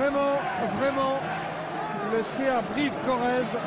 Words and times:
vraiment, 0.00 0.40
vraiment, 0.78 1.20
le 2.12 2.22
CA 2.22 2.62
Brive-Corrèze 2.72 3.58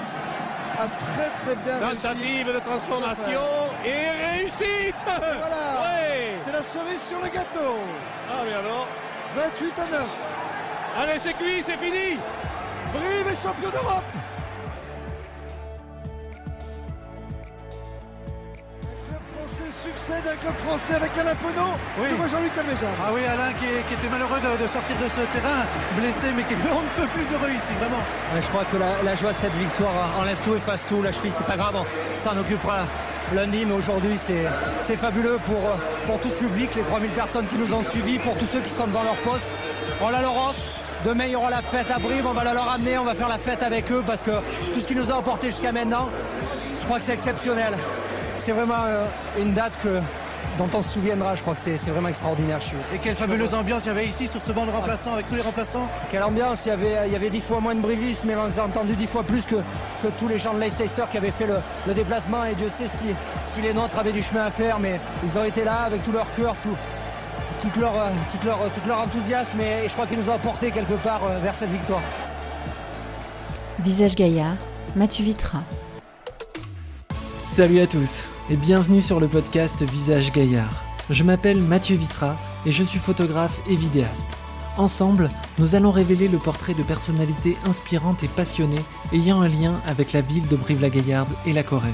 a 0.80 0.88
très 0.88 1.30
très 1.42 1.56
bien 1.64 1.80
Tentative 1.80 2.54
de 2.54 2.60
transformation 2.60 3.42
et 3.86 4.38
réussite. 4.38 4.96
Voilà. 5.06 5.22
Ouais. 5.84 6.40
C'est 6.44 6.52
la 6.52 6.64
cerise 6.64 7.02
sur 7.08 7.20
le 7.22 7.30
gâteau. 7.30 7.78
Ah 8.32 8.42
mais 8.46 8.54
alors 8.54 8.88
28 9.36 9.74
à 9.80 10.00
9 10.00 10.08
Allez 11.00 11.20
c'est 11.20 11.34
cuit, 11.34 11.62
c'est 11.62 11.78
fini. 11.78 12.18
Brive 12.94 13.28
est 13.32 13.44
champion 13.44 13.70
d'Europe 13.70 14.04
français 20.04 20.20
succède 20.20 20.28
à 20.28 20.32
un 20.34 20.36
club 20.36 20.56
français 20.66 20.96
avec 20.96 21.12
Alain 21.18 21.36
Penaud. 21.36 21.74
Oui. 22.00 22.08
Je 22.10 22.16
vois 22.16 22.28
Jean-Luc 22.28 22.54
Calmejard. 22.56 22.98
Ah 23.02 23.12
oui, 23.14 23.22
Alain 23.26 23.54
qui, 23.54 23.66
est- 23.66 23.84
qui 23.88 23.94
était 23.94 24.10
malheureux 24.10 24.40
de, 24.40 24.64
de 24.64 24.68
sortir 24.68 24.96
de 24.98 25.08
ce 25.08 25.22
terrain, 25.32 25.64
blessé, 25.98 26.28
mais 26.36 26.44
qui 26.44 26.54
est 26.54 26.58
on 26.72 26.82
ne 26.84 26.94
peut 27.00 27.10
plus 27.14 27.28
heureux 27.32 27.52
ici, 27.56 27.72
vraiment. 27.80 28.04
Ouais, 28.34 28.42
je 28.42 28.48
crois 28.48 28.66
que 28.66 28.78
la, 28.78 29.02
la 29.04 29.16
joie 29.16 29.32
de 29.34 29.38
cette 29.40 29.56
victoire 29.56 29.94
enlève 30.20 30.40
tout, 30.44 30.56
efface 30.56 30.84
tout. 30.90 31.02
La 31.02 31.12
cheville, 31.12 31.32
c'est 31.32 31.46
pas 31.48 31.56
grave, 31.58 31.76
on 31.80 31.86
s'en 32.24 32.38
occupera 32.38 32.84
lundi, 33.34 33.66
mais 33.66 33.74
aujourd'hui, 33.76 34.18
c'est 34.20 34.44
c'est 34.84 34.98
fabuleux 34.98 35.40
pour, 35.46 35.62
pour 36.06 36.20
tout 36.20 36.30
ce 36.30 36.36
public, 36.44 36.76
les 36.76 36.84
3000 36.84 37.10
personnes 37.12 37.48
qui 37.48 37.56
nous 37.56 37.74
ont 37.74 37.84
suivis, 37.84 38.20
pour 38.20 38.38
tous 38.38 38.46
ceux 38.48 38.60
qui 38.60 38.70
sont 38.72 38.88
devant 38.88 39.04
leur 39.04 39.16
poste. 39.24 39.48
On 40.02 40.10
la 40.10 40.22
Laurence. 40.22 40.56
Demain, 41.06 41.26
il 41.26 41.32
y 41.32 41.36
aura 41.36 41.50
la 41.50 41.62
fête 41.62 41.92
à 41.94 42.00
Brive, 42.00 42.26
on 42.26 42.32
va 42.32 42.46
la 42.46 42.54
leur 42.54 42.70
amener, 42.72 42.98
on 42.98 43.04
va 43.04 43.14
faire 43.14 43.28
la 43.28 43.38
fête 43.38 43.62
avec 43.62 43.92
eux 43.92 44.02
parce 44.08 44.24
que 44.24 44.32
tout 44.74 44.80
ce 44.80 44.88
qu'ils 44.88 44.96
nous 44.98 45.12
ont 45.12 45.20
apporté 45.20 45.48
jusqu'à 45.48 45.74
maintenant, 45.74 46.08
je 46.80 46.86
crois 46.86 46.98
que 47.00 47.04
c'est 47.04 47.12
exceptionnel. 47.12 47.74
C'est 48.44 48.52
vraiment 48.52 48.84
euh, 48.86 49.06
une 49.40 49.54
date 49.54 49.72
que, 49.82 50.00
dont 50.58 50.68
on 50.74 50.82
se 50.82 50.90
souviendra, 50.90 51.34
je 51.36 51.42
crois 51.42 51.56
que 51.56 51.62
c'est 51.62 51.78
c'est 51.78 51.92
vraiment 51.92 52.10
extraordinaire. 52.10 52.60
Je 52.60 52.66
suis- 52.68 52.78
Et 52.94 52.98
quelle 52.98 53.16
fabuleuse 53.16 53.54
ambiance 53.54 53.86
il 53.86 53.88
y 53.88 53.92
avait 53.92 54.06
ici 54.06 54.28
sur 54.28 54.42
ce 54.42 54.52
banc 54.52 54.66
de 54.66 54.72
remplaçants, 54.72 55.14
avec 55.14 55.28
tous 55.28 55.36
les 55.36 55.42
remplaçants. 55.42 55.88
quelle 56.12 56.24
ambiance, 56.24 56.66
il 56.66 56.70
y 56.70 56.72
avait, 56.72 57.08
il 57.08 57.14
y 57.14 57.16
avait 57.16 57.30
dix 57.30 57.40
fois 57.40 57.62
moins 57.62 57.74
de 57.74 57.80
brivistes, 57.80 58.24
mais 58.26 58.36
on 58.36 58.48
les 58.48 58.60
a 58.60 58.66
entendus 58.66 58.96
dix 58.98 59.08
fois 59.08 59.24
plus 59.24 59.46
que, 59.46 59.56
que 59.56 60.08
tous 60.20 60.28
les 60.28 60.38
gens 60.40 60.54
de 60.54 60.60
Leicester 60.60 61.04
qui 61.10 61.18
avaient 61.18 61.32
fait 61.32 61.48
le, 61.48 61.60
le 61.88 61.94
déplacement. 61.94 62.44
Et 62.44 62.54
Dieu 62.56 62.70
sait 62.78 62.90
si, 62.90 63.16
si 63.54 63.62
les 63.62 63.74
nôtres 63.74 63.98
avaient 63.98 64.12
du 64.12 64.22
chemin 64.22 64.46
à 64.46 64.52
faire, 64.52 64.78
mais 64.78 65.00
ils 65.24 65.38
ont 65.38 65.44
été 65.46 65.64
là 65.64 65.84
avec 65.86 66.04
tout 66.04 66.12
leur 66.12 66.28
cœur, 66.36 66.54
tout, 66.62 66.76
tout, 67.74 67.80
leur, 67.80 67.94
euh, 67.96 68.10
tout, 68.42 68.46
leur, 68.46 68.58
tout 68.58 68.88
leur 68.90 69.00
enthousiasme, 69.00 69.60
et, 69.62 69.88
je 69.88 69.94
crois 69.94 70.06
qu'ils 70.06 70.20
nous 70.20 70.30
ont 70.30 70.36
apporté 70.36 70.70
quelque 70.70 70.96
part 70.96 71.22
euh, 71.24 71.40
vers 71.40 71.56
cette 71.56 71.72
victoire. 71.72 72.02
Visage 73.80 74.16
Gaillard, 74.16 74.56
Mathieu 74.98 75.24
Vitra. 75.24 75.60
Salut 77.46 77.80
à 77.80 77.88
tous 77.88 78.28
et 78.50 78.56
bienvenue 78.58 79.02
sur 79.02 79.20
le 79.20 79.28
podcast 79.28 79.84
Visage 79.84 80.32
Gaillard. 80.34 80.84
Je 81.10 81.24
m'appelle 81.24 81.62
Mathieu 81.62 81.96
Vitra 81.96 82.36
et 82.66 82.72
je 82.72 82.84
suis 82.84 83.00
photographe 83.00 83.62
et 83.70 83.76
vidéaste. 83.76 84.28
Ensemble, 84.78 85.30
nous 85.60 85.76
allons 85.76 85.92
révéler 85.92 86.28
le 86.28 86.40
portrait 86.40 86.74
de 86.74 86.84
personnalités 86.84 87.56
inspirantes 87.66 88.24
et 88.24 88.28
passionnées 88.28 88.84
ayant 89.14 89.42
un 89.42 89.48
lien 89.48 89.80
avec 89.88 90.12
la 90.12 90.22
ville 90.22 90.48
de 90.48 90.56
Brive-la-Gaillarde 90.56 91.34
et 91.46 91.54
la 91.54 91.64
Corrèze. 91.64 91.94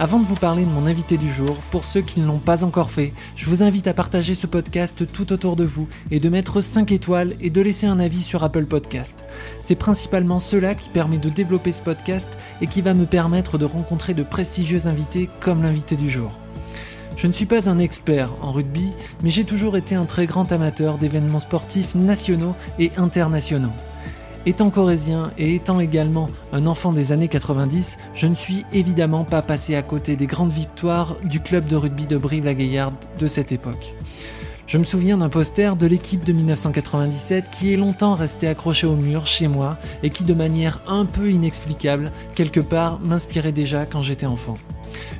Avant 0.00 0.20
de 0.20 0.24
vous 0.24 0.36
parler 0.36 0.64
de 0.64 0.70
mon 0.70 0.86
invité 0.86 1.16
du 1.16 1.28
jour, 1.28 1.56
pour 1.72 1.84
ceux 1.84 2.02
qui 2.02 2.20
ne 2.20 2.26
l'ont 2.26 2.38
pas 2.38 2.62
encore 2.62 2.92
fait, 2.92 3.12
je 3.34 3.50
vous 3.50 3.64
invite 3.64 3.88
à 3.88 3.94
partager 3.94 4.36
ce 4.36 4.46
podcast 4.46 5.10
tout 5.12 5.32
autour 5.32 5.56
de 5.56 5.64
vous 5.64 5.88
et 6.12 6.20
de 6.20 6.28
mettre 6.28 6.60
5 6.60 6.92
étoiles 6.92 7.34
et 7.40 7.50
de 7.50 7.60
laisser 7.60 7.88
un 7.88 7.98
avis 7.98 8.22
sur 8.22 8.44
Apple 8.44 8.66
Podcast. 8.66 9.24
C'est 9.60 9.74
principalement 9.74 10.38
cela 10.38 10.76
qui 10.76 10.88
permet 10.88 11.18
de 11.18 11.28
développer 11.28 11.72
ce 11.72 11.82
podcast 11.82 12.38
et 12.60 12.68
qui 12.68 12.80
va 12.80 12.94
me 12.94 13.06
permettre 13.06 13.58
de 13.58 13.64
rencontrer 13.64 14.14
de 14.14 14.22
prestigieux 14.22 14.86
invités 14.86 15.28
comme 15.40 15.64
l'invité 15.64 15.96
du 15.96 16.08
jour. 16.08 16.30
Je 17.16 17.26
ne 17.26 17.32
suis 17.32 17.46
pas 17.46 17.68
un 17.68 17.80
expert 17.80 18.30
en 18.40 18.52
rugby, 18.52 18.92
mais 19.24 19.30
j'ai 19.30 19.42
toujours 19.42 19.76
été 19.76 19.96
un 19.96 20.04
très 20.04 20.26
grand 20.26 20.52
amateur 20.52 20.98
d'événements 20.98 21.40
sportifs 21.40 21.96
nationaux 21.96 22.54
et 22.78 22.92
internationaux. 22.98 23.72
Étant 24.46 24.70
corésien 24.70 25.30
et 25.36 25.54
étant 25.54 25.80
également 25.80 26.26
un 26.52 26.66
enfant 26.66 26.92
des 26.92 27.12
années 27.12 27.28
90, 27.28 27.98
je 28.14 28.26
ne 28.26 28.34
suis 28.34 28.64
évidemment 28.72 29.24
pas 29.24 29.42
passé 29.42 29.74
à 29.74 29.82
côté 29.82 30.16
des 30.16 30.26
grandes 30.26 30.52
victoires 30.52 31.16
du 31.24 31.40
club 31.40 31.66
de 31.66 31.76
rugby 31.76 32.06
de 32.06 32.16
Brive-la-Gaillarde 32.16 32.94
de 33.18 33.28
cette 33.28 33.52
époque. 33.52 33.94
Je 34.66 34.76
me 34.76 34.84
souviens 34.84 35.16
d'un 35.16 35.30
poster 35.30 35.76
de 35.76 35.86
l'équipe 35.86 36.24
de 36.24 36.32
1997 36.32 37.50
qui 37.50 37.72
est 37.72 37.76
longtemps 37.76 38.14
resté 38.14 38.48
accroché 38.48 38.86
au 38.86 38.96
mur 38.96 39.26
chez 39.26 39.48
moi 39.48 39.78
et 40.02 40.10
qui 40.10 40.24
de 40.24 40.34
manière 40.34 40.82
un 40.86 41.06
peu 41.06 41.30
inexplicable, 41.30 42.12
quelque 42.34 42.60
part, 42.60 43.00
m'inspirait 43.00 43.52
déjà 43.52 43.86
quand 43.86 44.02
j'étais 44.02 44.26
enfant. 44.26 44.54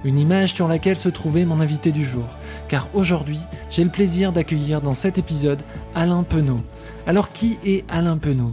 Une 0.05 0.19
image 0.19 0.53
sur 0.53 0.69
laquelle 0.69 0.99
se 0.99 1.09
trouvait 1.09 1.47
mon 1.47 1.61
invité 1.61 1.93
du 1.93 2.05
jour, 2.05 2.25
car 2.69 2.89
aujourd'hui, 2.93 3.41
j'ai 3.71 3.85
le 3.85 3.91
plaisir 3.91 4.33
d'accueillir 4.33 4.83
dans 4.83 4.95
cet 4.95 5.17
épisode 5.17 5.63
Alain 5.95 6.25
Penaud. 6.25 6.61
Alors 7.07 7.33
qui 7.33 7.59
est 7.65 7.85
Alain 7.89 8.19
Penaud? 8.19 8.53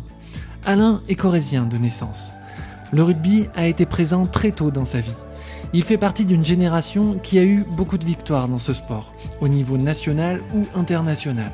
Alain 0.68 1.02
est 1.08 1.16
corésien 1.16 1.66
de 1.66 1.78
naissance. 1.78 2.34
Le 2.92 3.04
rugby 3.04 3.48
a 3.56 3.68
été 3.68 3.86
présent 3.86 4.26
très 4.26 4.52
tôt 4.52 4.72
dans 4.72 4.84
sa 4.84 5.00
vie. 5.00 5.14
Il 5.74 5.84
fait 5.84 6.00
partie 6.00 6.26
d'une 6.26 6.44
génération 6.44 7.20
qui 7.22 7.38
a 7.38 7.44
eu 7.44 7.64
beaucoup 7.70 8.00
de 8.00 8.06
victoires 8.06 8.48
dans 8.48 8.58
ce 8.58 8.74
sport, 8.74 9.14
au 9.42 9.48
niveau 9.48 9.78
national 9.78 10.42
ou 10.56 10.66
international. 10.76 11.52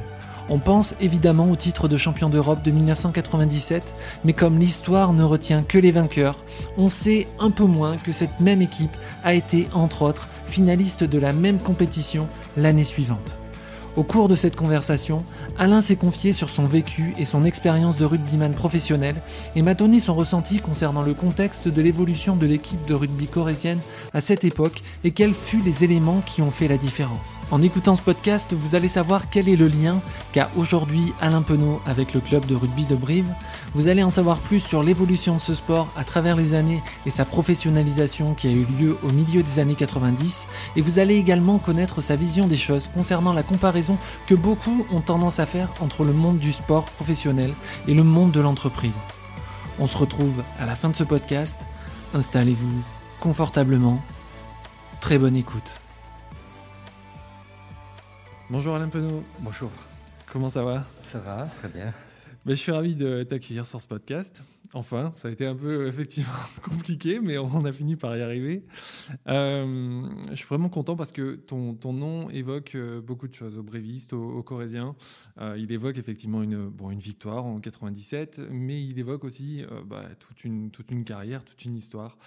On 0.47 0.59
pense 0.59 0.95
évidemment 1.01 1.49
au 1.51 1.57
titre 1.57 1.89
de 1.89 1.97
champion 1.97 2.29
d'Europe 2.29 2.63
de 2.63 2.71
1997, 2.71 3.93
mais 4.23 4.33
comme 4.33 4.59
l'histoire 4.59 5.11
ne 5.11 5.23
retient 5.23 5.63
que 5.63 5.77
les 5.77 5.91
vainqueurs, 5.91 6.37
on 6.77 6.87
sait 6.87 7.27
un 7.39 7.51
peu 7.51 7.65
moins 7.65 7.97
que 7.97 8.13
cette 8.13 8.39
même 8.39 8.61
équipe 8.61 8.95
a 9.25 9.33
été, 9.33 9.67
entre 9.73 10.03
autres, 10.03 10.29
finaliste 10.45 11.03
de 11.03 11.19
la 11.19 11.33
même 11.33 11.59
compétition 11.59 12.27
l'année 12.55 12.85
suivante. 12.85 13.40
Au 13.97 14.03
cours 14.03 14.29
de 14.29 14.37
cette 14.37 14.55
conversation, 14.55 15.25
Alain 15.59 15.81
s'est 15.81 15.97
confié 15.97 16.31
sur 16.31 16.49
son 16.49 16.65
vécu 16.65 17.13
et 17.17 17.25
son 17.25 17.43
expérience 17.43 17.97
de 17.97 18.05
rugbyman 18.05 18.53
professionnel 18.53 19.15
et 19.53 19.61
m'a 19.61 19.73
donné 19.73 19.99
son 19.99 20.15
ressenti 20.15 20.59
concernant 20.59 21.01
le 21.01 21.13
contexte 21.13 21.67
de 21.67 21.81
l'évolution 21.81 22.37
de 22.37 22.45
l'équipe 22.45 22.85
de 22.85 22.93
rugby 22.93 23.27
corésienne 23.27 23.79
à 24.13 24.21
cette 24.21 24.45
époque 24.45 24.81
et 25.03 25.11
quels 25.11 25.33
furent 25.33 25.65
les 25.65 25.83
éléments 25.83 26.21
qui 26.25 26.41
ont 26.41 26.51
fait 26.51 26.69
la 26.69 26.77
différence. 26.77 27.37
En 27.51 27.61
écoutant 27.61 27.95
ce 27.95 28.01
podcast, 28.01 28.53
vous 28.53 28.75
allez 28.75 28.87
savoir 28.87 29.29
quel 29.29 29.49
est 29.49 29.57
le 29.57 29.67
lien 29.67 29.99
qu'a 30.31 30.49
aujourd'hui 30.55 31.11
Alain 31.19 31.41
Penaud 31.41 31.81
avec 31.85 32.13
le 32.13 32.21
club 32.21 32.45
de 32.45 32.55
rugby 32.55 32.85
de 32.85 32.95
Brive. 32.95 33.27
Vous 33.75 33.89
allez 33.89 34.03
en 34.03 34.09
savoir 34.09 34.37
plus 34.37 34.61
sur 34.61 34.83
l'évolution 34.83 35.35
de 35.35 35.41
ce 35.41 35.53
sport 35.53 35.89
à 35.97 36.05
travers 36.05 36.37
les 36.37 36.53
années 36.53 36.81
et 37.05 37.09
sa 37.09 37.25
professionnalisation 37.25 38.35
qui 38.35 38.47
a 38.47 38.51
eu 38.51 38.65
lieu 38.79 38.97
au 39.03 39.09
milieu 39.09 39.43
des 39.43 39.59
années 39.59 39.75
90 39.75 40.47
et 40.77 40.81
vous 40.81 40.97
allez 40.97 41.15
également 41.15 41.57
connaître 41.57 41.99
sa 41.99 42.15
vision 42.15 42.47
des 42.47 42.55
choses 42.55 42.89
concernant 42.95 43.33
la 43.33 43.43
comparaison 43.43 43.80
que 44.27 44.35
beaucoup 44.35 44.85
ont 44.91 45.01
tendance 45.01 45.39
à 45.39 45.45
faire 45.45 45.69
entre 45.81 46.03
le 46.03 46.13
monde 46.13 46.39
du 46.39 46.51
sport 46.51 46.85
professionnel 46.85 47.53
et 47.87 47.93
le 47.93 48.03
monde 48.03 48.31
de 48.31 48.39
l'entreprise. 48.39 49.07
On 49.79 49.87
se 49.87 49.97
retrouve 49.97 50.43
à 50.59 50.65
la 50.65 50.75
fin 50.75 50.89
de 50.89 50.95
ce 50.95 51.03
podcast. 51.03 51.59
Installez-vous 52.13 52.83
confortablement. 53.19 54.01
Très 54.99 55.17
bonne 55.17 55.35
écoute. 55.35 55.71
Bonjour 58.49 58.75
Alain 58.75 58.89
Penaud. 58.89 59.23
Bonjour. 59.39 59.71
Comment 60.31 60.49
ça 60.49 60.63
va? 60.63 60.83
Ça 61.01 61.19
va, 61.19 61.47
très 61.59 61.69
bien. 61.69 61.93
Ben, 62.45 62.55
Je 62.55 62.61
suis 62.61 62.71
ravi 62.71 62.95
de 62.95 63.23
t'accueillir 63.23 63.65
sur 63.65 63.79
ce 63.79 63.87
podcast. 63.87 64.41
Enfin, 64.73 65.11
ça 65.15 65.27
a 65.27 65.31
été 65.31 65.45
un 65.45 65.55
peu 65.55 65.87
effectivement 65.87 66.31
compliqué, 66.63 67.19
mais 67.19 67.37
on 67.37 67.63
a 67.63 67.71
fini 67.71 67.95
par 67.95 68.15
y 68.15 68.21
arriver. 68.21 68.63
Euh, 69.27 70.07
je 70.29 70.35
suis 70.35 70.47
vraiment 70.47 70.69
content 70.69 70.95
parce 70.95 71.11
que 71.11 71.35
ton, 71.35 71.73
ton 71.73 71.93
nom 71.93 72.29
évoque 72.29 72.75
euh, 72.75 73.01
beaucoup 73.01 73.27
de 73.27 73.33
choses, 73.33 73.57
au 73.57 73.63
bréviste, 73.63 74.13
au, 74.13 74.23
au 74.23 74.43
corésien. 74.43 74.95
Euh, 75.39 75.57
il 75.57 75.71
évoque 75.71 75.97
effectivement 75.97 76.41
une, 76.41 76.69
bon, 76.69 76.91
une 76.91 76.99
victoire 76.99 77.45
en 77.45 77.59
97, 77.59 78.41
mais 78.49 78.83
il 78.83 78.97
évoque 78.97 79.23
aussi 79.23 79.63
bah, 79.85 80.05
toute, 80.19 80.43
une, 80.45 80.71
toute 80.71 80.91
une 80.91 81.03
carrière, 81.03 81.43
toute 81.43 81.65
une 81.65 81.75
histoire. 81.75 82.17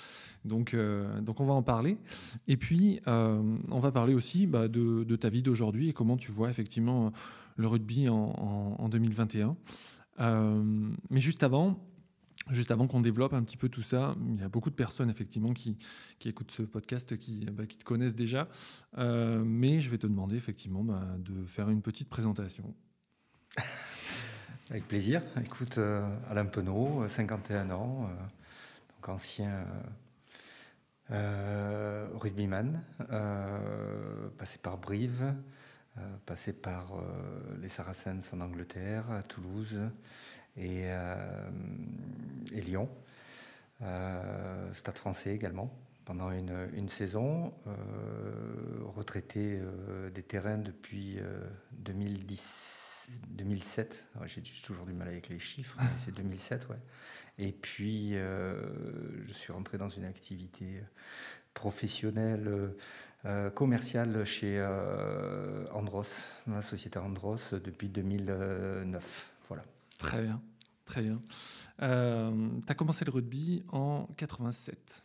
Donc, 0.45 0.77
donc 1.23 1.41
on 1.41 1.47
va 1.47 1.55
en 1.55 1.63
parler. 1.63 1.97
Et 2.49 2.57
puis, 2.57 3.01
on 3.07 3.79
va 3.79 3.91
parler 3.91 4.15
aussi 4.15 4.47
bah, 4.47 4.69
de, 4.69 5.05
de 5.05 5.17
ta 5.17 5.31
vie 5.31 5.43
d'aujourd'hui 5.43 5.89
et 5.89 5.93
comment 5.93 6.17
tu 6.17 6.31
vois 6.31 6.51
effectivement 6.51 7.13
le 7.57 7.67
rugby 7.67 8.09
en, 8.09 8.15
en, 8.15 8.77
en 8.79 8.89
2021. 8.89 9.57
Euh, 10.21 10.63
mais 11.11 11.21
juste 11.21 11.43
avant, 11.43 11.79
juste 12.51 12.71
avant 12.71 12.87
qu'on 12.87 13.01
développe 13.01 13.33
un 13.33 13.43
petit 13.43 13.57
peu 13.57 13.69
tout 13.69 13.83
ça, 13.83 14.15
il 14.35 14.41
y 14.41 14.45
a 14.45 14.49
beaucoup 14.49 14.71
de 14.71 14.75
personnes 14.75 15.11
effectivement 15.11 15.53
qui, 15.53 15.77
écoutent 16.25 16.51
ce 16.51 16.63
podcast, 16.63 17.17
qui, 17.17 17.47
bah, 17.47 17.65
te 17.67 17.85
connaissent 17.85 18.15
déjà. 18.15 18.49
Euh, 18.99 19.43
mais 19.45 19.81
je 19.81 19.91
vais 19.91 19.99
te 19.99 20.07
demander 20.07 20.37
effectivement 20.37 20.83
bah, 20.83 21.05
de 21.19 21.45
faire 21.47 21.71
une 21.71 21.83
petite 21.83 22.09
présentation. 22.09 22.75
Avec 24.71 24.89
plaisir. 24.89 25.23
Écoute, 25.43 25.79
euh, 25.79 26.07
Alain 26.31 26.47
Penaud, 26.47 27.07
51 27.07 27.71
ans, 27.71 28.09
euh, 28.09 29.13
ancien 29.13 29.67
rugbyman, 31.11 32.83
passé 34.39 34.59
par 34.63 34.79
Brive, 34.79 35.35
passé 36.25 36.55
par 36.55 36.95
les 37.61 37.69
Saracens 37.69 38.33
en 38.33 38.41
Angleterre, 38.41 39.11
à 39.11 39.23
Toulouse 39.23 39.79
et, 40.57 40.83
euh, 40.85 41.51
et 42.53 42.61
Lyon. 42.61 42.89
Euh, 43.83 44.73
Stade 44.73 44.99
français 44.99 45.35
également, 45.35 45.73
pendant 46.05 46.31
une, 46.31 46.89
saison. 46.89 47.53
euh, 47.67 47.73
retraité 48.97 49.61
des 50.15 50.23
terrains 50.23 50.59
depuis 50.59 51.19
euh, 51.19 51.41
2010, 51.73 53.09
2007. 53.29 54.09
J'ai 54.27 54.43
toujours 54.63 54.87
du 54.87 54.93
mal 54.93 55.09
avec 55.09 55.29
les 55.29 55.39
chiffres, 55.39 55.77
c'est 55.99 56.15
2007, 56.15 56.69
ouais. 56.69 56.77
Et 57.37 57.51
puis, 57.51 58.13
je 58.13 59.33
suis 59.33 59.53
rentré 59.53 59.77
dans 59.77 59.89
une 59.89 60.05
activité 60.05 60.81
professionnelle 61.53 62.73
commerciale 63.57 64.25
chez 64.25 64.65
Andros, 65.73 66.31
la 66.47 66.63
société 66.63 67.01
Andros, 67.01 67.55
depuis 67.55 67.89
2009. 67.89 69.34
Très 69.99 70.23
bien, 70.23 70.41
très 70.85 71.03
bien. 71.03 71.21
Euh, 71.83 72.49
tu 72.65 72.73
as 72.73 72.75
commencé 72.75 73.05
le 73.05 73.11
rugby 73.11 73.63
en 73.73 74.07
87. 74.17 75.05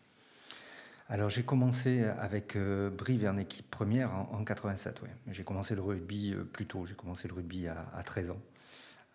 Alors 1.11 1.29
j'ai 1.29 1.43
commencé 1.43 2.03
avec 2.03 2.55
euh, 2.55 2.91
Brive 2.91 3.25
en 3.27 3.37
équipe 3.37 3.69
première 3.71 4.13
en, 4.13 4.43
87, 4.43 5.01
oui. 5.01 5.09
J'ai 5.31 5.43
commencé 5.43 5.73
le 5.73 5.81
rugby 5.81 6.33
euh, 6.33 6.43
plus 6.43 6.67
tôt, 6.67 6.85
j'ai 6.85 6.93
commencé 6.93 7.27
le 7.27 7.33
rugby 7.33 7.67
à, 7.67 8.03
13 8.03 8.31
ans. 8.31 8.41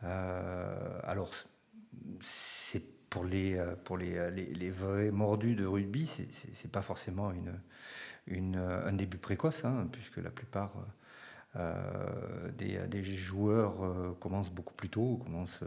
alors 0.02 1.30
c'est 2.20 2.82
pour 3.08 3.24
les, 3.24 3.56
pour 3.84 3.96
les, 3.96 4.30
les, 4.32 4.70
vrais 4.70 5.12
mordus 5.12 5.54
de 5.54 5.64
rugby, 5.64 6.10
c'est 6.52 6.70
pas 6.70 6.82
forcément 6.82 7.30
une, 7.30 7.54
une, 8.26 8.56
un 8.56 8.92
début 8.92 9.18
précoce, 9.18 9.64
hein, 9.64 9.86
puisque 9.92 10.16
la 10.16 10.30
plupart 10.30 10.72
des, 12.58 12.78
des, 12.88 13.04
joueurs 13.04 14.16
commencent 14.18 14.50
beaucoup 14.50 14.74
plus 14.74 14.88
tôt, 14.88 15.20
commencent 15.22 15.62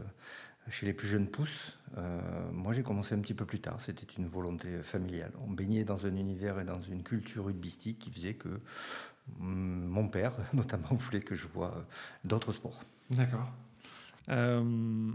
chez 0.70 0.86
les 0.86 0.92
plus 0.92 1.08
jeunes 1.08 1.26
pousses, 1.26 1.78
euh, 1.96 2.20
moi 2.52 2.72
j'ai 2.72 2.82
commencé 2.82 3.14
un 3.14 3.20
petit 3.20 3.34
peu 3.34 3.44
plus 3.44 3.60
tard. 3.60 3.80
C'était 3.80 4.06
une 4.18 4.26
volonté 4.26 4.82
familiale. 4.82 5.32
On 5.46 5.50
baignait 5.50 5.84
dans 5.84 6.06
un 6.06 6.14
univers 6.16 6.60
et 6.60 6.64
dans 6.64 6.80
une 6.80 7.02
culture 7.02 7.46
rugbyistique 7.46 7.98
qui 7.98 8.10
faisait 8.10 8.34
que 8.34 8.48
mm, 9.38 9.86
mon 9.86 10.08
père, 10.08 10.36
notamment, 10.52 10.88
voulait 10.90 11.20
que 11.20 11.34
je 11.34 11.46
vois 11.46 11.84
d'autres 12.24 12.52
sports. 12.52 12.82
D'accord. 13.10 13.50
Euh, 14.28 15.12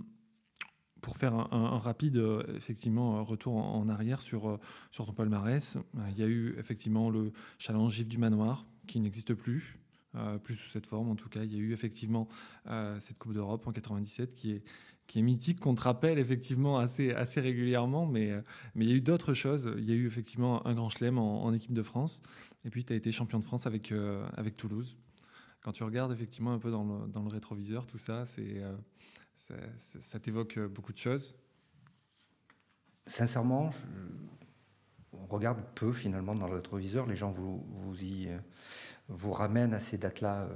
pour 1.02 1.18
faire 1.18 1.34
un, 1.34 1.80
rapide, 1.80 2.24
effectivement, 2.56 3.22
retour 3.26 3.58
en, 3.58 3.90
arrière 3.90 4.22
sur, 4.22 4.58
sur 4.90 5.06
ton 5.06 5.12
palmarès, 5.12 5.78
il 6.12 6.18
y 6.18 6.24
a 6.24 6.28
eu 6.28 6.56
effectivement 6.58 7.10
le 7.10 7.34
challenge 7.58 7.92
Gif 7.92 8.08
du 8.08 8.18
Manoir, 8.18 8.66
qui 8.88 9.02
n'existe 9.02 9.34
plus. 9.34 9.78
Euh, 10.16 10.38
plus 10.38 10.56
sous 10.56 10.70
cette 10.70 10.86
forme 10.86 11.10
en 11.10 11.16
tout 11.16 11.28
cas. 11.28 11.44
Il 11.44 11.52
y 11.52 11.56
a 11.56 11.60
eu 11.60 11.74
effectivement 11.74 12.28
cette 13.00 13.18
Coupe 13.18 13.34
d'Europe 13.34 13.66
en 13.68 13.72
97 13.72 14.36
qui 14.36 14.52
est, 14.52 14.64
qui 15.08 15.20
est 15.20 15.22
mythique, 15.22 15.60
qu'on 15.60 15.76
te 15.76 15.82
rappelle 15.82 16.18
effectivement 16.18 16.78
assez, 16.78 17.12
assez 17.12 17.42
régulièrement, 17.42 18.06
mais, 18.06 18.32
euh, 18.32 18.42
mais 18.76 18.86
il 18.86 18.90
y 18.90 18.94
a 18.94 18.96
eu 18.96 19.02
d'autres 19.02 19.34
choses. 19.34 19.72
Il 19.78 19.86
y 19.86 19.92
a 19.92 19.96
eu 19.96 20.08
effectivement 20.08 20.66
un 20.66 20.74
grand 20.74 20.90
chelem 20.90 21.18
en, 21.18 21.52
équipe 21.54 21.74
de 21.74 21.84
France, 21.84 22.22
et 22.66 22.70
puis 22.70 22.84
tu 22.84 22.94
as 22.94 22.96
été 22.96 23.12
champion 23.12 23.40
de 23.40 23.44
France 23.44 23.68
avec, 23.68 23.92
euh, 23.92 24.26
avec 24.36 24.58
Toulouse. 24.58 24.98
Quand 25.62 25.72
tu 25.72 25.84
regardes 25.84 26.12
effectivement 26.12 26.54
un 26.54 26.60
peu 26.60 26.72
dans 26.72 26.84
le, 26.84 27.30
rétroviseur, 27.30 27.86
tout 27.86 27.98
ça, 27.98 28.26
c'est, 28.26 28.62
euh, 28.62 28.76
ça, 29.78 30.20
t'évoque 30.20 30.60
beaucoup 30.60 30.94
de 30.94 30.98
choses. 30.98 31.36
Sincèrement, 33.06 33.72
on 35.14 35.26
regarde 35.26 35.62
peu 35.76 35.94
finalement 35.94 36.36
dans 36.36 36.48
le 36.48 36.56
rétroviseur. 36.56 37.06
Les 37.06 37.16
gens 37.16 37.32
vous, 37.32 37.64
vous, 37.70 38.02
y, 38.02 38.30
vous 39.10 39.32
ramènent 39.32 39.74
à 39.74 39.80
ces 39.80 39.98
dates-là 39.98 40.48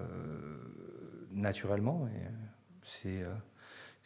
naturellement. 1.32 2.08
Et 2.08 2.28
c'est 2.84 3.26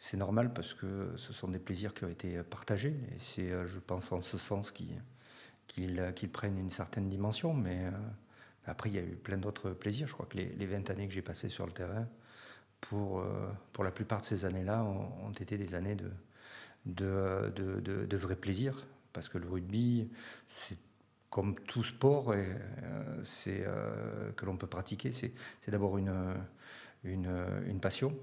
c'est 0.04 0.16
normal 0.16 0.52
parce 0.52 0.74
que 0.74 1.12
ce 1.16 1.32
sont 1.32 1.46
des 1.46 1.60
plaisirs 1.60 1.94
qui 1.94 2.04
ont 2.04 2.08
été 2.08 2.42
partagés. 2.42 2.96
Et 3.14 3.18
c'est, 3.20 3.52
euh, 3.52 3.68
je 3.68 3.78
pense, 3.78 4.10
en 4.10 4.20
ce 4.20 4.36
sens 4.36 4.72
qu'ils 4.72 6.28
prennent 6.32 6.58
une 6.58 6.70
certaine 6.70 7.08
dimension. 7.08 7.54
Mais 7.54 7.84
euh, 7.84 7.90
après, 8.66 8.90
il 8.90 8.96
y 8.96 8.98
a 8.98 9.02
eu 9.02 9.14
plein 9.14 9.36
d'autres 9.36 9.70
plaisirs. 9.70 10.08
Je 10.08 10.14
crois 10.14 10.26
que 10.26 10.36
les, 10.36 10.66
20 10.66 10.90
années 10.90 11.06
que 11.06 11.14
j'ai 11.14 11.22
passées 11.22 11.48
sur 11.48 11.66
le 11.66 11.72
terrain, 11.72 12.08
pour, 12.80 13.20
euh, 13.20 13.48
la 13.78 13.92
plupart 13.92 14.22
de 14.22 14.26
ces 14.26 14.44
années-là, 14.44 14.82
ont, 14.82 15.30
été 15.30 15.56
des 15.56 15.72
années 15.72 15.94
de, 15.94 16.10
de, 16.84 17.78
de. 17.80 18.18
Parce 19.12 19.28
que 19.28 19.38
le 19.38 19.48
rugby, 19.48 20.10
c'est 20.66 20.78
comme 21.32 21.54
tout 21.54 21.82
sport 21.82 22.34
et, 22.34 22.46
c'est, 23.24 23.64
que 24.36 24.44
l'on 24.44 24.56
peut 24.56 24.66
pratiquer, 24.66 25.12
c'est, 25.12 25.32
d'abord 25.70 25.96
une, 25.96 26.12
une, 27.04 27.30
une 27.66 27.80
passion. 27.80 28.14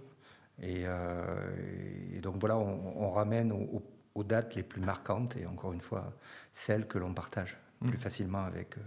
Euh, 0.64 2.16
et, 2.16 2.20
donc 2.20 2.36
voilà, 2.40 2.58
on, 2.58 3.12
ramène 3.12 3.52
aux, 3.52 4.24
dates 4.24 4.56
les 4.56 4.64
plus 4.64 4.82
marquantes 4.82 5.38
et 5.38 5.46
encore 5.46 5.72
une 5.72 5.82
fois, 5.82 6.12
celles 6.52 6.88
que 6.88 6.98
l'on 6.98 7.14
partage 7.14 7.58
plus 7.80 7.96
mmh. 7.96 8.02
facilement 8.02 8.44
avec, 8.44 8.78
euh, 8.78 8.82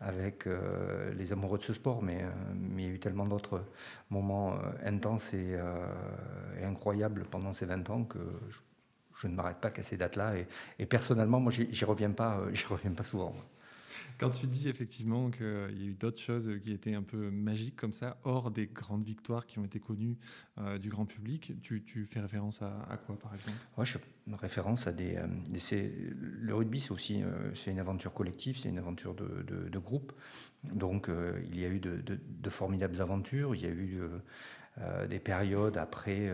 avec 0.00 0.46
euh, 0.46 1.12
les 1.14 1.32
amoureux 1.32 1.58
de 1.58 1.64
ce 1.64 1.72
sport. 1.72 2.02
Mais, 2.02 2.24
mais 2.54 2.84
il 2.84 2.88
y 2.88 2.92
a 2.92 2.94
eu 2.94 3.00
tellement 3.00 3.26
d'autres 3.26 3.64
moments 4.10 4.54
intenses 4.84 5.34
et, 5.34 5.58
incroyables 6.62 7.24
pendant 7.24 7.52
ces 7.52 7.66
20 7.66 7.90
ans 7.90 8.04
que 8.04 8.18
je, 8.50 8.58
ne 9.28 9.34
m'arrête 9.34 9.60
pas 9.60 9.70
qu'à 9.70 9.82
ces 9.82 9.96
dates-là. 9.96 10.36
Et, 10.36 10.46
et, 10.78 10.86
personnellement, 10.86 11.40
moi, 11.40 11.52
j'y 11.52 11.84
reviens 11.84 12.10
pas, 12.10 12.42
j'y 12.52 12.66
reviens 12.66 12.92
pas 12.92 13.02
souvent. 13.02 13.34
Quand 14.18 14.30
tu 14.30 14.46
dis 14.46 14.68
effectivement 14.68 15.30
qu'il 15.30 15.46
y 15.46 15.84
a 15.84 15.86
eu 15.86 15.94
d'autres 15.94 16.20
choses 16.20 16.50
qui 16.62 16.72
étaient 16.72 16.94
un 16.94 17.02
peu 17.02 17.30
magiques 17.30 17.76
comme 17.76 17.92
ça, 17.92 18.18
hors 18.24 18.50
des 18.50 18.66
grandes 18.66 19.04
victoires 19.04 19.46
qui 19.46 19.58
ont 19.58 19.64
été 19.64 19.80
connues 19.80 20.16
euh, 20.58 20.78
du 20.78 20.88
grand 20.88 21.06
public, 21.06 21.52
tu, 21.62 22.04
fais 22.04 22.20
référence 22.20 22.62
à, 22.62 22.96
quoi 23.06 23.18
par 23.18 23.34
exemple? 23.34 23.56
Moi, 23.76 23.84
Je 23.84 23.92
fais 23.92 24.36
référence 24.36 24.86
à 24.86 24.92
des. 24.92 25.16
Euh, 25.16 25.26
le 26.12 26.54
rugby, 26.54 26.80
c'est 26.80 26.92
aussi 26.92 27.22
euh, 27.22 27.54
c'est 27.54 27.70
une 27.70 27.78
aventure 27.78 28.12
collective, 28.12 28.58
c'est 28.58 28.68
une 28.68 28.78
aventure 28.78 29.14
de, 29.14 29.78
groupe. 29.78 30.12
Donc 30.64 31.08
il 31.50 31.58
y 31.58 31.64
a 31.64 31.68
eu 31.68 31.80
de, 31.80 32.50
formidables 32.50 33.00
aventures, 33.00 33.54
il 33.54 33.62
y 33.62 33.66
a 33.66 33.70
eu 33.70 33.98
des 35.08 35.18
périodes 35.18 35.78
après 35.78 36.30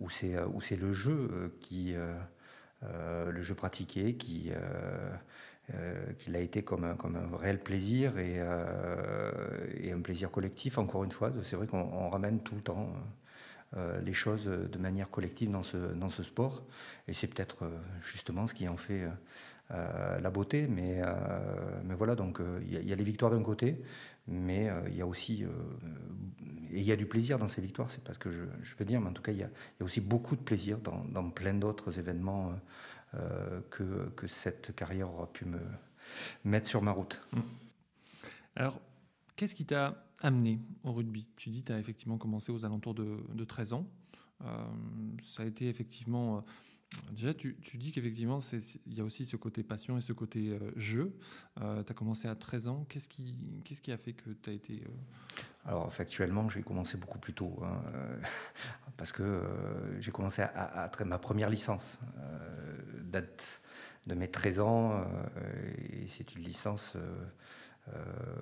où 0.00 0.08
c'est 0.10 0.76
le 0.76 0.92
jeu 0.92 1.56
qui. 1.60 1.94
le 2.82 3.42
jeu 3.42 3.54
pratiqué 3.54 4.14
qui, 4.14 4.50
euh, 5.74 6.12
qu'il 6.18 6.34
a 6.34 6.40
été 6.40 6.62
comme 6.62 6.84
un, 6.84 6.94
comme 6.94 7.16
un 7.16 7.36
réel 7.36 7.60
plaisir 7.60 8.18
et, 8.18 8.36
euh, 8.38 9.30
et, 9.80 9.92
un 9.92 10.00
plaisir 10.00 10.30
collectif, 10.30 10.78
encore 10.78 11.04
une 11.04 11.12
fois. 11.12 11.30
C'est 11.42 11.54
vrai 11.54 11.66
qu'on 11.68 12.08
ramène 12.08 12.40
tout 12.40 12.56
le 12.56 12.60
temps 12.60 12.92
euh, 13.76 14.00
les 14.00 14.12
choses 14.12 14.46
de 14.46 14.78
manière 14.78 15.10
collective 15.10 15.50
dans 15.50 15.62
ce, 15.62 15.76
dans 15.76 16.08
ce 16.08 16.24
sport. 16.24 16.64
Et 17.06 17.12
c'est 17.12 17.28
peut-être 17.28 17.70
justement 18.02 18.48
ce 18.48 18.54
qui 18.54 18.66
en 18.68 18.76
fait 18.76 19.04
la 19.70 20.30
beauté. 20.30 20.66
Mais, 20.66 21.00
mais 21.84 21.94
voilà, 21.94 22.14
donc 22.14 22.40
il 22.62 22.88
y, 22.88 22.92
a 22.92 22.96
les 22.96 23.04
victoires 23.04 23.30
d'un 23.30 23.42
côté, 23.42 23.82
mais 24.26 24.68
il 24.88 24.96
y 24.96 25.02
a 25.02 25.06
aussi 25.06 25.44
et 26.72 26.78
il 26.78 26.84
y 26.84 26.92
a 26.92 26.96
du 26.96 27.06
plaisir 27.06 27.38
dans 27.38 27.48
ces 27.48 27.60
victoires, 27.60 27.90
c'est 27.90 28.02
pas 28.02 28.14
ce 28.14 28.18
que 28.18 28.30
je, 28.30 28.40
veux 28.78 28.84
dire, 28.84 29.00
mais 29.00 29.08
en 29.08 29.12
tout 29.12 29.22
cas, 29.22 29.32
il 29.32 29.38
y 29.38 29.42
a, 29.42 29.50
aussi 29.80 30.00
beaucoup 30.00 30.36
de 30.36 30.40
plaisir 30.40 30.78
dans, 30.78 31.30
plein 31.30 31.54
d'autres 31.54 31.98
événements 31.98 32.52
euh, 33.14 33.60
que, 33.70 34.10
que, 34.16 34.26
cette 34.26 34.74
carrière 34.74 35.12
aura 35.12 35.26
pu 35.26 35.44
me 35.46 35.58
mettre 36.44 36.68
sur 36.68 36.82
ma 36.82 36.92
route. 36.92 37.20
Mm. 37.32 37.40
Alors, 38.56 38.80
qu'est-ce 39.36 39.54
qui 39.54 39.66
t'a 39.66 40.04
amené 40.20 40.60
au 40.84 40.92
rugby? 40.92 41.28
Tu 41.36 41.50
dis 41.50 41.64
tu 41.64 41.72
as 41.72 41.78
effectivement 41.78 42.18
commencé 42.18 42.52
aux 42.52 42.64
alentours 42.64 42.94
de, 42.94 43.18
de 43.32 43.44
13 43.44 43.72
ans. 43.72 43.86
Euh, 44.42 44.64
ça 45.22 45.42
a 45.42 45.46
été 45.46 45.68
effectivement 45.68 46.38
euh, 46.38 46.40
Déjà, 47.12 47.34
tu, 47.34 47.56
dis 47.74 47.92
qu'effectivement, 47.92 48.40
il 48.86 48.94
y 48.94 49.00
a 49.00 49.04
aussi 49.04 49.24
ce 49.24 49.36
côté 49.36 49.62
passion 49.62 49.96
et 49.96 50.00
ce 50.00 50.12
côté 50.12 50.50
euh, 50.50 50.72
jeu. 50.76 51.16
Euh, 51.60 51.82
tu 51.84 51.92
as 51.92 51.94
commencé 51.94 52.26
à 52.26 52.34
13 52.34 52.66
ans. 52.68 52.86
Qu'est-ce 52.88 53.08
qui, 53.08 53.38
qu'est-ce 53.64 53.80
qui 53.80 53.92
a 53.92 53.96
fait 53.96 54.12
que 54.12 54.30
tu 54.30 54.50
as 54.50 54.52
été. 54.52 54.82
Euh, 54.84 55.40
Alors, 55.66 55.92
factuellement, 55.92 56.48
j'ai 56.48 56.62
commencé 56.62 56.96
beaucoup 56.96 57.18
plus 57.18 57.32
tôt. 57.32 57.60
Hein, 57.62 57.80
parce 58.96 59.12
que 59.12 59.42
j'ai 60.00 60.10
commencé 60.10 60.42
à, 60.42 60.90
ma 61.04 61.18
première 61.18 61.50
licence. 61.50 61.98
date 63.04 63.60
de 64.06 64.14
mes 64.14 64.28
13 64.28 64.60
ans. 64.60 65.04
et 65.78 66.06
c'est 66.08 66.34
une 66.34 66.42
licence 66.42 66.94
euh, 66.96 67.24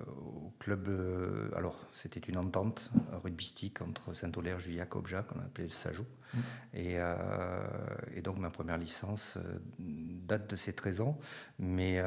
au 0.07 0.53
club. 0.59 0.87
Euh, 0.87 1.49
alors, 1.55 1.79
c'était 1.93 2.19
une 2.19 2.37
entente 2.37 2.91
rugbystique 3.23 3.81
entre 3.81 4.13
Saint-Olaire, 4.13 4.59
Juillac, 4.59 4.95
Obja, 4.95 5.23
qu'on 5.23 5.39
appelait 5.39 5.65
le 5.65 5.69
Sajou. 5.69 6.05
Mmh. 6.33 6.37
Euh, 6.75 7.67
et, 8.15 8.21
donc, 8.21 8.37
ma 8.37 8.49
première 8.49 8.77
licence 8.77 9.37
date 9.79 10.49
de 10.49 10.55
ces 10.55 10.73
13 10.73 11.01
ans, 11.01 11.19
mais, 11.57 12.01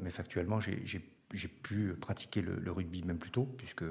mais 0.00 0.10
factuellement, 0.10 0.60
j'ai 0.60 1.48
pu 1.48 1.94
pratiquer 2.00 2.40
le, 2.40 2.70
rugby 2.70 3.02
même 3.02 3.18
plus 3.18 3.30
tôt, 3.30 3.44
puisque 3.56 3.84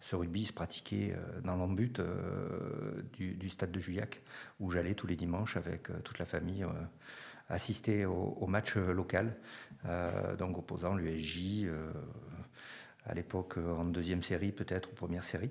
ce 0.00 0.16
rugby 0.16 0.46
se 0.46 0.52
pratiquait 0.52 1.14
dans 1.44 1.56
l'embut 1.56 2.00
du, 3.12 3.50
stade 3.50 3.72
de 3.72 3.78
Juillac, 3.78 4.22
où 4.60 4.70
j'allais 4.70 4.94
tous 4.94 5.06
les 5.06 5.16
dimanches 5.16 5.56
avec 5.56 5.88
toute 6.02 6.18
la 6.18 6.24
famille 6.24 6.64
assister 7.48 8.06
au, 8.06 8.46
match 8.46 8.76
local, 8.76 9.26
euh, 9.26 9.30
donc 10.38 10.58
opposant 10.58 10.94
l'USJ, 10.94 11.64
euh, 11.64 11.92
à 13.06 13.14
l'époque 13.14 13.58
en 13.58 13.84
deuxième 13.84 14.22
série 14.22 14.52
peut-être, 14.52 14.90
ou 14.90 14.94
première 14.94 15.24
série. 15.24 15.50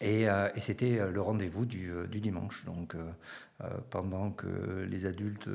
Et, 0.00 0.26
c'était 0.58 0.98
le 1.08 1.20
rendez-vous 1.20 1.64
du, 1.66 1.92
dimanche. 2.20 2.64
Donc, 2.64 2.96
pendant 3.90 4.32
que 4.32 4.84
les 4.90 5.06
adultes 5.06 5.48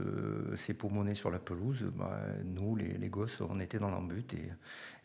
s'époumonaient 0.56 1.14
sur 1.14 1.30
la 1.30 1.40
pelouse, 1.40 1.92
bah, 1.94 2.18
nous, 2.46 2.78
les, 2.78 3.10
gosses, 3.10 3.42
on 3.42 3.60
était 3.60 3.80
dans 3.80 3.90
l'embut. 3.90 4.34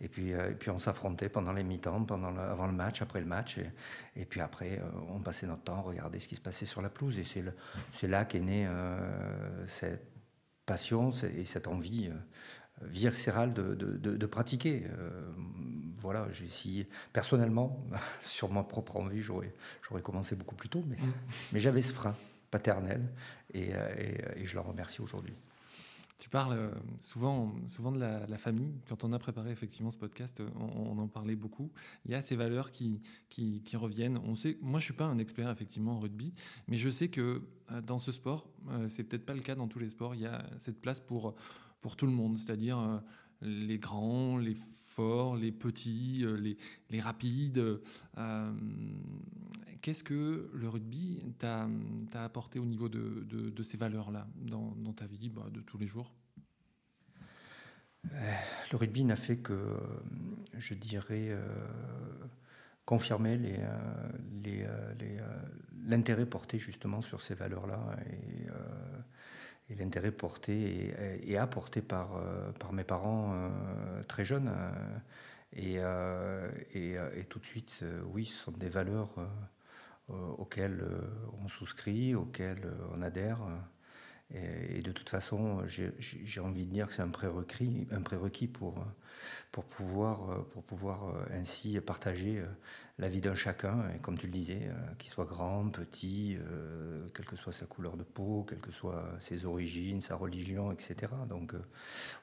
Et, 0.01 0.09
puis, 0.09 0.35
on 0.69 0.79
s'affrontait 0.79 1.29
pendant 1.29 1.53
les 1.53 1.65
mi-temps, 1.65 2.07
avant 2.09 2.67
le 2.67 2.73
match, 2.73 3.03
après 3.03 3.19
le 3.19 3.27
match. 3.27 3.59
Et, 4.15 4.25
puis 4.25 4.41
après, 4.41 4.81
on 5.11 5.19
passait 5.19 5.49
notre 5.49 5.63
temps 5.63 5.79
à 5.79 5.83
regarder 5.83 6.21
ce 6.21 6.29
qui 6.29 6.37
se 6.37 6.41
passait 6.41 6.67
sur 6.67 6.81
la 6.81 6.89
pelouse. 6.89 7.19
Et 7.19 7.25
c'est 7.93 8.09
là 8.09 8.25
qu'est 8.25 8.39
née 8.41 8.69
cette 9.67 10.15
passion 10.65 11.11
et 11.11 11.45
cette 11.45 11.69
envie 11.69 12.11
viscérale 12.89 13.53
de, 13.53 13.75
de, 13.75 14.27
pratiquer. 14.27 14.85
Euh, 14.99 15.11
voilà, 15.99 16.29
j'ai 16.33 16.45
essayé 16.45 16.89
personnellement, 17.13 17.85
sur 18.21 18.51
ma 18.51 18.63
propre 18.63 18.97
envie, 18.97 19.23
j'aurais, 19.23 19.53
commencé 20.03 20.37
beaucoup 20.37 20.55
plus 20.55 20.69
tôt, 20.69 20.85
mais, 20.87 20.99
mais 21.53 21.61
j'avais 21.61 21.83
ce 21.83 21.93
frein 21.93 22.17
paternel 22.51 23.03
et, 23.53 23.71
euh, 23.75 24.37
et, 24.37 24.47
je 24.47 24.55
leur 24.55 24.67
remercie 24.67 25.01
aujourd'hui. 25.01 25.35
Tu 26.19 26.29
parles 26.29 26.57
euh, 26.57 26.71
souvent, 27.03 27.53
souvent 27.67 27.91
de 27.91 27.99
la, 27.99 28.39
famille. 28.39 28.73
Quand 28.89 29.03
on 29.03 29.13
a 29.13 29.19
préparé 29.19 29.51
effectivement 29.51 29.91
ce 29.91 29.97
podcast, 29.97 30.41
on, 30.57 30.97
en 30.97 31.09
parlait 31.09 31.35
beaucoup. 31.35 31.73
Il 32.05 32.13
y 32.13 32.15
a 32.15 32.23
ces 32.23 32.37
valeurs 32.37 32.71
qui, 32.71 33.01
qui, 33.29 33.63
qui, 33.63 33.77
reviennent. 33.77 34.19
On 34.19 34.37
sait, 34.37 34.57
moi, 34.63 34.79
je 34.79 34.85
suis 34.85 34.95
pas 34.95 35.05
un 35.05 35.19
expert 35.19 35.51
effectivement 35.51 35.97
en 35.97 36.01
rugby, 36.01 36.33
mais 36.69 36.77
je 36.77 36.89
sais 36.89 37.09
que 37.09 37.43
dans 37.83 37.99
ce 37.99 38.13
sport, 38.13 38.47
c'est 38.89 39.03
peut-être 39.03 39.27
pas 39.27 39.35
le 39.35 39.41
cas 39.41 39.57
dans 39.57 39.67
tous 39.67 39.81
les 39.81 39.91
sports. 39.91 40.15
Il 40.15 40.21
y 40.21 40.27
a 40.27 40.47
cette 40.59 40.81
place 40.81 41.01
pour 41.01 41.35
pour 41.85 41.97
tout 41.97 42.07
le 42.07 42.13
monde, 42.13 42.39
c'est-à-dire 42.39 42.79
euh, 42.79 42.99
les 43.43 43.79
grands, 43.79 44.39
les 44.39 44.57
forts, 44.87 45.37
les 45.37 45.53
petits, 45.53 46.23
euh, 46.25 46.35
les, 46.35 46.57
les 46.89 46.99
rapides. 46.99 47.63
Euh, 48.17 48.53
qu'est-ce 49.83 50.03
que 50.03 50.51
le 50.55 50.67
rugby 50.67 51.23
t'a 51.39 51.69
apporté 52.15 52.59
au 52.59 52.65
niveau 52.65 52.89
de, 52.89 53.27
de, 53.29 53.63
ces 53.63 53.77
valeurs-là 53.77 54.27
dans, 54.35 54.75
dans, 54.77 54.95
ta 54.95 55.05
vie 55.05 55.29
bah, 55.29 55.51
de 55.53 55.61
tous 55.61 55.77
les 55.77 55.87
jours? 55.87 56.15
Le 58.05 58.77
rugby 58.79 59.05
n'a 59.05 59.17
fait 59.17 59.37
que, 59.37 59.77
je 60.57 60.73
dirais, 60.73 61.39
confirmer 62.87 63.37
l'intérêt 65.87 66.21
les, 66.21 66.25
les, 66.25 66.31
porté 66.31 66.59
justement 66.59 67.03
sur 67.03 67.21
ces 67.21 67.35
valeurs-là. 67.35 67.95
Et 68.07 68.47
et 69.71 69.75
l'intérêt 69.75 70.13
porté 70.13 70.93
et, 71.23 71.39
apporté 71.39 71.81
par, 71.81 72.17
euh, 72.17 72.53
par 72.53 72.73
mes 72.73 72.85
parents 72.85 73.33
euh, 73.35 74.03
très 74.05 74.25
jeunes. 74.25 74.51
Euh, 75.57 76.51
et, 76.73 76.95
et, 76.95 77.25
tout 77.29 77.39
de 77.39 77.45
suite, 77.45 77.85
oui, 78.13 78.25
ce 78.25 78.45
sont 78.45 78.51
des 78.51 78.69
valeurs 78.69 79.11
auxquelles 80.09 80.85
on 81.45 81.49
souscrit, 81.49 82.15
auxquelles 82.15 82.73
on 82.93 83.03
adhère. 83.03 83.39
Et, 84.33 84.81
de 84.83 84.91
toute 84.91 85.09
façon, 85.11 85.63
j'ai 85.67 86.41
envie 86.41 86.65
de 86.65 86.73
dire 86.73 86.89
que 86.89 86.93
c'est 86.93 87.03
un 87.03 87.09
prérequis, 87.09 87.87
un 87.91 88.01
prérequis 88.01 88.49
pour, 88.49 88.85
pour 89.53 89.65
pouvoir, 89.65 90.45
pour 90.47 90.63
pouvoir 90.63 91.15
ainsi 91.33 91.79
partager 91.81 92.43
la 92.99 93.09
vie 93.09 93.21
d'un 93.21 93.35
chacun, 93.35 93.91
et 93.95 93.99
comme 93.99 94.19
tu 94.19 94.27
le 94.27 94.33
disais, 94.33 94.71
qu'il 94.99 95.11
soit 95.11 95.27
grand, 95.27 95.69
petit, 95.69 96.37
quelle 97.15 97.27
que 97.27 97.37
soit 97.37 97.53
sa 97.53 97.67
couleur 97.67 97.97
de 97.97 98.03
peau, 98.03 98.45
quelles 98.49 98.61
que 98.61 98.73
soient 98.73 99.09
ses 99.21 99.45
origines, 99.45 100.01
sa 100.01 100.17
religion, 100.17 100.73
etc. 100.73 101.13
Donc 101.29 101.55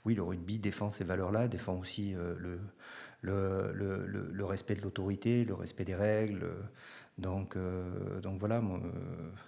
oui, 0.03 0.15
le 0.15 0.24
rugby 0.24 0.58
défend 0.58 0.91
ces 0.91 1.03
valeurs-là, 1.03 1.48
défend 1.48 1.75
aussi 1.75 2.13
le, 2.13 2.60
le, 3.22 4.31
le, 4.31 4.46
respect 4.46 4.75
de 4.75 4.81
l'autorité, 4.81 5.46
le 5.46 5.53
respect 5.53 5.86
des 5.86 5.96
règles. 5.96 6.48
Donc, 7.21 7.55
euh, 7.55 8.19
donc 8.19 8.39
voilà, 8.39 8.57
à 8.57 8.61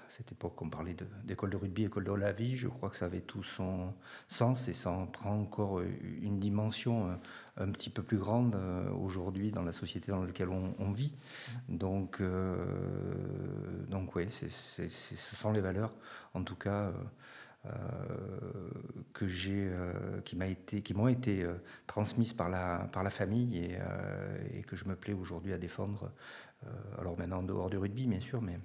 cette 0.09 0.31
époque, 0.31 0.61
on 0.61 0.69
parlait 0.69 0.95
d'école 1.23 1.49
de, 1.49 1.57
rugby, 1.57 1.85
école 1.85 2.03
de 2.03 2.13
la 2.13 2.31
vie. 2.31 2.55
Je 2.55 2.67
crois 2.67 2.89
que 2.89 2.95
ça 2.95 3.05
avait 3.05 3.21
tout 3.21 3.41
son 3.41 3.93
sens 4.27 4.67
et 4.67 4.73
ça 4.73 4.91
en 4.91 5.07
prend 5.07 5.35
encore 5.35 5.81
une 5.81 6.39
dimension 6.39 7.09
euh, 7.09 7.15
un 7.57 7.71
petit 7.71 7.89
peu 7.89 8.03
plus 8.03 8.17
grande 8.17 8.55
euh, 8.55 8.91
aujourd'hui 8.91 9.51
dans 9.51 9.63
la 9.63 9.71
société 9.71 10.11
dans 10.11 10.23
laquelle 10.23 10.49
on, 10.49 10.91
vit. 10.91 11.15
Donc, 11.67 12.21
donc 13.89 14.15
oui, 14.15 14.29
ce 14.29 15.35
sont 15.35 15.51
les 15.51 15.61
valeurs, 15.61 15.91
en 16.35 16.43
tout 16.43 16.55
cas. 16.55 16.91
que 19.13 19.25
j'ai, 19.25 19.71
qui 20.25 20.35
m'a 20.35 20.47
été, 20.47 20.81
qui 20.81 20.93
m'ont 20.93 21.07
été 21.07 21.47
transmises 21.87 22.33
par 22.33 22.49
la 22.49 22.89
par 22.91 23.03
la 23.03 23.09
famille 23.09 23.57
et, 24.53 24.61
que 24.63 24.75
je 24.75 24.85
me 24.85 24.95
plais 24.95 25.13
aujourd'hui 25.13 25.53
à 25.53 25.57
défendre 25.57 26.11
euh, 26.52 26.52
alors 26.97 27.17
maintenant 27.17 27.39
en 27.39 27.43
dehors 27.43 27.69
du 27.69 27.77
rugby, 27.77 28.07
bien 28.07 28.19
sûr, 28.19 28.41
mais, 28.41 28.59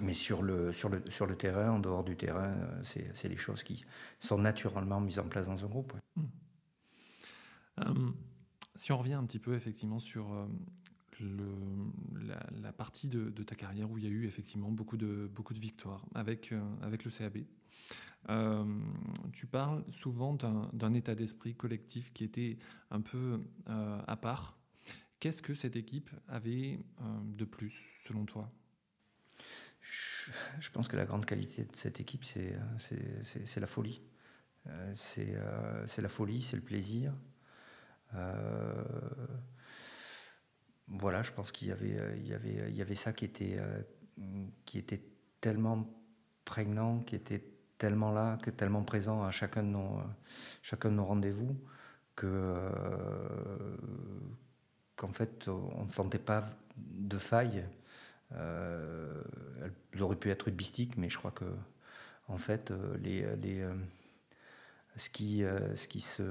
mais 0.00 0.12
sur, 0.12 0.42
le, 0.42 0.72
sur, 0.72 0.88
le, 0.88 1.02
sur 1.10 1.26
le 1.26 1.36
terrain, 1.36 1.70
en 1.70 1.78
dehors 1.78 2.04
du 2.04 2.16
terrain, 2.16 2.48
euh, 2.48 2.82
c'est 3.14 3.28
les 3.28 3.36
choses 3.36 3.62
qui 3.62 3.84
sont 4.18 4.38
naturellement 4.38 5.00
mises 5.00 5.18
en 5.18 5.28
place 5.28 5.46
dans 5.46 5.64
un 5.64 5.68
groupe. 5.68 5.92
Mmh. 6.16 6.22
Euh, 7.80 8.10
si 8.74 8.92
on 8.92 8.96
revient 8.96 9.14
un 9.14 9.24
petit 9.24 9.38
peu 9.38 9.54
effectivement 9.54 9.98
sur 9.98 10.48
la, 11.20 12.72
partie 12.72 13.08
de, 13.08 13.30
ta 13.42 13.54
carrière 13.56 13.90
où 13.90 13.98
il 13.98 14.04
y 14.04 14.06
a 14.06 14.10
eu 14.10 14.26
effectivement 14.26 14.70
beaucoup 14.70 14.96
de, 14.96 15.28
beaucoup 15.34 15.54
de 15.54 15.58
victoires 15.58 16.04
avec, 16.14 16.54
avec 16.80 17.04
le 17.04 17.10
CAB. 17.10 17.38
tu 19.32 19.46
parles 19.46 19.84
souvent 19.90 20.34
d'un 20.72 20.94
état 20.94 21.16
d'esprit 21.16 21.56
collectif 21.56 22.12
qui 22.12 22.22
était 22.22 22.58
un 22.92 23.00
peu 23.00 23.40
à 23.66 24.16
part 24.16 24.57
Qu'est-ce 25.20 25.42
que 25.42 25.54
cette 25.54 25.74
équipe 25.74 26.10
avait 26.28 26.78
euh, 27.00 27.04
de 27.24 27.44
plus, 27.44 27.90
selon 28.06 28.24
toi? 28.24 28.52
Je, 30.60 30.70
pense 30.70 30.86
que 30.86 30.96
la 30.96 31.06
grande 31.06 31.24
qualité 31.24 31.64
de 31.64 31.74
cette 31.74 31.98
équipe, 31.98 32.24
c'est 32.24 32.52
la 33.58 33.66
folie. 33.66 34.02
Euh, 34.66 34.94
euh, 35.18 35.86
c'est 35.86 36.02
la 36.02 36.08
folie, 36.08 36.42
c'est 36.42 36.56
le 36.56 36.62
plaisir. 36.62 37.14
voilà, 40.86 41.22
je 41.22 41.32
pense 41.32 41.50
qu'il 41.50 41.68
y 41.68 41.72
avait, 41.72 42.94
ça 42.94 43.12
qui 43.12 43.24
était, 43.24 43.58
était 44.74 45.02
tellement 45.40 45.88
prégnant, 46.44 47.00
qui 47.00 47.16
était 47.16 47.44
tellement 47.78 48.12
là, 48.12 48.38
qui 48.42 48.52
tellement 48.52 48.84
présent 48.84 49.24
à 49.24 49.30
chacun 49.30 49.62
de 49.62 49.68
nos, 49.68 50.00
chacun 50.62 50.90
de 50.90 50.94
nos 50.94 51.04
rendez-vous 51.06 51.56
que 52.14 52.70
qu'en 54.98 55.12
fait, 55.12 55.48
on 55.48 55.84
ne 55.84 55.90
sentait 55.90 56.18
pas 56.18 56.44
de 56.76 57.16
faille. 57.16 57.64
Euh, 58.34 59.22
elles 59.92 60.02
auraient 60.02 60.16
pu 60.16 60.30
être 60.30 60.42
rugbystiques, 60.42 60.98
mais 60.98 61.08
je 61.08 61.16
crois 61.16 61.30
que, 61.30 61.46
en 62.26 62.36
fait, 62.36 62.70
euh, 62.70 62.96
les, 62.98 63.22
les 63.36 63.62
euh, 63.62 63.74
ce, 64.96 65.08
qui, 65.08 65.40
se, 66.00 66.22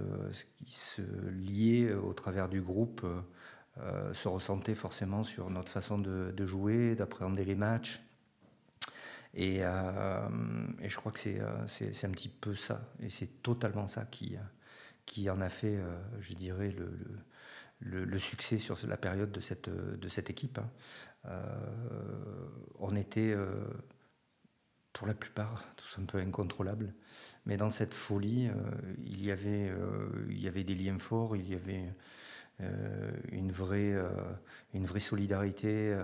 ce 0.67 1.01
liait 1.31 1.93
au 1.93 2.13
travers 2.13 2.49
du 2.49 2.61
groupe 2.61 3.05
se 4.13 4.27
ressentait 4.27 4.73
forcément 4.73 5.23
sur 5.23 5.51
notre 5.51 5.71
façon 5.71 5.99
de, 5.99 6.45
jouer, 6.45 6.95
d'appréhender 6.95 7.45
les 7.45 7.55
matchs. 7.55 8.01
Et, 9.35 9.59
je 9.59 10.95
crois 10.95 11.11
que 11.13 11.19
c'est 11.19 12.05
un 12.05 12.11
petit 12.11 12.27
peu 12.27 12.55
ça, 12.55 12.81
et 13.01 13.09
c'est 13.09 13.41
totalement 13.41 13.87
ça 13.87 14.05
qui, 14.09 15.29
en 15.29 15.39
a 15.39 15.49
fait, 15.49 15.79
je 16.19 16.33
dirais, 16.33 16.71
le, 16.71 16.91
succès 18.19 18.57
sur 18.57 18.77
la 18.87 18.97
période 18.97 19.31
de 19.31 19.39
cette, 19.39 20.29
équipe. 20.29 20.59
Hein. 20.59 20.69
Euh, 21.27 21.41
on 22.79 22.95
était, 22.95 23.33
euh, 23.33 23.65
pour 24.93 25.07
la 25.07 25.13
plupart, 25.13 25.63
tous 25.75 26.01
un 26.01 26.05
peu 26.05 26.19
incontrôlables. 26.19 26.93
Mais 27.45 27.57
dans 27.57 27.69
cette 27.69 27.93
folie, 27.93 28.47
euh, 28.49 28.53
il, 29.05 29.23
y 29.23 29.31
avait, 29.31 30.63
des 30.63 30.75
liens 30.75 30.99
forts, 30.99 31.35
il 31.35 31.49
y 31.49 31.55
avait 31.55 31.93
une, 33.31 33.51
vraie, 33.51 33.95
solidarité. 34.99 35.97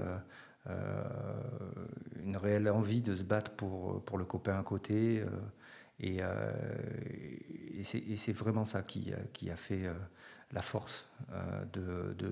une 2.23 2.37
réelle 2.37 2.69
envie 2.69 3.01
de 3.01 3.15
se 3.15 3.23
battre 3.23 3.51
pour, 3.51 4.17
le 4.17 4.25
copain 4.25 4.59
à 4.59 4.63
côté. 4.63 5.23
et, 5.99 6.21
c'est 7.83 8.33
vraiment 8.33 8.65
ça 8.65 8.83
qui 8.83 9.11
a 9.49 9.55
fait 9.55 9.89
la 10.53 10.61
force 10.61 11.07
euh, 11.33 11.65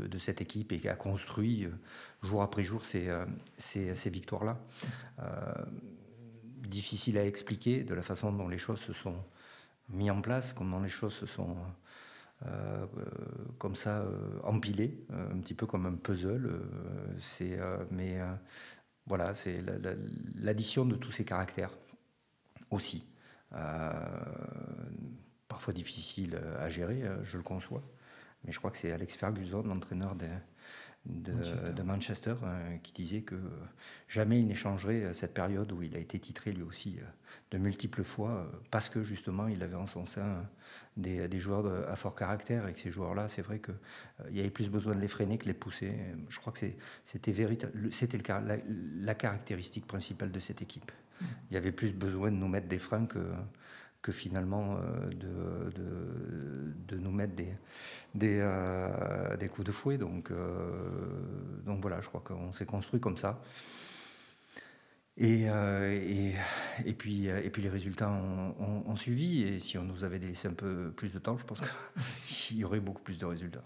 de, 0.07 0.17
cette 0.17 0.41
équipe 0.41 0.71
et 0.71 0.79
qui 0.79 0.87
a 0.87 0.95
construit 0.95 1.65
euh, 1.65 1.71
jour 2.21 2.43
après 2.43 2.63
jour 2.63 2.85
ces, 2.85 3.09
euh, 3.09 3.25
ces, 3.57 4.09
victoires-là. 4.09 4.59
difficile 6.57 7.17
à 7.17 7.25
expliquer 7.25 7.83
de 7.83 7.93
la 7.95 8.03
façon 8.03 8.31
dont 8.31 8.47
les 8.47 8.59
choses 8.59 8.79
se 8.79 8.93
sont 8.93 9.15
mises 9.89 10.11
en 10.11 10.21
place, 10.21 10.53
comment 10.53 10.79
les 10.79 10.89
choses 10.89 11.13
se 11.13 11.25
sont 11.25 11.57
comme 13.59 13.75
ça 13.75 14.03
empilées, 14.43 15.05
un 15.11 15.37
petit 15.39 15.53
peu 15.53 15.67
comme 15.67 15.85
un 15.85 15.95
puzzle. 15.95 16.49
c'est, 17.19 17.59
mais 17.91 18.19
voilà, 19.05 19.35
c'est 19.35 19.63
l'addition 20.35 20.85
de 20.85 20.95
tous 20.95 21.11
ces 21.11 21.25
caractères 21.25 21.71
aussi. 22.71 23.05
parfois 25.47 25.73
difficile 25.73 26.39
à 26.59 26.67
gérer, 26.69 27.03
je 27.23 27.37
le 27.37 27.43
conçois. 27.43 27.83
Mais 28.45 28.51
je 28.51 28.59
crois 28.59 28.71
que 28.71 28.77
c'est 28.77 28.91
Alex 28.91 29.15
Ferguson, 29.15 29.63
l'entraîneur 29.63 30.15
de 31.05 31.83
Manchester, 31.83 32.35
qui 32.83 32.91
disait 32.93 33.21
que 33.21 33.35
jamais 34.07 34.39
il 34.39 34.47
n'échangerait 34.47 35.13
cette 35.13 35.33
période 35.33 35.71
où 35.71 35.81
il 35.81 35.95
a 35.95 35.99
été 35.99 36.19
titré 36.19 36.51
lui 36.51 36.63
aussi 36.63 36.97
de 37.51 37.57
multiples 37.57 38.03
fois, 38.03 38.51
parce 38.71 38.89
que 38.89 39.03
justement 39.03 39.47
il 39.47 39.61
avait 39.63 39.75
en 39.75 39.87
son 39.87 40.05
sein 40.05 40.43
des, 40.97 41.27
des 41.27 41.39
joueurs 41.39 41.89
à 41.89 41.95
fort 41.95 42.15
caractère, 42.15 42.67
et 42.67 42.73
que 42.73 42.79
ces 42.79 42.91
joueurs-là, 42.91 43.27
c'est 43.27 43.41
vrai 43.41 43.59
qu'il 43.59 43.75
il 44.29 44.37
y 44.37 44.39
avait 44.39 44.49
plus 44.49 44.69
besoin 44.69 44.95
de 44.95 45.01
les 45.01 45.07
freiner 45.07 45.37
que 45.37 45.43
de 45.43 45.49
les 45.49 45.53
pousser. 45.55 45.93
Je 46.29 46.39
crois 46.39 46.53
que 46.53 46.59
c'était 47.05 47.33
c'était 47.91 48.17
la, 48.27 48.57
la 48.95 49.15
caractéristique 49.15 49.85
principale 49.85 50.31
de 50.31 50.39
cette 50.39 50.61
équipe. 50.61 50.91
Mmh. 50.91 51.25
Il 51.49 51.53
y 51.53 51.57
avait 51.57 51.71
plus 51.71 51.93
besoin 51.93 52.31
de 52.31 52.37
nous 52.37 52.47
mettre 52.47 52.67
des 52.67 52.79
freins 52.79 53.05
que 53.05 53.19
que 54.01 54.11
finalement 54.11 54.77
euh, 54.77 55.09
de, 55.09 55.71
de, 55.75 56.73
de, 56.87 56.97
nous 56.97 57.11
mettre 57.11 57.35
des, 57.35 57.53
des, 58.15 58.39
euh, 58.41 59.37
des, 59.37 59.47
coups 59.47 59.67
de 59.67 59.71
fouet. 59.71 59.97
Donc, 59.97 60.31
euh, 60.31 61.61
donc 61.65 61.81
voilà, 61.81 62.01
je 62.01 62.07
crois 62.07 62.21
qu'on 62.21 62.51
s'est 62.53 62.65
construit 62.65 62.99
comme 62.99 63.17
ça. 63.17 63.41
Et, 65.17 65.43
et, 65.43 66.35
et, 66.85 66.93
puis, 66.93 67.27
et 67.27 67.49
puis 67.51 67.61
les 67.61 67.69
résultats 67.69 68.09
ont, 68.09 68.83
ont, 68.87 68.95
suivi. 68.95 69.43
Et 69.43 69.59
si 69.59 69.77
on 69.77 69.83
nous 69.83 70.03
avait 70.03 70.17
laissé 70.17 70.47
un 70.47 70.53
peu 70.53 70.91
plus 70.95 71.09
de 71.11 71.19
temps, 71.19 71.37
je 71.37 71.45
pense 71.45 71.61
qu'il 72.25 72.57
y 72.57 72.63
aurait 72.63 72.79
beaucoup 72.79 73.03
plus 73.03 73.19
de 73.19 73.25
résultats. 73.25 73.63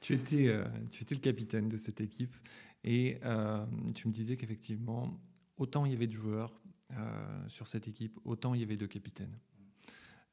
Tu 0.00 0.14
étais, 0.14 0.52
tu 0.90 1.02
étais 1.02 1.14
le 1.14 1.20
capitaine 1.20 1.68
de 1.68 1.76
cette 1.76 2.00
équipe 2.00 2.34
et 2.82 3.20
tu 3.94 4.08
me 4.08 4.12
disais 4.12 4.36
qu'effectivement, 4.36 5.16
autant 5.58 5.84
il 5.84 5.92
y 5.92 5.94
avait 5.94 6.08
de 6.08 6.12
joueurs, 6.12 6.52
sur 7.48 7.68
cette 7.68 7.88
équipe, 7.88 8.18
autant 8.24 8.54
il 8.54 8.60
y 8.60 8.64
avait 8.64 8.76
deux 8.76 8.86
capitaines. 8.86 9.36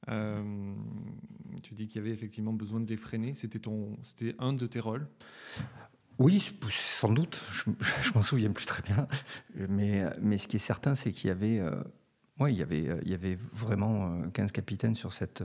Euh, 0.07 0.73
tu 1.61 1.73
dis 1.73 1.87
qu'il 1.87 2.01
y 2.01 2.05
avait 2.05 2.13
effectivement 2.13 2.53
besoin 2.53 2.79
de 2.79 2.85
défreiner. 2.85 3.33
C'était 3.33 3.61
un 4.39 4.53
de 4.53 4.67
tes 4.67 4.79
rôles? 4.79 5.07
Oui, 6.17 6.53
sans 6.69 7.11
doute. 7.11 7.39
Je, 7.51 7.63
je 8.03 8.13
m'en 8.13 8.21
souviens 8.21 8.51
plus 8.51 8.65
très 8.65 8.81
bien. 8.81 9.07
Mais, 9.55 10.37
ce 10.37 10.47
qui 10.47 10.57
est 10.57 10.59
certain, 10.59 10.95
c'est 10.95 11.11
qu'il 11.11 11.27
y 11.27 11.31
avait, 11.31 11.59
euh, 11.59 11.81
il 12.41 12.55
y 12.55 12.61
avait, 12.61 12.87
il 13.03 13.09
y 13.09 13.13
avait 13.13 13.37
vraiment 13.53 14.29
15 14.31 14.51
capitaines 14.51 14.95
sur 14.95 15.13
cette, 15.13 15.41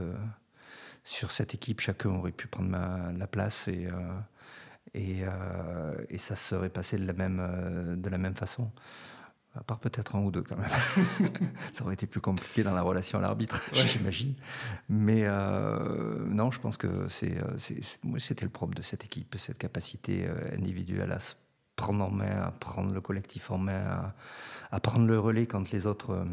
équipe. 1.53 1.81
Chacun 1.81 2.09
aurait 2.09 2.31
pu 2.31 2.47
prendre 2.47 2.69
ma, 2.69 3.11
la 3.11 3.27
place 3.27 3.67
et, 3.67 3.87
ça 6.17 6.35
serait 6.35 6.69
passé 6.69 6.97
de 6.97 7.05
la 8.09 8.17
même 8.17 8.35
façon. 8.35 8.71
À 9.57 9.63
part 9.63 9.79
peut-être 9.79 10.15
un 10.15 10.19
ou 10.19 10.31
deux 10.31 10.41
quand 10.41 10.57
même. 10.57 10.69
ça 11.71 11.83
aurait 11.85 11.93
été 11.93 12.07
plus 12.07 12.19
compliqué 12.19 12.61
dans 12.63 12.73
la 12.73 12.81
relation 12.81 13.19
à 13.19 13.21
l'arbitre, 13.21 13.61
j'imagine. 13.73 14.33
Mais 14.89 15.23
euh, 15.23 16.25
non, 16.27 16.51
je 16.51 16.59
pense 16.59 16.75
que 16.75 16.87
euh, 16.87 17.57
c'était 18.17 18.45
le 18.45 18.51
propre 18.51 18.75
de 18.75 18.81
cette 18.81 19.05
équipe, 19.05 19.35
cette 19.37 19.57
capacité 19.57 20.27
euh, 20.27 20.57
individuelle 20.57 21.11
à 21.13 21.19
se 21.19 21.35
prendre 21.77 22.03
en 22.03 22.11
main, 22.11 22.41
à 22.41 22.51
prendre 22.51 22.93
le 22.93 22.99
collectif 22.99 23.49
en 23.49 23.57
main, 23.57 24.13
à, 24.71 24.79
prendre 24.81 25.07
le 25.07 25.17
relais 25.19 25.45
quand 25.45 25.71
les 25.71 25.87
autres 25.87 26.25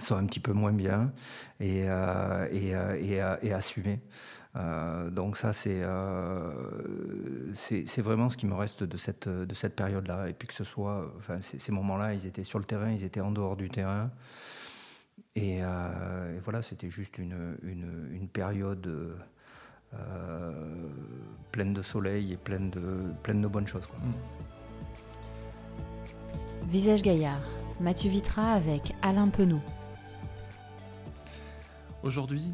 sont 0.00 0.16
un 0.16 0.24
petit 0.26 0.40
peu 0.40 0.52
moins 0.52 0.72
bien 0.72 1.12
et, 1.60 1.84
et, 2.50 2.70
et, 2.70 3.36
et 3.42 3.52
assumer. 3.52 4.00
Euh, 4.56 5.10
donc 5.10 5.36
ça, 5.36 5.50
euh, 5.66 6.52
c'est 7.54 7.86
c'est 7.88 8.02
vraiment 8.02 8.28
ce 8.28 8.36
qui 8.36 8.46
me 8.46 8.54
reste 8.54 8.84
de 8.84 8.96
cette, 8.96 9.28
de 9.28 9.54
cette 9.54 9.74
période-là. 9.74 10.28
Et 10.28 10.32
puis 10.32 10.46
que 10.46 10.54
ce 10.54 10.64
soit, 10.64 11.10
enfin, 11.18 11.38
ces 11.40 11.72
moments-là, 11.72 12.14
ils 12.14 12.26
étaient 12.26 12.44
sur 12.44 12.58
le 12.58 12.64
terrain, 12.64 12.90
ils 12.90 13.04
étaient 13.04 13.20
en 13.20 13.32
dehors 13.32 13.56
du 13.56 13.68
terrain. 13.68 14.10
Et, 15.36 15.58
euh, 15.62 16.38
voilà, 16.44 16.62
c'était 16.62 16.90
juste 16.90 17.18
une, 17.18 17.56
une, 17.62 18.08
une 18.12 18.28
période 18.28 18.88
pleine 21.52 21.72
de 21.72 21.82
soleil 21.82 22.32
et 22.32 22.36
pleine 22.36 22.70
de, 22.70 23.12
pleine 23.22 23.40
de 23.40 23.46
bonnes 23.46 23.66
choses. 23.66 23.88
Mm. 24.02 24.12
Visage 26.68 27.02
Gaillard, 27.02 27.42
Mathieu 27.80 28.10
Vitra 28.10 28.54
avec 28.54 28.92
Alain 29.02 29.28
Penaud. 29.28 29.60
Aujourd'hui, 32.02 32.52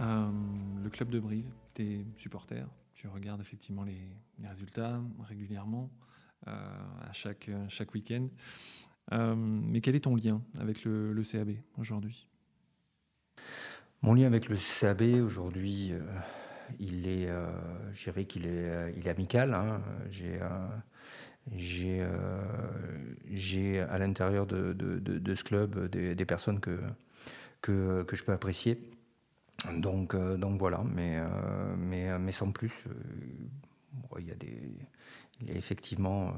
euh, 0.00 0.30
le 0.82 0.90
club 0.90 1.10
de 1.10 1.20
Brive, 1.20 1.50
tes 1.74 2.04
supporters, 2.16 2.68
tu 2.94 3.08
regardes 3.08 3.40
effectivement 3.40 3.84
les, 3.84 3.98
résultats 4.46 5.00
régulièrement, 5.28 5.90
euh, 6.48 6.50
à 7.08 7.12
chaque, 7.12 7.50
chaque 7.68 7.94
week-end. 7.94 8.28
Euh, 9.12 9.34
mais 9.36 9.80
quel 9.80 9.94
est 9.94 10.00
ton 10.00 10.16
lien 10.16 10.42
avec 10.58 10.84
le, 10.84 11.22
CAB 11.22 11.52
aujourd'hui? 11.78 12.28
Mon 14.02 14.14
lien 14.14 14.26
avec 14.26 14.48
le 14.48 14.56
CAB 14.56 15.02
aujourd'hui, 15.24 15.92
il 16.78 17.06
est, 17.08 17.28
je 17.92 18.04
dirais 18.04 18.24
qu'il 18.26 18.46
est, 18.46 18.94
il 18.96 19.06
est 19.06 19.10
amical. 19.10 19.54
Hein. 19.54 19.80
J'ai 20.10 20.38
j'ai 23.30 23.80
à 23.80 23.98
l'intérieur 23.98 24.46
de, 24.46 25.34
ce 25.34 25.44
club 25.44 25.88
des, 25.90 26.14
des 26.14 26.24
personnes 26.24 26.60
que, 26.60 26.80
que, 27.62 28.02
que, 28.02 28.16
je 28.16 28.24
peux 28.24 28.32
apprécier. 28.32 28.95
Donc, 29.74 30.14
euh, 30.14 30.36
donc 30.36 30.58
voilà, 30.58 30.82
mais, 30.84 31.16
euh, 31.18 31.76
euh, 31.92 32.30
sans 32.30 32.52
plus. 32.52 32.72
il, 34.18 34.26
y 35.46 35.50
a 35.50 35.54
effectivement 35.54 36.32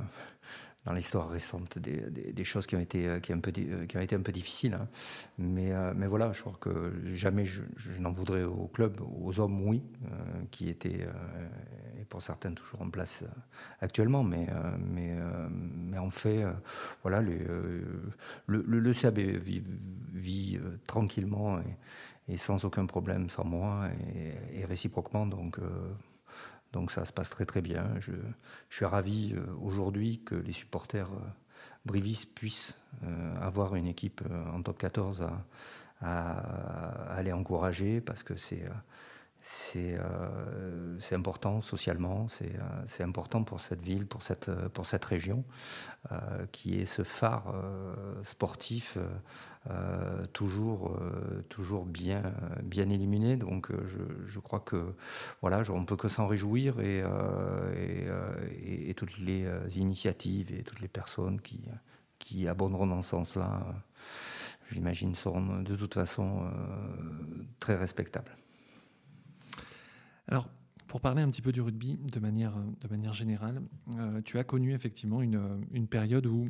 dans 0.84 0.92
l'histoire 0.92 1.28
récente 1.28 1.78
des, 1.78 2.44
choses 2.44 2.66
qui 2.66 2.74
ont 2.74 2.80
été, 2.80 3.08
un 3.08 3.40
peu, 3.40 4.32
difficiles. 4.32 4.74
Hein. 4.74 4.88
Mais, 5.38 5.72
voilà, 6.06 6.32
je 6.32 6.40
crois 6.40 6.56
que 6.60 7.14
jamais 7.14 7.44
je, 7.44 7.62
n'en 7.98 8.12
voudrais 8.12 8.44
au 8.44 8.66
club, 8.68 9.00
aux 9.00 9.38
hommes, 9.38 9.62
oui, 9.68 9.82
qui 10.50 10.68
étaient, 10.68 11.06
pour 12.08 12.22
certains, 12.22 12.52
toujours 12.52 12.82
en 12.82 12.90
place 12.90 13.22
actuellement. 13.80 14.24
Mais, 14.24 14.48
en 15.98 16.10
fait, 16.10 16.44
le, 18.46 18.92
CAB 18.92 19.18
vit, 19.18 20.58
tranquillement. 20.86 21.60
Et 22.28 22.36
sans 22.36 22.64
aucun 22.64 22.86
problème, 22.86 23.30
sans 23.30 23.44
moi, 23.44 23.88
et, 24.54 24.64
réciproquement. 24.64 25.26
Donc, 25.26 25.58
euh, 25.58 25.92
donc 26.72 26.92
ça 26.92 27.04
se 27.04 27.12
passe 27.12 27.30
très 27.30 27.46
très 27.46 27.62
bien. 27.62 27.86
Je, 28.00 28.12
suis 28.70 28.84
ravi 28.84 29.34
euh, 29.34 29.44
aujourd'hui 29.62 30.20
que 30.24 30.34
les 30.34 30.52
supporters 30.52 31.10
euh, 31.10 31.20
brivis 31.84 32.26
puissent 32.26 32.74
avoir 33.40 33.76
une 33.76 33.86
équipe 33.86 34.22
en 34.52 34.62
top 34.62 34.78
14 34.78 35.26
à, 36.02 37.22
les 37.22 37.32
encourager 37.32 38.00
parce 38.00 38.22
que 38.22 38.36
c'est 38.36 38.68
c'est 39.42 39.94
important 41.14 41.62
socialement, 41.62 42.26
c'est 42.28 43.02
important 43.02 43.44
pour 43.44 43.60
cette 43.60 43.80
ville, 43.80 44.06
pour 44.06 44.22
cette, 44.22 44.50
pour 44.68 44.86
cette 44.86 45.04
région, 45.04 45.44
qui 46.52 46.80
est 46.80 46.86
ce 46.86 47.04
phare 47.04 47.54
sportif 48.24 48.98
toujours, 50.32 50.98
toujours 51.48 51.84
bien, 51.84 52.22
bien 52.62 52.88
éliminé. 52.90 53.36
Donc 53.36 53.70
je, 53.70 53.98
je 54.26 54.38
crois 54.38 54.60
que 54.60 54.94
voilà, 55.40 55.62
on 55.70 55.80
ne 55.80 55.86
peut 55.86 55.96
que 55.96 56.08
s'en 56.08 56.26
réjouir 56.26 56.80
et, 56.80 57.04
toutes 58.96 59.18
les 59.18 59.46
initiatives 59.76 60.52
et 60.52 60.62
toutes 60.62 60.80
les 60.80 60.88
personnes 60.88 61.40
qui, 61.40 61.60
qui 62.18 62.48
abonderont 62.48 62.86
dans 62.86 63.02
ce 63.02 63.10
sens-là, 63.10 63.74
j'imagine, 64.70 65.14
seront 65.14 65.62
de 65.62 65.76
toute 65.76 65.94
façon 65.94 66.50
très 67.60 67.76
respectables. 67.76 68.36
Alors, 70.28 70.48
pour 70.86 71.00
parler 71.00 71.22
un 71.22 71.30
petit 71.30 71.42
peu 71.42 71.52
du 71.52 71.60
rugby 71.60 71.98
de 71.98 72.20
manière, 72.20 72.54
de 72.56 72.88
manière 72.88 73.12
générale, 73.12 73.62
euh, 73.96 74.20
tu 74.22 74.38
as 74.38 74.44
connu 74.44 74.74
effectivement 74.74 75.22
une, 75.22 75.66
une, 75.72 75.86
période 75.86 76.26
où 76.26 76.46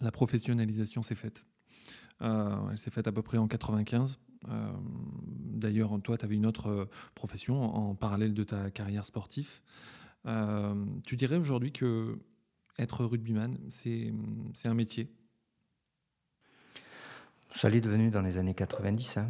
la 0.00 0.10
professionnalisation 0.10 1.02
s'est 1.02 1.14
faite. 1.14 1.46
Euh, 2.22 2.56
elle 2.70 2.78
s'est 2.78 2.90
faite 2.90 3.06
à 3.06 3.12
peu 3.12 3.22
près 3.22 3.38
en 3.38 3.48
95. 3.48 4.18
Euh, 4.48 4.70
d'ailleurs, 5.24 6.00
toi, 6.02 6.16
tu 6.16 6.24
avais 6.24 6.36
une 6.36 6.46
autre 6.46 6.88
profession 7.14 7.62
en, 7.62 7.94
parallèle 7.94 8.34
de 8.34 8.44
ta 8.44 8.70
carrière 8.70 9.04
sportive. 9.04 9.60
tu 11.06 11.16
dirais 11.16 11.36
aujourd'hui 11.36 11.72
que 11.72 12.18
être 12.78 13.04
rugbyman, 13.04 13.58
c'est 13.70 14.12
un 14.64 14.74
métier? 14.74 15.08
Ça 17.54 17.68
l'est 17.68 17.80
devenu 17.80 18.10
dans 18.10 18.22
les 18.22 18.36
années 18.36 18.54
90. 18.54 19.18
Hein. 19.18 19.28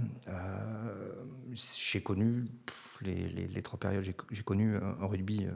j'ai 1.53 2.03
connu 2.03 2.47
les, 3.03 3.63
trois 3.63 3.79
périodes, 3.79 4.05
j'ai 4.31 4.43
connu 4.43 4.77
un 4.77 5.07
rugby 5.07 5.47
euh, 5.47 5.53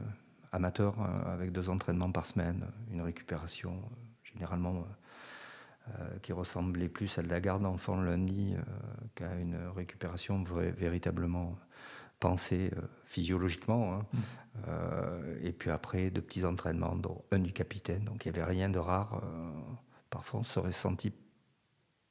amateur 0.51 0.99
euh, 0.99 1.33
avec 1.33 1.51
deux 1.51 1.69
entraînements 1.69 2.11
par 2.11 2.25
semaine, 2.25 2.65
une 2.91 3.01
récupération 3.01 3.73
euh, 3.73 3.95
généralement 4.23 4.85
qui 6.21 6.33
ressemblait 6.33 6.89
plus 6.89 7.17
à 7.17 7.21
de 7.21 7.27
la 7.27 7.39
garde 7.39 7.63
d'enfant 7.63 8.01
lundi 8.01 8.55
qu'à 9.13 9.35
une 9.35 9.57
récupération 9.75 10.43
véritablement 10.43 11.57
pensée 12.19 12.71
physiologiquement. 13.05 13.93
Hein. 13.93 14.05
Mmh. 14.13 15.45
et 15.45 15.51
puis 15.51 15.69
après, 15.69 16.09
de 16.09 16.21
petits 16.21 16.45
entraînements, 16.45 16.95
dont 16.95 17.23
un 17.31 17.39
du 17.39 17.53
capitaine. 17.53 18.05
Donc 18.05 18.25
il 18.25 18.31
n'y 18.31 18.39
avait 18.39 18.51
rien 18.51 18.69
de 18.69 18.79
rare. 18.79 19.21
parfois, 20.09 20.39
on 20.39 20.43
serait 20.43 20.71
senti 20.71 21.13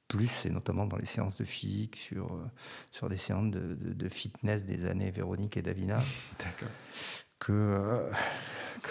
plus, 0.09 0.47
et 0.47 0.51
notamment 0.51 0.87
dans 0.87 0.97
les 0.97 1.07
séances 1.07 1.37
de 1.37 1.45
physique, 1.45 1.97
sur, 1.97 2.27
euh, 2.27 2.45
sur 2.91 3.09
des 3.09 3.17
séances 3.17 3.51
de, 3.51 4.09
fitness 4.09 4.65
des 4.65 4.87
années 4.87 5.11
Véronique 5.11 5.57
et 5.57 5.63
Davina, 5.63 5.99
que, 7.39 8.11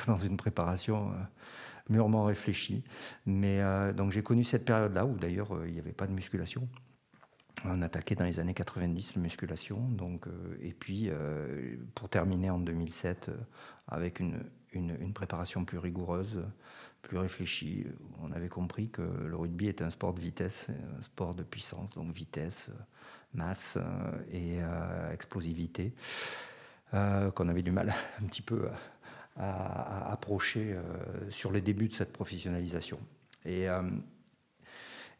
dans 0.08 0.18
une 0.18 0.38
préparation 0.38 1.14
mûrement 1.90 2.26
réfléchie. 2.26 2.84
Mais 3.26 3.62
donc 3.94 4.12
j'ai 4.12 4.24
connu 4.24 4.44
cette 4.44 4.66
période-là 4.66 5.06
où 5.06 5.18
d'ailleurs 5.18 5.66
il 5.66 5.74
n'y 5.74 5.80
avait 5.80 5.92
pas 5.92 6.08
de 6.08 6.14
musculation. 6.14 6.68
On 7.66 7.82
attaquait 7.82 8.16
dans 8.16 8.26
les 8.26 8.40
années 8.40 8.54
90 8.54 9.16
la 9.16 9.22
musculation. 9.22 9.80
Donc, 9.90 10.26
et 10.62 10.74
puis, 10.74 11.10
pour 11.96 12.10
terminer 12.10 12.50
en 12.50 12.60
2007 12.60 13.32
avec 13.88 14.20
une, 14.20 14.44
une, 14.74 15.14
préparation 15.14 15.66
plus 15.66 15.78
rigoureuse, 15.78 16.44
plus 17.02 17.18
réfléchie. 17.18 17.86
On 18.22 18.32
avait 18.32 18.50
compris 18.50 18.90
que 18.90 19.02
le 19.02 19.36
rugby 19.36 19.68
est 19.68 19.82
un 19.82 19.90
sport 19.90 20.14
de 20.14 20.22
vitesse, 20.22 20.68
un 20.98 21.02
sport 21.02 21.34
de 21.34 21.44
puissance, 21.44 21.92
donc 21.92 22.14
vitesse, 22.14 22.70
masse 23.34 23.78
euh, 23.78 24.12
et 24.32 24.60
euh, 24.62 25.12
explosivité, 25.12 25.94
euh, 26.94 27.32
qu'on 27.32 27.50
avait 27.50 27.62
du 27.64 27.72
mal 27.72 27.94
un 28.22 28.26
petit 28.26 28.42
peu 28.42 28.70
à, 29.36 30.12
approcher 30.12 30.76
sur 31.30 31.52
les 31.52 31.62
débuts 31.62 31.88
de 31.88 31.94
cette 31.94 32.14
professionnalisation. 32.14 33.00
Et, 33.46 33.68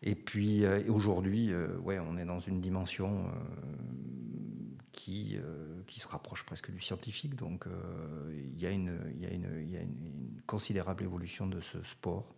et 0.02 0.16
puis 0.16 0.66
aujourd'hui, 0.88 1.54
ouais, 1.82 2.00
on 2.00 2.18
est 2.18 2.26
dans 2.26 2.40
une 2.40 2.62
dimension 2.62 3.26
qui, 4.94 5.38
euh, 5.38 5.82
qui 5.88 6.00
se 6.00 6.08
rapproche 6.08 6.46
presque 6.46 6.72
du 6.72 6.80
scientifique. 6.80 7.36
Donc 7.36 7.68
euh, 7.68 8.32
il 8.32 8.58
y, 8.62 8.66
a 8.66 8.70
une, 8.70 8.98
y, 9.20 9.24
y 9.26 9.78
a 9.78 9.82
une 9.82 10.42
considérable 10.48 11.04
évolution 11.04 11.46
de 11.46 11.60
ce 11.60 11.84
sport 11.84 12.34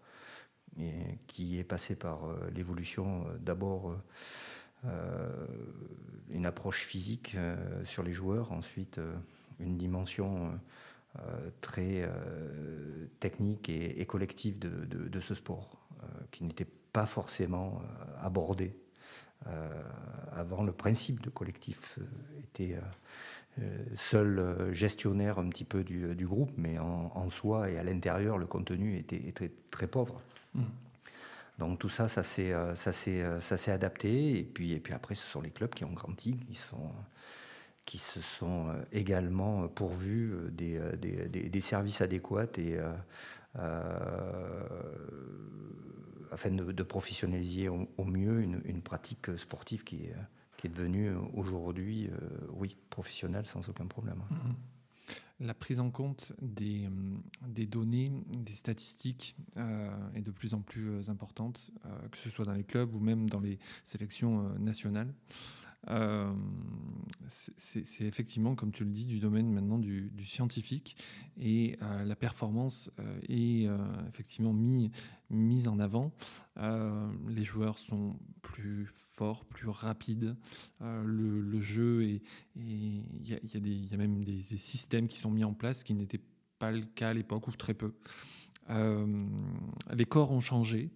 et 0.80 1.20
qui 1.28 1.60
est 1.60 1.64
passé 1.64 1.96
par 1.96 2.26
euh, 2.26 2.50
l'évolution 2.56 3.28
d'abord 3.40 3.96
une 6.30 6.46
approche 6.46 6.84
physique 6.84 7.36
sur 7.86 8.04
les 8.04 8.14
joueurs, 8.14 8.52
ensuite 8.52 9.02
une 9.60 9.78
dimension 9.78 10.60
très 11.62 12.10
technique 13.20 13.70
et, 13.70 14.06
collective 14.06 14.60
de, 14.60 14.70
de, 14.86 15.08
de, 15.08 15.20
ce 15.20 15.34
sport, 15.34 15.78
qui 16.32 16.44
n'était 16.44 16.68
pas 16.92 17.06
forcément 17.06 17.82
abordé 18.22 18.76
euh, 19.48 19.82
avant, 20.36 20.64
le 20.64 20.72
principe 20.72 21.22
de 21.22 21.30
collectif 21.30 22.00
euh, 22.00 22.04
était 22.40 22.78
euh, 23.60 23.84
seul 23.96 24.74
gestionnaire 24.74 25.38
un 25.38 25.50
petit 25.50 25.64
peu 25.64 25.84
du, 25.84 26.26
groupe, 26.26 26.52
mais 26.58 26.80
en, 26.80 27.30
soi 27.30 27.70
et 27.70 27.78
à 27.78 27.84
l'intérieur, 27.84 28.38
le 28.38 28.48
contenu 28.48 28.98
était, 28.98 29.32
très, 29.34 29.52
très 29.72 29.88
pauvre. 29.88 30.22
Mmh. 30.56 30.64
Donc 31.60 31.80
tout 31.80 31.90
ça, 31.90 32.10
ça 32.10 32.22
s'est, 32.22 32.54
ça, 32.76 32.92
ça 32.92 33.58
s'est 33.58 33.72
adapté. 33.72 34.40
Et 34.40 34.44
puis, 34.44 34.74
et 34.74 34.80
puis 34.80 34.94
après, 34.94 35.16
ce 35.16 35.26
sont 35.26 35.42
les 35.42 35.52
clubs 35.52 35.74
qui 35.74 35.86
ont 35.86 35.94
grandi, 35.94 36.36
qui, 36.36 36.56
sont, 36.56 36.92
qui 37.86 37.98
se 37.98 38.20
sont 38.22 38.74
également 38.92 39.68
pourvus 39.68 40.34
des, 40.52 40.80
des, 40.98 41.50
des, 41.50 41.62
services 41.62 42.02
adéquats 42.02 42.48
afin 46.36 46.52
de, 46.52 46.84
professionnaliser 46.84 47.70
au, 47.70 48.06
mieux 48.06 48.42
une, 48.42 48.82
pratique 48.82 49.38
sportive 49.38 49.84
qui 49.84 50.04
est, 50.04 50.16
qui 50.58 50.68
est 50.68 50.70
devenue 50.70 51.12
aujourd'hui, 51.34 52.08
euh, 52.08 52.48
oui, 52.54 52.76
professionnelle 52.90 53.46
sans 53.46 53.68
aucun 53.70 53.88
problème. 53.88 54.22
Mm-hmm. 54.32 55.46
La 55.46 55.54
prise 55.54 55.80
en 55.80 55.92
compte 55.92 56.34
des, 56.42 56.90
des 57.48 57.66
données, 57.66 58.12
des 58.38 58.54
statistiques 58.54 59.36
euh, 59.58 59.90
est 60.14 60.22
de 60.22 60.32
plus 60.32 60.54
en 60.54 60.62
plus 60.62 60.90
euh, 60.90 61.10
importante, 61.10 61.72
que 62.12 62.18
ce 62.18 62.30
soit 62.30 62.46
dans 62.46 62.54
les 62.54 62.64
clubs 62.64 62.94
ou 62.94 63.00
même 63.00 63.30
dans 63.30 63.40
les 63.40 63.60
sélections 63.84 64.50
nationales. 64.60 65.14
Euh, 65.90 66.32
c'est 67.58 68.06
effectivement, 68.06 68.56
comme 68.56 68.72
tu 68.72 68.84
le 68.84 68.92
dis, 68.92 69.06
du 69.06 69.20
domaine 69.20 69.52
maintenant 69.52 69.80
du, 69.80 70.12
scientifique 70.24 70.96
et 71.40 71.78
euh, 71.82 72.04
la 72.04 72.16
performance 72.16 72.90
euh, 73.00 73.20
est 73.30 73.68
effectivement 74.08 74.54
mise 75.30 75.68
en 75.68 75.80
avant. 75.80 76.12
les 76.58 77.44
joueurs 77.44 77.80
sont 77.80 78.18
plus 78.42 78.86
forts, 78.88 79.46
plus 79.46 79.70
rapides. 79.70 80.36
Le, 80.82 81.60
jeu 81.60 82.04
et 82.04 82.22
il 82.56 83.28
y, 83.28 83.94
a 83.94 83.98
même 83.98 84.24
des, 84.24 84.42
systèmes 84.42 85.08
qui 85.08 85.18
sont 85.18 85.32
mis 85.32 85.44
en 85.44 85.54
place 85.54 85.84
qui 85.84 85.94
n'étaient 85.94 86.22
pas 86.60 86.72
le 86.72 86.84
cas 86.84 87.10
à 87.10 87.14
l'époque 87.14 87.48
ou 87.48 87.52
très 87.52 87.74
peu. 87.74 87.94
les 88.70 90.06
corps 90.06 90.32
ont 90.32 90.42
changé. 90.42 90.92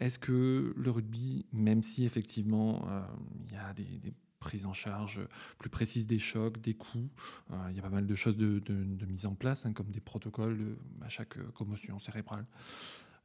Est-ce 0.00 0.18
que 0.18 0.72
le 0.76 0.90
rugby, 0.90 1.46
même 1.52 1.82
si 1.82 2.04
effectivement 2.04 2.88
euh, 2.88 3.02
il 3.46 3.52
y 3.52 3.56
a 3.56 3.72
des, 3.74 4.14
prises 4.38 4.66
en 4.66 4.74
charge 4.74 5.26
plus 5.58 5.70
précises 5.70 6.06
des 6.06 6.18
chocs, 6.18 6.60
des 6.60 6.74
coups, 6.74 7.10
euh, 7.50 7.56
il 7.70 7.76
y 7.76 7.78
a 7.78 7.82
pas 7.82 7.88
mal 7.88 8.06
de 8.06 8.14
choses 8.14 8.36
de, 8.36 8.60
mise 9.06 9.24
en 9.24 9.34
place, 9.34 9.64
hein, 9.64 9.72
comme 9.72 9.90
des 9.90 10.00
protocoles 10.00 10.76
à 11.00 11.08
chaque 11.08 11.38
commotion 11.52 11.98
cérébrale. 11.98 12.44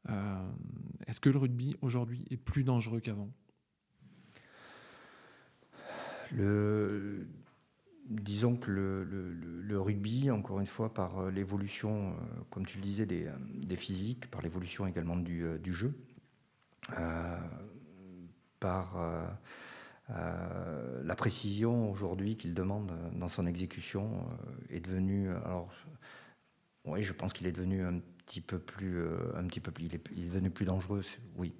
Euh, 0.10 0.50
est-ce 1.08 1.20
que 1.20 1.30
le 1.30 1.38
rugby 1.38 1.76
aujourd'hui 1.82 2.26
est 2.30 2.38
plus 2.38 2.64
dangereux 2.64 3.02
qu'avant? 3.02 3.30
Disons 8.10 8.56
que 8.56 8.72
le, 8.72 9.80
rugby, 9.82 10.32
encore 10.32 10.62
une 10.62 10.68
fois, 10.68 10.94
par 10.94 11.30
l'évolution, 11.30 12.16
comme 12.50 12.66
tu 12.66 12.78
le 12.78 12.84
disais, 12.84 13.06
des, 13.06 13.28
physiques, 13.76 14.32
par 14.32 14.42
l'évolution 14.42 14.88
également 14.88 15.18
du, 15.18 15.44
jeu, 15.74 15.88
euh, 15.88 16.09
par 18.60 18.97
euh, 18.97 19.25
euh, 20.12 21.02
la 21.04 21.15
précision 21.15 21.89
aujourd'hui 21.91 22.36
qu'il 22.36 22.54
demande 22.54 22.91
dans 23.13 23.30
son 23.30 23.45
exécution 23.45 24.25
est 24.69 24.80
devenue. 24.80 25.30
Alors, 25.45 25.69
oui, 26.86 27.04
je 27.04 27.13
pense 27.13 27.34
qu'il 27.34 27.47
est 27.47 27.52
devenu 27.52 27.84
un 27.84 27.99
petit 28.30 28.42
peu 28.42 28.60
plus, 28.60 29.04
un 29.36 29.44
petit 29.48 29.60
peu 29.60 29.72
plus, 29.72 29.86
il 29.86 29.96
est, 29.96 30.30
devenu 30.30 30.52
plus 30.52 30.65
dangereux. 30.65 31.02
Oui, 31.36 31.56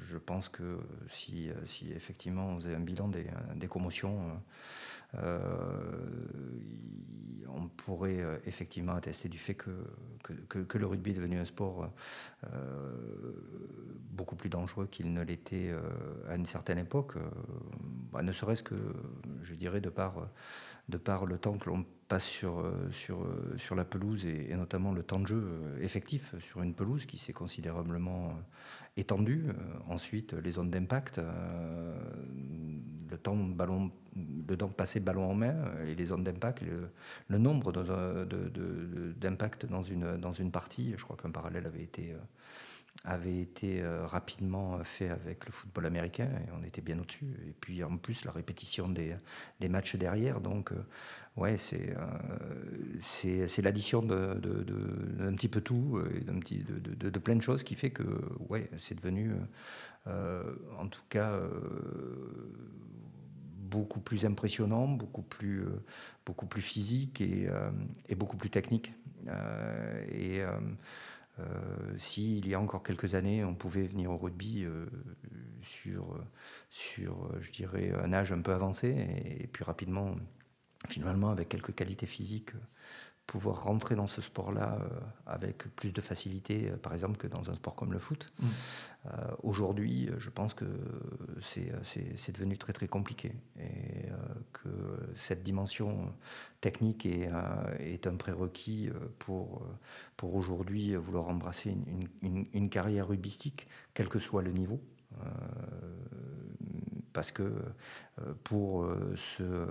je 0.00 0.18
pense 0.18 0.50
que 0.50 0.78
si, 1.10 1.48
si, 1.64 1.90
effectivement 1.92 2.48
on 2.50 2.56
faisait 2.56 2.74
un 2.74 2.80
bilan 2.80 3.08
des, 3.08 3.26
des 3.54 3.66
commotions, 3.66 4.38
on 7.56 7.68
pourrait 7.68 8.20
euh, 8.20 8.38
effectivement 8.46 8.94
attester 8.94 9.28
du 9.28 9.38
fait 9.38 9.54
que, 9.54 9.70
que, 10.48 10.78
le 10.78 10.86
rugby 10.86 11.10
est 11.10 11.14
devenu 11.14 11.38
un 11.38 11.44
sport 11.44 11.90
euh, 12.44 13.32
beaucoup 14.10 14.36
plus 14.36 14.50
dangereux 14.50 14.86
qu'il 14.86 15.12
ne 15.12 15.22
l'était 15.22 15.70
euh, 15.70 15.80
à 16.28 16.36
une 16.36 16.46
certaine 16.46 16.78
époque, 16.78 17.14
bah, 18.12 18.22
ne 18.22 18.32
serait-ce 18.32 18.62
que, 18.62 18.74
je 19.42 19.54
dirais, 19.54 19.80
de 19.80 19.88
par, 19.88 20.28
de 20.88 20.98
par 20.98 21.26
le 21.26 21.38
temps 21.38 21.58
que 21.58 21.70
l'on 21.70 21.84
passe 22.08 22.24
sur, 22.24 22.64
sur, 22.90 23.26
sur 23.56 23.74
la 23.74 23.84
pelouse 23.84 24.26
et, 24.26 24.54
notamment 24.54 24.92
le 24.92 25.02
temps 25.02 25.20
de 25.20 25.26
jeu 25.26 25.44
effectif 25.80 26.34
sur 26.40 26.62
une 26.62 26.74
pelouse 26.74 27.06
qui 27.06 27.18
s'est 27.18 27.32
considérablement 27.32 28.34
étendue. 28.96 29.46
ensuite, 29.88 30.32
les 30.32 30.52
zones 30.52 30.70
d'impact, 30.70 31.20
le 33.10 33.18
temps 33.18 33.36
ballon 33.36 33.90
de 34.16 34.54
passer 34.66 35.00
ballon 35.00 35.30
en 35.30 35.34
main 35.34 35.54
et 35.86 35.94
les 35.94 36.06
zones 36.06 36.24
d'impact, 36.24 36.62
le, 37.28 37.38
nombre 37.38 37.72
d'impact 39.16 39.66
dans 39.66 39.82
une, 39.82 40.16
dans 40.16 40.32
une 40.32 40.50
partie. 40.50 40.94
Je 40.96 41.04
crois 41.04 41.16
qu'un 41.16 41.30
parallèle 41.30 41.66
avait 41.66 41.82
été, 41.82 42.12
euh, 42.12 42.18
avait 43.04 43.38
été 43.38 43.82
euh, 43.82 44.06
rapidement 44.06 44.82
fait 44.84 45.08
avec 45.08 45.46
le 45.46 45.52
football 45.52 45.86
américain 45.86 46.28
et 46.46 46.50
on 46.58 46.64
était 46.64 46.80
bien 46.80 46.98
au-dessus. 46.98 47.34
Et 47.48 47.52
puis 47.60 47.82
en 47.84 47.96
plus, 47.96 48.24
la 48.24 48.32
répétition 48.32 48.88
des, 48.88 49.14
des 49.60 49.68
matchs 49.68 49.96
derrière. 49.96 50.40
Donc, 50.40 50.72
euh, 50.72 50.76
ouais, 51.36 51.56
c'est 51.58 51.94
c'est 52.98 53.62
l'addition 53.62 54.02
d'un 54.02 54.34
de, 54.36 55.30
petit 55.36 55.48
peu 55.48 55.60
tout, 55.60 56.00
d'un 56.26 56.38
petit, 56.38 56.64
de, 56.64 57.10
de, 57.10 57.18
plein 57.18 57.36
de 57.36 57.42
choses 57.42 57.62
qui 57.62 57.74
fait 57.74 57.90
que 57.90 58.04
ouais, 58.48 58.70
c'est 58.78 58.94
devenu, 58.94 59.32
en 60.06 60.88
tout 60.88 61.02
cas, 61.08 61.40
beaucoup 63.66 64.00
plus 64.00 64.24
impressionnant, 64.24 64.88
beaucoup 64.88 65.22
plus, 65.22 65.62
euh, 65.62 65.82
beaucoup 66.24 66.46
plus 66.46 66.62
physique 66.62 67.20
et, 67.20 67.48
euh, 67.48 67.70
beaucoup 68.16 68.36
plus 68.36 68.50
technique. 68.50 68.92
Euh, 69.28 70.04
et 70.10 70.42
s'il 71.98 72.48
y 72.48 72.54
a 72.54 72.60
encore 72.60 72.82
quelques 72.82 73.14
années, 73.14 73.44
on 73.44 73.54
pouvait 73.54 73.86
venir 73.86 74.10
au 74.10 74.16
rugby 74.16 74.64
sur, 75.60 76.18
sur, 76.70 77.30
je 77.42 77.50
dirais, 77.52 77.92
un 78.02 78.14
âge 78.14 78.32
un 78.32 78.40
peu 78.40 78.54
avancé, 78.54 78.88
et 79.38 79.46
puis 79.46 79.62
rapidement, 79.62 80.16
finalement, 80.86 81.30
avec 81.30 81.48
quelques 81.48 81.74
qualités 81.74 82.06
physiques 82.06 82.52
pouvoir 83.26 83.64
rentrer 83.64 83.96
dans 83.96 84.06
ce 84.06 84.20
sport-là 84.20 84.78
euh, 84.80 85.00
avec 85.26 85.64
plus 85.74 85.92
de 85.92 86.00
facilité, 86.00 86.68
euh, 86.70 86.76
par 86.76 86.94
exemple, 86.94 87.16
que 87.16 87.26
dans 87.26 87.50
un 87.50 87.54
sport 87.54 87.74
comme 87.74 87.92
le 87.92 87.98
foot. 87.98 88.32
Mm. 88.38 88.46
Euh, 89.06 89.10
aujourd'hui, 89.42 90.08
je 90.18 90.30
pense 90.30 90.54
que 90.54 90.64
c'est 91.42 92.32
devenu 92.32 92.56
très 92.56 92.72
très 92.72 92.88
compliqué 92.88 93.32
et 93.58 94.08
que 94.52 94.68
cette 95.14 95.42
dimension 95.42 96.12
technique 96.60 97.06
est, 97.06 97.30
est 97.78 98.06
un 98.08 98.16
prérequis 98.16 98.90
pour, 99.20 99.64
pour 100.16 100.34
aujourd'hui 100.34 100.96
vouloir 100.96 101.28
embrasser 101.28 101.70
une, 101.70 102.08
une, 102.22 102.46
une, 102.52 102.68
carrière 102.68 103.06
rubistique, 103.06 103.68
quel 103.94 104.08
que 104.08 104.18
soit 104.18 104.42
le 104.42 104.50
niveau. 104.50 104.80
parce 107.12 107.30
que 107.30 107.52
pour 108.42 108.88
ce 109.14 109.68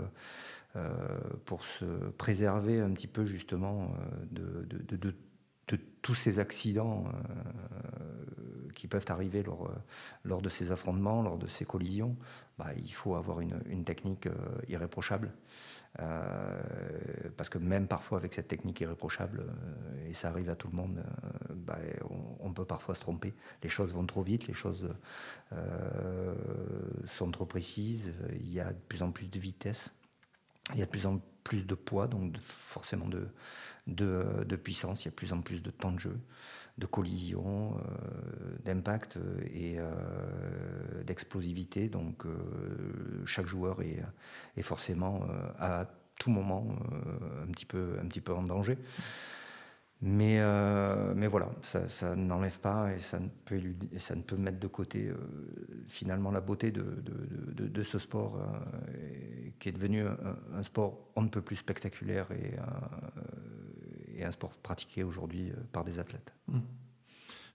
pour 1.45 1.63
se 1.65 1.85
préserver 2.17 2.79
un 2.81 2.91
petit 2.91 3.07
peu 3.07 3.23
justement 3.23 3.93
de, 4.31 4.65
de, 4.67 5.15
tous 6.01 6.15
ces 6.15 6.37
accidents 6.37 7.05
qui 8.75 8.87
peuvent 8.87 9.05
arriver 9.07 9.43
lors, 10.23 10.41
de 10.41 10.49
ces 10.49 10.71
affrontements, 10.71 11.23
lors 11.23 11.37
de 11.37 11.47
ces 11.47 11.65
collisions, 11.65 12.15
bah, 12.59 12.67
il 12.77 12.93
faut 12.93 13.15
avoir 13.15 13.39
une, 13.39 13.83
technique 13.83 14.27
irréprochable. 14.67 15.31
Euh, 16.01 16.61
parce 17.37 17.49
que 17.49 17.57
même 17.57 17.87
parfois 17.87 18.17
avec 18.17 18.33
cette 18.33 18.49
technique 18.49 18.81
irréprochable, 18.81 19.45
euh, 19.47 20.09
et 20.09 20.13
ça 20.13 20.27
arrive 20.27 20.49
à 20.49 20.55
tout 20.55 20.67
le 20.67 20.75
monde, 20.75 20.97
euh, 20.97 21.53
bah, 21.55 21.77
on, 22.41 22.51
peut 22.51 22.65
parfois 22.65 22.95
se 22.95 23.01
tromper. 23.01 23.33
Les 23.63 23.69
choses 23.69 23.93
vont 23.93 24.05
trop 24.05 24.21
vite, 24.21 24.47
les 24.47 24.53
choses 24.53 24.89
sont 27.05 27.31
trop 27.31 27.45
précises, 27.45 28.13
il 28.39 28.53
y 28.53 28.59
a 28.59 28.71
de 28.71 28.79
plus 28.87 29.03
en 29.03 29.11
plus 29.11 29.29
de 29.29 29.39
vitesse, 29.39 29.91
il 30.73 30.79
y 30.79 30.81
a 30.81 30.85
de 30.85 30.91
plus 30.91 31.05
en 31.05 31.19
plus 31.43 31.65
de 31.65 31.75
poids, 31.75 32.07
donc 32.07 32.37
forcément 32.39 33.07
de, 33.07 33.27
de, 33.87 34.55
puissance, 34.55 35.03
il 35.03 35.05
y 35.05 35.07
a 35.09 35.11
de 35.11 35.15
plus 35.15 35.31
en 35.31 35.41
plus 35.41 35.61
de 35.61 35.69
temps 35.69 35.91
de 35.91 35.99
jeu, 35.99 36.19
de 36.79 36.85
collision, 36.87 37.79
d'impact 38.63 39.19
et 39.53 39.77
d'explosivité. 41.03 41.87
Donc 41.87 42.23
chaque 43.25 43.45
joueur 43.45 43.83
est, 43.83 44.01
est 44.57 44.63
forcément 44.63 45.27
à 45.59 45.85
tout 46.17 46.31
moment 46.31 46.65
un, 47.43 47.51
petit 47.51 47.65
peu, 47.65 47.97
un 48.01 48.07
petit 48.07 48.21
peu 48.21 48.33
en 48.33 48.43
danger. 48.43 48.77
Mais, 50.01 50.39
mais 51.15 51.27
voilà, 51.27 51.49
ça, 51.63 52.15
n'enlève 52.15 52.59
pas 52.59 52.93
et 52.93 52.99
ça 52.99 53.19
ne 53.19 53.29
peut, 54.21 54.37
mettre 54.37 54.59
de 54.59 54.67
côté 54.67 55.09
finalement 55.87 56.31
la 56.31 56.41
beauté 56.41 56.71
de, 56.71 57.83
ce 57.83 57.97
sport 57.97 58.39
qui 59.57 59.69
est 59.69 59.71
devenu 59.71 60.03
un, 60.53 60.63
sport 60.63 60.99
on 61.15 61.21
ne 61.21 61.29
peut 61.29 61.41
plus 61.41 61.55
spectaculaire 61.55 62.27
et, 62.31 62.55
un 64.23 64.31
sport 64.31 64.51
pratiqué 64.57 65.03
aujourd'hui 65.03 65.51
par 65.71 65.83
des 65.83 65.97
athlètes. 65.97 66.33
Mmh. 66.49 66.59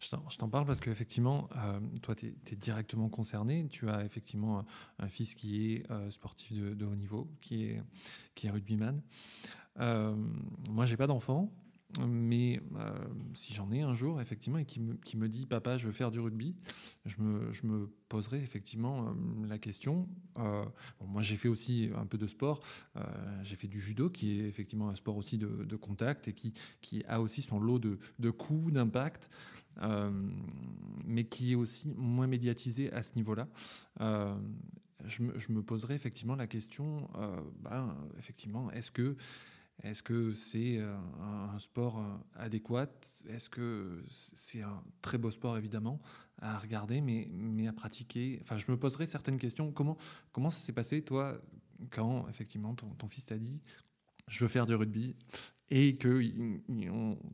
Je 0.00 0.37
t'en 0.38 0.48
parle 0.48 0.64
parce 0.64 0.81
qu'effectivement, 0.81 1.50
euh, 1.57 1.79
toi, 2.00 2.14
tu 2.14 2.35
es, 2.50 2.57
directement 2.57 3.11
concerné. 3.11 3.68
Tu 3.68 3.88
as 3.90 4.03
effectivement 4.03 4.64
un, 4.98 5.09
fils 5.09 5.35
qui 5.35 5.74
est 5.74 5.90
euh, 5.90 6.11
sportif 6.11 6.59
de, 6.59 6.87
haut 6.87 6.94
niveau, 6.94 7.29
qui 7.42 7.66
est, 7.66 7.83
qui 8.35 8.46
est 8.46 8.50
rugbyman. 8.50 9.03
Euh, 9.79 10.14
moi, 10.70 10.87
j'ai 10.87 10.96
pas 10.96 11.07
d'enfant. 11.07 11.53
Mais 11.98 12.61
euh, 12.76 12.92
si 13.35 13.53
j'en 13.53 13.70
ai 13.72 13.81
un 13.81 13.94
jour, 13.94 14.20
effectivement, 14.20 14.59
et 14.59 14.64
qui 14.64 14.81
me, 14.81 14.94
qui 14.94 15.16
me, 15.16 15.29
dit 15.29 15.46
Papa, 15.46 15.76
je 15.76 15.87
veux 15.87 15.92
faire 15.92 16.11
du 16.11 16.20
rugby, 16.20 16.55
je 17.05 17.20
me, 17.20 17.50
je 17.53 17.66
me 17.66 17.90
poserai 18.09 18.38
effectivement 18.38 19.09
euh, 19.09 19.46
la 19.48 19.59
question. 19.59 20.09
Euh, 20.38 20.64
moi, 21.05 21.22
j'ai 21.22 21.37
fait 21.37 21.48
aussi 21.48 21.90
un 21.96 22.07
peu 22.07 22.18
de 22.18 22.26
sport. 22.26 22.62
j'ai 23.42 23.57
fait 23.57 23.66
du 23.66 23.81
judo, 23.81 24.09
qui 24.09 24.40
est 24.40 24.48
effectivement 24.48 24.88
un 24.88 24.94
sport 24.94 25.16
aussi 25.16 25.37
de, 25.37 25.64
de 25.64 25.76
contact 25.76 26.29
et 26.29 26.33
qui, 26.33 26.55
qui, 26.81 27.05
a 27.09 27.20
aussi 27.20 27.42
son 27.42 27.59
lot 27.59 27.79
de, 27.79 27.98
de 28.18 28.31
coups, 28.31 28.72
d'impact. 28.72 29.29
mais 31.05 31.24
qui 31.24 31.53
est 31.53 31.57
aussi 31.57 31.92
moins 31.96 32.26
médiatisé 32.26 32.92
à 32.92 33.03
ce 33.03 33.12
niveau-là. 33.16 33.48
Je 33.98 35.22
me, 35.22 35.38
je, 35.38 35.50
me, 35.50 35.62
poserai 35.62 35.94
effectivement 35.94 36.37
la 36.37 36.46
question, 36.46 37.09
ben, 37.62 37.96
effectivement, 38.18 38.70
est-ce 38.70 38.90
que 38.90 39.16
est-ce 39.83 40.03
que 40.03 40.35
c'est 40.35 40.79
euh, 40.79 40.97
un, 41.21 41.59
sport 41.59 41.99
euh, 41.99 42.16
adéquat? 42.37 42.90
Est-ce 43.29 43.49
que 43.49 44.05
c'est 44.09 44.62
un 44.62 44.83
très 45.01 45.19
beau 45.19 45.31
sport, 45.31 45.57
évidemment, 45.57 46.01
à 46.40 46.59
regarder, 46.59 47.01
mais, 47.01 47.66
à 47.66 47.73
pratiquer? 47.73 48.38
Enfin, 48.43 48.59
je 48.59 48.71
me 48.71 48.77
poserai 48.77 49.07
certaines 49.07 49.38
questions. 49.38 49.73
Comment, 49.73 49.97
ça 50.51 50.64
s'est 50.64 50.73
passé, 50.73 51.03
toi, 51.03 51.40
quand, 51.90 52.29
effectivement, 52.29 52.75
ton, 52.75 52.88
ton 52.90 53.09
fils 53.09 53.27
t'a 53.27 53.38
dit 53.38 53.62
je 54.29 54.38
veux 54.38 54.49
faire 54.49 54.64
du 54.64 54.77
rugby 54.77 55.16
et 55.71 55.97
que 55.97 56.21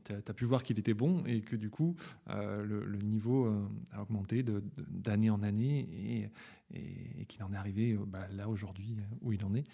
tu 0.04 0.12
as, 0.14 0.32
pu 0.32 0.46
voir 0.46 0.62
qu'il 0.62 0.78
était 0.78 0.94
bon 0.94 1.22
et 1.26 1.42
que 1.42 1.56
du 1.56 1.68
coup 1.68 1.94
euh, 2.30 2.64
le, 2.64 2.96
niveau 3.02 3.54
a 3.92 4.00
augmenté 4.00 4.42
d'année 4.88 5.28
en 5.28 5.42
année 5.42 6.30
et, 6.72 7.26
qu'il 7.26 7.42
en 7.42 7.52
est 7.52 7.56
arrivé 7.56 7.98
bah, 8.06 8.26
là 8.32 8.48
aujourd'hui 8.48 8.96
où 9.20 9.35
il 9.35 9.44
en 9.44 9.54
est. 9.54 9.64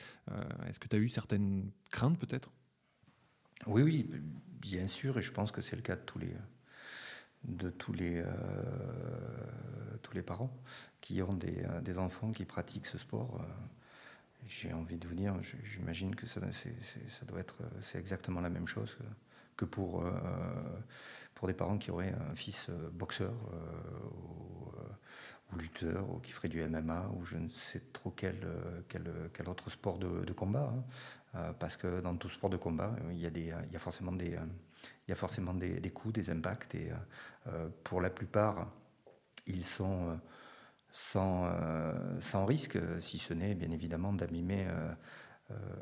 Est-ce 0.67 0.81
que 0.81 0.89
tu 0.89 0.97
as 0.97 0.99
eu 0.99 1.09
certaines 1.09 1.71
craintes 1.91 2.19
peut-être? 2.19 2.51
Oui, 3.67 3.83
oui, 3.83 4.11
bien 4.61 4.87
sûr, 4.87 5.19
et 5.19 5.23
je 5.23 5.33
pense 5.33 5.53
que 5.53 5.61
c'est 5.61 5.77
le 5.77 5.83
cas 5.83 5.97
de 5.97 6.01
tous 6.01 6.19
les, 6.19 6.35
de 7.45 7.71
tous 7.71 7.93
les, 7.93 8.21
euh, 8.21 8.27
tous 10.03 10.15
les 10.15 10.23
parents 10.23 10.53
qui 11.01 11.23
ont 11.23 11.35
des, 11.35 11.65
euh, 11.65 11.99
enfants 11.99 12.33
qui 12.33 12.45
pratiquent 12.45 12.87
ce 12.87 12.99
sport. 12.99 13.41
Euh, 13.41 13.45
j'ai 14.47 14.73
envie 14.73 14.97
de 14.97 15.07
vous 15.07 15.15
dire, 15.15 15.35
j'imagine 15.63 16.17
que 16.17 16.27
ça, 16.27 16.41
doit 16.41 17.41
être, 17.41 17.57
c'est 17.81 17.99
exactement 17.99 18.41
la 18.41 18.51
même 18.51 18.67
chose 18.67 18.99
que, 19.57 19.65
pour, 19.65 20.05
des 21.47 21.55
parents 21.55 21.79
qui 21.79 21.93
auraient 21.93 22.15
un 22.31 22.35
fils 22.35 22.69
boxeur 22.93 23.33
ou, 25.53 25.59
lutteur 25.59 26.11
ou 26.11 26.19
qui 26.19 26.33
ferait 26.33 26.49
du 26.49 26.61
MMA 26.61 27.09
ou 27.15 27.25
je 27.25 27.37
ne 27.37 27.49
sais 27.51 27.83
trop 27.93 28.11
quel, 28.11 28.37
autre 29.47 29.71
sport 29.71 29.99
de, 29.99 30.25
de 30.25 30.33
combat. 30.33 30.73
Hein. 30.75 30.83
Euh, 31.35 31.53
parce 31.59 31.77
que 31.77 32.01
dans 32.01 32.15
tout 32.17 32.29
sport 32.29 32.51
de 32.51 32.59
combat, 32.59 32.95
il 33.11 33.19
y 33.19 33.27
a, 33.27 33.31
des, 33.31 33.55
il 33.67 33.73
y 33.73 33.77
a 33.77 33.79
forcément, 33.79 34.13
des, 34.13 34.37
il 35.07 35.09
y 35.09 35.13
a 35.13 35.15
forcément 35.15 35.55
des, 35.55 35.81
des 35.81 35.91
coups, 35.91 36.15
des 36.15 36.31
impacts, 36.31 36.75
et 36.75 36.91
euh, 37.47 37.69
pour 37.85 38.03
la 38.03 38.11
plupart, 38.11 38.69
ils 39.47 39.65
sont 39.65 40.21
sans, 40.93 41.51
sans 42.21 42.45
risque, 42.45 42.79
si 43.01 43.19
ce 43.19 43.33
n'est 43.33 43.55
bien 43.55 43.71
évidemment 43.71 44.13
d'abîmer 44.13 44.67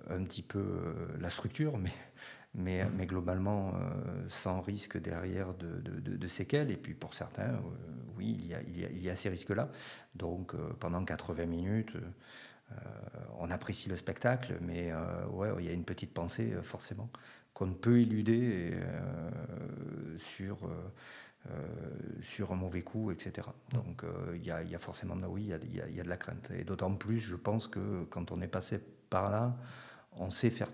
un 0.09 0.25
petit 0.25 0.43
peu 0.43 0.95
la 1.19 1.29
structure, 1.31 1.77
mais, 1.77 1.93
mais, 2.55 2.87
mais 2.97 3.07
globalement 3.07 3.75
sans 4.29 4.61
risque 4.61 4.99
derrière 4.99 5.53
de, 5.55 5.81
de, 5.81 6.17
de, 6.17 6.29
séquelles. 6.29 6.71
Et 6.71 6.77
puis 6.77 6.95
pour 6.95 7.13
certains, 7.13 7.61
oui, 8.17 8.37
il 8.39 8.47
y 8.47 8.55
a, 8.55 8.63
il 8.63 8.79
y 8.79 8.85
a, 8.85 8.89
il 8.89 9.03
y 9.03 9.11
a 9.11 9.17
ces 9.17 9.29
risques-là. 9.29 9.69
Donc 10.15 10.55
pendant 10.79 11.05
80 11.05 11.45
minutes, 11.45 11.97
euh, 11.97 12.01
on 13.39 13.51
apprécie 13.51 13.89
le 13.89 13.97
spectacle, 13.97 14.59
mais 14.61 14.91
euh, 14.93 15.27
ouais, 15.29 15.49
il 15.59 15.67
y 15.67 15.69
a 15.69 15.73
une 15.73 15.85
petite 15.85 16.13
pensée 16.13 16.53
euh, 16.53 16.63
forcément 16.63 17.11
qu'on 17.55 17.67
ne 17.67 17.75
peut 17.75 18.01
éluder 18.01 18.75
sur 20.37 20.59
sur 22.23 22.53
un 22.53 22.55
mauvais 22.55 22.83
coup, 22.83 23.11
etc. 23.11 23.49
Donc 23.73 24.05
il 24.35 24.45
y, 24.45 24.51
a 24.51 24.79
forcément, 24.79 25.17
oui, 25.29 25.51
il 25.51 25.75
y, 25.75 25.97
y 25.97 26.01
a, 26.01 26.03
de 26.03 26.09
la 26.09 26.17
crainte. 26.17 26.51
Et 26.53 26.65
d'autant 26.65 26.95
plus, 26.95 27.19
je 27.19 27.35
pense 27.35 27.67
que 27.67 28.05
quand 28.05 28.31
on 28.31 28.41
est 28.41 28.49
passé 28.49 28.81
par 29.11 29.31
là, 29.31 29.57
on 30.13 30.31
sait 30.31 30.51
faire, 30.51 30.69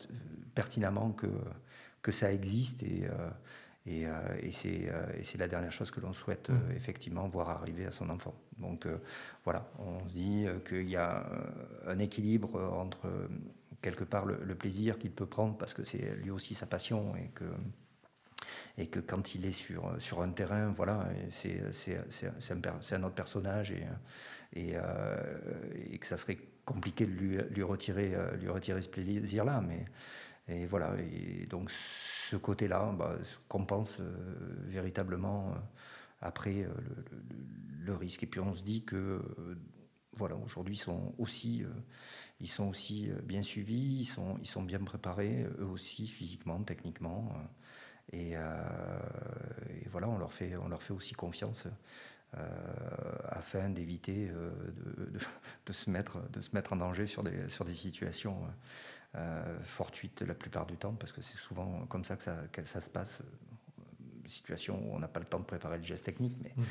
pertinemment 0.55 1.13
que, 1.13 1.29
que 2.03 2.13
ça 2.13 2.31
existe 2.31 2.83
et, 2.83 3.09
et, 3.87 4.07
et 4.43 4.51
c'est 4.51 5.39
la 5.39 5.49
dernière 5.49 5.73
chose 5.73 5.91
que 5.91 6.01
l'on 6.01 6.13
souhaite 6.13 6.51
mmh. 6.51 6.73
effectivement 6.75 7.29
voir 7.29 7.51
arriver 7.51 7.87
à 7.87 7.93
son 7.93 8.11
enfant. 8.11 8.35
Donc 8.59 8.87
euh, 8.87 8.99
voilà, 9.45 9.69
on 9.79 10.07
se 10.09 10.15
dit 10.15 10.45
euh, 10.47 10.59
qu'il 10.61 10.89
y 10.89 10.97
a 10.97 11.27
euh, 11.27 11.93
un 11.93 11.99
équilibre 11.99 12.61
entre 12.79 13.09
quelque 13.83 14.05
part 14.05 14.25
le, 14.25 14.55
plaisir 14.55 14.99
qu'il 14.99 15.11
peut 15.11 15.27
prendre 15.27 15.57
parce 15.57 15.75
que 15.75 15.85
c'est 15.85 16.15
lui 16.17 16.31
aussi 16.31 16.55
sa 16.55 16.67
passion 16.67 17.15
et 17.17 17.29
que 17.35 17.45
et 18.79 18.89
que 18.89 19.01
quand 19.01 19.35
il 19.35 19.47
est 19.47 19.53
sur, 19.53 19.97
sur 19.99 20.21
un 20.21 20.29
terrain, 20.29 20.71
voilà, 20.77 21.09
c'est 21.31 21.63
un, 22.51 22.97
un, 22.97 23.03
autre 23.03 23.15
personnage 23.15 23.73
et, 23.73 23.87
et, 24.55 24.75
et, 25.91 25.99
que 25.99 26.07
ça 26.07 26.19
serait 26.19 26.37
compliqué 26.67 27.07
de 27.07 27.13
lui, 27.13 27.39
lui 27.51 27.63
retirer, 27.63 28.15
lui 28.39 28.51
retirer 28.51 28.83
ce 28.83 28.89
plaisir-là. 28.91 29.63
Mais 29.67 29.87
et 30.49 30.67
voilà, 30.67 30.95
et 31.01 31.47
donc 31.47 31.71
ce 31.71 32.37
côté-là 32.37 32.95
bah, 32.97 33.17
compense 33.49 34.01
véritablement 34.67 35.55
après 36.21 36.63
euh, 36.63 36.71
le, 37.81 37.95
risque. 37.95 38.23
Et 38.23 38.27
puis 38.27 38.41
on 38.41 38.55
se 38.55 38.63
dit 38.63 38.83
que 38.85 38.97
euh, 38.97 39.57
voilà, 40.13 40.37
aujourd'hui 40.37 40.75
ils 40.75 40.81
sont 40.81 41.15
aussi, 41.19 41.63
euh, 41.63 41.69
ils 42.41 42.49
sont 42.49 42.69
aussi 42.69 43.11
bien 43.25 43.43
suivis, 43.43 44.01
ils 44.01 44.05
sont, 44.05 44.39
ils 44.41 44.49
sont 44.49 44.63
bien 44.63 44.79
préparés, 44.79 45.47
eux 45.59 45.67
aussi 45.67 46.07
physiquement, 46.07 46.63
techniquement. 46.63 47.33
Et, 48.13 48.35
voilà, 49.91 50.09
on 50.09 50.19
leur 50.19 50.33
fait, 50.33 50.57
on 50.57 50.69
leur 50.69 50.83
fait 50.83 50.93
aussi 50.93 51.15
confiance. 51.15 51.67
afin 53.29 53.71
d'éviter 53.71 54.31
de, 55.67 55.73
se 55.73 55.91
mettre, 55.91 56.21
de 56.31 56.41
se 56.41 56.51
mettre 56.55 56.75
en 56.75 56.77
danger 56.77 57.07
sur 57.07 57.23
des, 57.23 57.49
sur 57.49 57.65
des 57.65 57.75
situations 57.75 58.47
fortuites 59.63 60.23
la 60.23 60.35
plupart 60.35 60.67
du 60.67 60.77
temps, 60.77 60.95
parce 60.95 61.13
que 61.13 61.23
c'est 61.23 61.39
souvent 61.39 61.87
comme 61.87 62.05
ça 62.05 62.17
que 62.17 62.23
ça, 62.23 62.37
que 62.53 62.63
ça 62.63 62.81
se 62.81 62.91
passe 62.91 63.23
situation 64.29 64.81
où 64.85 64.95
on 64.95 64.99
n'a 64.99 65.09
pas 65.09 65.21
le 65.21 65.27
temps 65.27 65.39
de 65.39 65.45
préparer 65.45 65.79
le 65.79 65.83
geste 65.83 66.05
technique. 66.05 66.37
Mais... 66.43 66.53
Mm. 66.57 66.65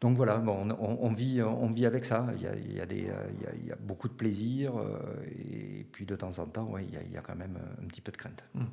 Donc 0.00 0.16
voilà, 0.16 0.38
bon, 0.38 0.66
on, 0.80 1.12
vit, 1.12 1.42
on 1.42 1.70
vit 1.70 1.84
avec 1.84 2.06
ça. 2.06 2.26
Il 2.34 2.40
y 2.40 2.46
a, 2.46 2.56
il 2.56 2.72
y 2.72 2.80
a 2.80 2.86
des, 2.86 3.12
il 3.60 3.66
y 3.66 3.70
a, 3.70 3.76
beaucoup 3.76 4.08
de 4.08 4.14
plaisir 4.14 4.74
euh, 4.78 4.98
et 5.26 5.86
puis 5.92 6.06
de 6.06 6.16
temps 6.16 6.38
en 6.38 6.46
temps, 6.46 6.64
ouais, 6.70 6.86
il, 6.86 6.94
y 6.94 6.96
a, 6.96 7.02
il 7.02 7.12
y 7.12 7.18
a 7.18 7.20
quand 7.20 7.36
même 7.36 7.58
un 7.82 7.86
petit 7.86 8.00
peu 8.00 8.10
de 8.10 8.16
crainte. 8.16 8.42
Mm. 8.54 8.64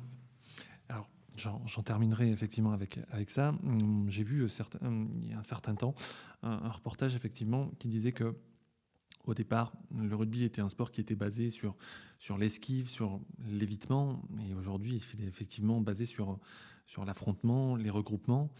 Alors, 0.88 1.10
j'en 1.36 1.82
terminerai 1.82 2.30
effectivement 2.30 2.72
avec, 2.72 2.98
avec 3.10 3.28
ça. 3.28 3.52
Mm, 3.52 4.06
j'ai 4.08 4.22
vu 4.22 4.48
il 4.48 5.28
y 5.28 5.34
a 5.34 5.38
un 5.38 5.42
certain 5.42 5.74
temps 5.74 5.94
un, 6.42 6.70
reportage 6.70 7.14
effectivement 7.14 7.72
qui 7.78 7.88
disait 7.88 8.12
que 8.12 8.34
au 9.24 9.34
départ, 9.34 9.72
le 9.94 10.14
rugby 10.14 10.44
était 10.44 10.60
un 10.60 10.68
sport 10.68 10.90
qui 10.90 11.00
était 11.00 11.14
basé 11.14 11.50
sur, 11.50 11.76
sur 12.18 12.38
l'esquive, 12.38 12.88
sur 12.88 13.20
l'évitement, 13.46 14.22
et 14.48 14.54
aujourd'hui, 14.54 15.02
il 15.14 15.24
est 15.24 15.28
effectivement 15.28 15.80
basé 15.80 16.06
sur, 16.06 16.38
sur 16.86 17.04
l'affrontement, 17.04 17.76
les 17.76 17.90
regroupements. 17.90 18.50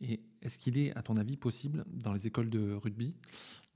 Et 0.00 0.20
est-ce 0.42 0.58
qu'il 0.58 0.78
est, 0.78 0.96
à 0.96 1.02
ton 1.02 1.16
avis, 1.16 1.36
possible 1.36 1.84
dans 1.88 2.12
les 2.12 2.26
écoles 2.26 2.50
de 2.50 2.74
rugby 2.74 3.16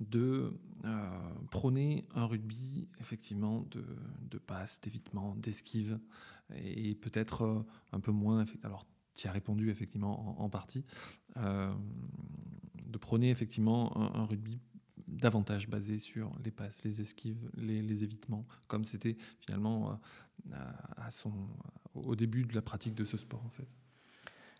de 0.00 0.52
euh, 0.85 1.09
prôner 1.50 2.07
un 2.14 2.26
rugby 2.26 2.88
effectivement 3.00 3.66
de, 3.70 3.85
de 4.31 4.38
passe, 4.38 4.81
d'évitement, 4.81 5.37
d'esquive, 5.37 5.98
et, 6.55 6.94
peut-être 6.94 7.42
euh, 7.42 7.62
un 7.92 8.00
peu 8.00 8.12
moins. 8.12 8.44
Alors, 8.62 8.87
tu 9.14 9.28
as 9.28 9.33
répondu 9.33 9.70
effectivement 9.70 10.40
en, 10.40 10.48
partie, 10.48 10.85
euh, 11.37 11.72
de 12.88 12.98
prôner 12.98 13.31
effectivement 13.31 13.96
un, 13.96 14.24
rugby 14.24 14.59
davantage 15.12 15.68
basé 15.68 15.98
sur 15.98 16.33
les 16.44 16.51
passes, 16.51 16.85
les 16.85 17.01
esquives, 17.01 17.51
les, 17.57 18.05
évitements, 18.05 18.46
comme 18.68 18.85
c'était 18.85 19.16
finalement 19.40 20.01
à 20.96 21.11
son, 21.11 21.33
au 21.94 22.16
début 22.16 22.44
de 22.44 22.55
la 22.55 22.62
pratique 22.62 22.94
de 22.94 23.05
ce 23.05 23.16
sport 23.16 23.42
en 23.44 23.51
fait. 23.51 23.68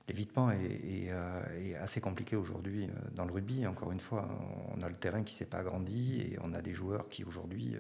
L'évitement 0.09 0.51
est, 0.51 1.07
est, 1.07 1.75
assez 1.77 2.01
compliqué 2.01 2.35
aujourd'hui 2.35 2.89
dans 3.13 3.25
le 3.25 3.33
rugby. 3.33 3.67
Encore 3.67 3.93
une 3.93 4.01
fois, 4.01 4.29
on 4.75 4.83
a 4.83 4.89
le 4.89 4.97
terrain 4.97 5.23
qui 5.23 5.35
ne 5.35 5.39
s'est 5.39 5.47
pas 5.47 5.59
agrandi 5.59 6.21
et 6.21 6.39
on 6.43 6.53
a 6.55 6.61
des 6.61 6.75
joueurs 6.75 7.09
qui 7.09 7.23
aujourd'hui, 7.23 7.77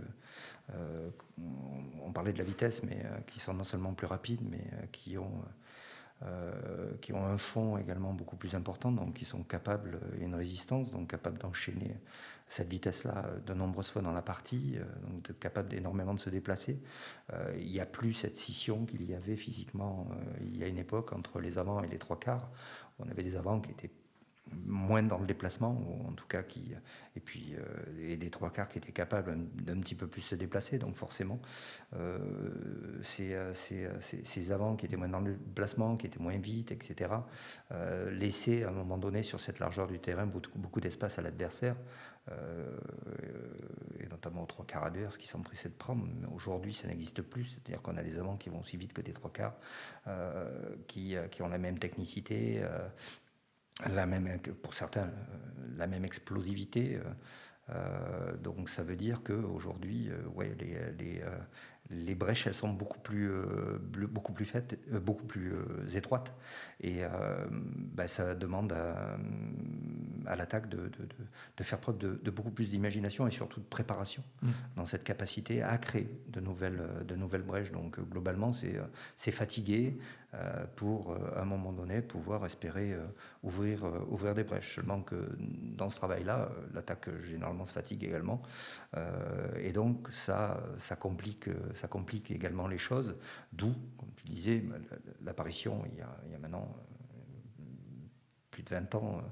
on 0.68 2.12
parlait 2.12 2.32
de 2.32 2.38
la 2.38 2.44
vitesse, 2.44 2.85
mais 2.85 3.04
qui 3.26 3.40
sont 3.40 3.54
non 3.54 3.64
seulement 3.64 3.92
plus 3.92 4.06
rapides, 4.06 4.42
mais 4.48 4.64
qui 4.92 5.18
ont 5.18 5.42
euh, 6.24 6.92
qui 7.00 7.12
ont 7.12 7.24
un 7.24 7.38
fond 7.38 7.78
également 7.78 8.12
beaucoup 8.12 8.37
plus 8.37 8.54
important, 8.54 8.92
donc 8.92 9.14
qui 9.14 9.24
sont 9.24 9.42
capables, 9.42 9.98
et 10.20 10.24
une 10.24 10.35
résistance, 10.35 10.92
donc 10.92 11.11
capables 11.11 11.38
d'enchaîner 11.38 11.96
cette 12.48 12.68
vitesse-là 12.68 13.26
de 13.44 13.54
nombreuses 13.54 13.88
fois 13.88 14.02
dans 14.02 14.12
la 14.12 14.22
partie, 14.22 14.74
euh, 14.76 14.85
donc 15.11 15.37
capables 15.40 15.68
d'énormément 15.68 16.14
de 16.14 16.20
se 16.20 16.30
déplacer. 16.30 16.78
Euh, 17.32 17.52
il 17.58 17.72
n'y 17.72 17.80
a 17.80 17.87
plus 17.87 18.12
cette 18.12 18.37
scission 18.37 18.85
qu'il 18.85 19.08
y 19.08 19.14
avait 19.14 19.37
physiquement 19.37 20.06
il 20.40 20.56
y 20.56 20.62
a 20.62 20.68
une 20.68 20.78
époque 20.78 21.12
entre 21.12 21.40
les 21.40 21.58
avants 21.58 21.82
et 21.82 21.88
les 21.88 21.98
trois 21.98 22.18
quarts. 22.18 22.50
On 22.98 23.08
avait 23.08 23.24
des 23.24 23.37
avants 23.37 23.61
qui 23.61 23.70
étaient 23.72 23.90
moins 24.64 25.02
dans 25.02 25.18
le 25.18 25.26
déplacement, 25.26 25.72
ou 25.72 26.08
en 26.08 26.12
tout 26.12 26.26
cas 26.26 26.42
qui. 26.42 26.74
Et 27.16 27.20
puis, 27.20 27.54
euh, 27.56 28.16
des 28.16 28.30
trois 28.30 28.50
quarts 28.50 28.68
qui 28.68 28.78
étaient 28.78 28.92
capables 28.92 29.36
d'un 29.54 29.80
petit 29.80 29.94
peu 29.94 30.06
plus 30.06 30.22
se 30.22 30.34
déplacer, 30.34 30.78
donc 30.78 30.96
forcément, 30.96 31.40
euh, 31.94 32.18
euh, 33.20 33.52
ces, 33.54 34.52
avants 34.52 34.76
qui 34.76 34.86
étaient 34.86 34.96
moins 34.96 35.08
dans 35.08 35.20
le 35.20 35.34
déplacement, 35.34 35.96
qui 35.96 36.06
étaient 36.06 36.20
moins 36.20 36.38
vite, 36.38 36.72
etc., 36.72 37.10
euh, 37.72 38.10
laissaient 38.10 38.64
à 38.64 38.68
un 38.68 38.72
moment 38.72 38.98
donné 38.98 39.22
sur 39.22 39.40
cette 39.40 39.58
largeur 39.58 39.86
du 39.86 39.98
terrain 39.98 40.26
beaucoup, 40.26 40.58
beaucoup 40.58 40.80
d'espace 40.80 41.18
à 41.18 41.22
l'adversaire, 41.22 41.76
et 43.98 44.06
notamment 44.06 44.44
aux 44.44 44.46
trois 44.46 44.64
quarts 44.64 44.84
adverses 44.84 45.18
qui 45.18 45.26
s'empressaient 45.26 45.70
de 45.70 45.74
prendre. 45.74 46.06
Mais 46.20 46.28
aujourd'hui, 46.32 46.72
ça 46.72 46.86
n'existe 46.86 47.20
plus, 47.20 47.46
c'est-à-dire 47.46 47.82
qu'on 47.82 47.96
a 47.96 48.02
des 48.04 48.16
avants 48.16 48.36
qui 48.36 48.48
vont 48.48 48.60
aussi 48.60 48.76
vite 48.76 48.92
que 48.92 49.00
des 49.00 49.12
trois 49.12 49.32
quarts, 49.32 49.56
qui, 50.86 51.16
qui, 51.32 51.42
ont 51.42 51.48
la 51.48 51.58
même 51.58 51.80
technicité 51.80 52.62
la 53.88 54.07
même, 54.07 54.38
pour 54.62 54.75
certains, 54.75 55.03
euh, 55.03 55.77
la 55.77 55.87
même 55.87 56.05
explosivité. 56.05 56.97
Euh, 56.97 57.01
euh, 57.71 58.37
donc 58.37 58.68
ça 58.68 58.83
veut 58.83 58.97
dire 58.97 59.23
qu'aujourd'hui, 59.23 60.11
ouais, 60.35 60.55
les, 60.59 60.77
les, 60.99 61.23
les, 61.90 62.14
brèches, 62.14 62.47
elles 62.47 62.55
sont 62.55 62.73
beaucoup 62.73 62.99
plus, 62.99 63.31
beaucoup 64.09 64.33
plus 64.33 64.45
faites, 64.45 64.79
beaucoup 64.90 65.25
plus 65.25 65.55
étroites. 65.95 66.35
Et 66.81 67.03
bah, 67.95 68.09
ça 68.09 68.35
demande 68.35 68.73
à, 68.73 69.16
à 70.27 70.37
l'attaque 70.37 70.68
de, 70.68 70.77
de, 70.77 71.09
de, 71.57 71.62
faire 71.62 71.79
preuve 71.79 71.99
de, 71.99 72.31
beaucoup 72.31 72.51
plus 72.51 72.71
d'imagination 72.71 73.27
et 73.29 73.31
surtout 73.31 73.61
de 73.61 73.66
préparation 73.66 74.25
mmh. 74.42 74.49
dans 74.77 74.85
cette 74.85 75.05
capacité 75.05 75.62
à 75.62 75.79
créer 75.79 76.11
de 76.29 76.40
nouvelles, 76.40 76.83
de 77.07 77.14
nouvelles 77.14 77.42
brèches. 77.42 77.71
Donc 77.71 78.01
globalement, 78.11 78.53
c'est 78.53 79.33
fatigué, 79.33 79.99
euh, 79.99 80.21
pour, 80.77 81.12
euh, 81.12 81.18
à 81.37 81.42
un 81.42 81.45
moment 81.45 81.73
donné, 81.73 82.01
pouvoir 82.01 82.47
espérer 82.47 82.95
euh, 82.95 83.05
ouvrir, 83.42 83.85
ouvrir 84.09 84.35
des 84.35 84.45
brèches. 84.45 84.77
Seulement 84.77 85.03
que 85.03 85.29
dans 85.38 85.90
ce 85.90 85.97
travail-là, 85.97 86.49
l'attaque 86.75 87.11
généralement 87.23 87.66
se 87.66 87.73
fatigue 87.73 88.05
également. 88.05 88.42
et 89.59 89.73
donc, 89.73 90.09
ça, 90.12 90.62
complique, 90.99 91.49
ça 91.75 91.88
complique 91.88 92.31
également 92.31 92.66
les 92.66 92.79
choses. 92.79 93.16
D'où, 93.53 93.75
comme 93.99 94.11
tu 94.16 94.27
disais, 94.27 94.62
l'apparition, 95.25 95.85
il, 95.87 95.99
y 95.99 96.35
a 96.35 96.38
maintenant 96.38 96.75
plus 98.51 98.62
de 98.62 98.71
20 98.71 98.95
ans, 98.95 99.23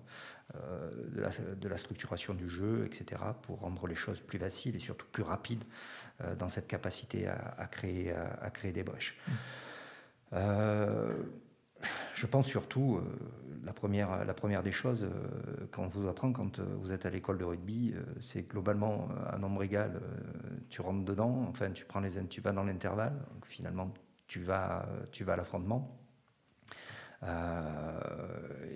de, 0.54 1.68
la, 1.68 1.76
structuration 1.76 2.34
du 2.34 2.48
jeu, 2.48 2.86
etc., 2.86 3.22
pour 3.42 3.60
rendre 3.60 3.86
les 3.86 3.94
choses 3.94 4.20
plus 4.20 4.38
faciles 4.38 4.76
et 4.76 4.80
surtout 4.80 5.06
plus 5.12 5.22
rapides 5.22 5.64
dans 6.38 6.48
cette 6.48 6.66
capacité 6.66 7.28
à, 7.28 7.54
à 7.58 7.66
créer, 7.66 8.12
à, 8.12 8.50
créer 8.50 8.72
des 8.72 8.82
brèches. 8.82 9.16
Mmh. 9.28 9.32
Euh, 10.32 11.12
je 12.14 12.26
pense 12.26 12.46
surtout, 12.46 12.96
euh, 12.96 13.02
la, 13.64 13.72
première, 13.72 14.62
des 14.62 14.72
choses 14.72 15.04
euh, 15.04 15.66
qu'on 15.72 15.88
vous 15.88 16.08
apprend 16.08 16.32
quand 16.32 16.60
vous 16.60 16.92
êtes 16.92 17.06
à 17.06 17.10
l'école 17.10 17.38
de 17.38 17.44
rugby, 17.44 17.94
c'est 18.20 18.42
globalement 18.42 19.08
un 19.32 19.38
nombre 19.38 19.62
égal, 19.62 20.00
tu 20.68 20.82
rentres 20.82 21.04
dedans, 21.04 21.46
enfin 21.48 21.70
tu, 21.70 21.84
prends 21.84 22.00
les, 22.00 22.12
tu 22.28 22.40
vas 22.40 22.52
dans 22.52 22.64
l'intervalle, 22.64 23.16
finalement 23.44 23.92
tu 24.26 24.40
vas, 24.40 24.86
tu 25.10 25.24
vas 25.24 25.32
à 25.32 25.36
l'affrontement. 25.36 25.98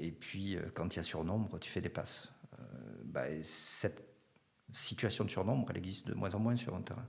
et 0.01 0.11
puis 0.13 0.59
quand 0.75 0.95
il 0.95 0.97
y 0.97 1.01
a 1.01 1.03
surnombre, 1.03 1.59
tu 1.61 1.71
fais 1.71 1.81
des 1.81 1.89
passes. 1.89 2.33
Bah, 3.05 3.27
cette 3.43 4.03
situation 4.73 5.25
de 5.25 5.31
surnombre, 5.31 5.69
elle 5.71 5.77
existe 5.77 6.07
de 6.07 6.15
moins 6.15 6.35
en 6.35 6.41
moins 6.41 6.57
sur 6.57 6.75
un 6.75 6.83
terrain, 6.83 7.07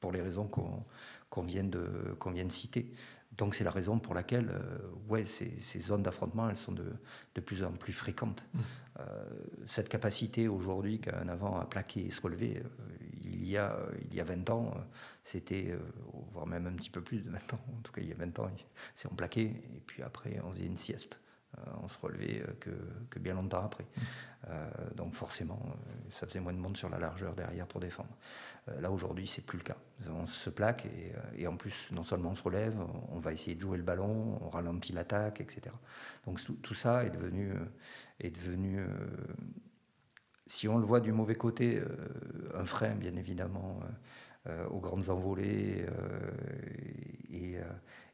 pour 0.00 0.12
les 0.12 0.22
raisons 0.22 0.46
qu'on 0.48 1.42
vient 1.42 1.64
de 1.64 2.16
citer. 2.50 2.94
Donc 3.38 3.54
c'est 3.54 3.64
la 3.64 3.70
raison 3.70 3.98
pour 3.98 4.14
laquelle 4.14 4.48
euh, 4.50 4.78
ouais, 5.08 5.26
ces, 5.26 5.52
ces, 5.60 5.80
zones 5.80 6.02
d'affrontement 6.02 6.48
elles 6.48 6.56
sont 6.56 6.72
de, 6.72 6.92
de, 7.34 7.40
plus 7.40 7.62
en 7.62 7.72
plus 7.72 7.92
fréquentes. 7.92 8.42
Mmh. 8.54 8.60
Euh, 9.00 9.24
cette 9.66 9.88
capacité 9.88 10.48
aujourd'hui 10.48 11.00
qu'un 11.00 11.28
avant 11.28 11.58
à 11.58 11.66
plaquer 11.66 12.06
et 12.06 12.10
se 12.10 12.20
relever, 12.22 12.56
euh, 12.56 12.96
il, 13.24 13.46
y 13.46 13.58
a, 13.58 13.78
il 14.10 14.14
y 14.16 14.20
a 14.20 14.24
20 14.24 14.48
ans, 14.50 14.74
c'était, 15.22 15.76
voire 16.32 16.46
même 16.46 16.66
un 16.66 16.72
petit 16.72 16.90
peu 16.90 17.02
plus 17.02 17.18
de 17.18 17.30
20 17.30 17.54
ans, 17.54 17.60
en 17.76 17.80
tout 17.82 17.92
cas 17.92 18.00
il 18.00 18.08
y 18.08 18.12
a 18.12 18.16
20 18.16 18.38
ans, 18.38 18.50
c'est 18.94 19.10
on 19.10 19.14
plaquait 19.14 19.42
et 19.42 19.82
puis 19.86 20.02
après 20.02 20.40
on 20.44 20.52
faisait 20.52 20.66
une 20.66 20.78
sieste. 20.78 21.20
On 21.82 21.88
se 21.88 21.98
relevait 21.98 22.42
que, 22.60 22.70
que, 23.10 23.18
bien 23.18 23.34
longtemps 23.34 23.64
après. 23.64 23.86
Mmh. 23.96 24.50
donc 24.94 25.14
forcément, 25.14 25.60
ça 26.10 26.26
faisait 26.26 26.40
moins 26.40 26.52
de 26.52 26.58
monde 26.58 26.76
sur 26.76 26.88
la 26.88 26.98
largeur 26.98 27.34
derrière 27.34 27.66
pour 27.66 27.80
défendre. 27.80 28.10
Euh, 28.68 28.80
là, 28.80 28.90
aujourd'hui, 28.90 29.26
c'est 29.26 29.44
plus 29.44 29.58
le 29.58 29.64
cas. 29.64 29.76
On 30.08 30.26
se 30.26 30.50
plaque 30.50 30.86
et, 30.86 31.12
euh, 31.14 31.38
et, 31.38 31.46
en 31.46 31.56
plus, 31.56 31.88
non 31.92 32.02
seulement 32.02 32.30
on 32.30 32.34
se 32.34 32.42
relève, 32.42 32.76
on 33.10 33.18
va 33.18 33.32
essayer 33.32 33.54
de 33.54 33.60
jouer 33.60 33.76
le 33.76 33.82
ballon, 33.82 34.38
on 34.42 34.48
ralentit 34.48 34.92
l'attaque, 34.92 35.40
etc. 35.40 35.74
Donc 36.26 36.40
tout 36.62 36.74
ça 36.74 37.04
est 37.04 37.10
devenu, 37.10 37.52
euh, 37.52 37.64
est 38.20 38.30
devenu 38.30 38.80
si 40.46 40.68
on 40.68 40.78
le 40.78 40.84
voit 40.84 41.00
du 41.00 41.12
mauvais 41.12 41.34
côté, 41.34 41.82
un 42.54 42.64
frein, 42.64 42.94
bien 42.94 43.16
évidemment, 43.16 43.80
aux 44.70 44.78
grandes 44.78 45.10
envolées 45.10 45.84
et, 47.32 47.56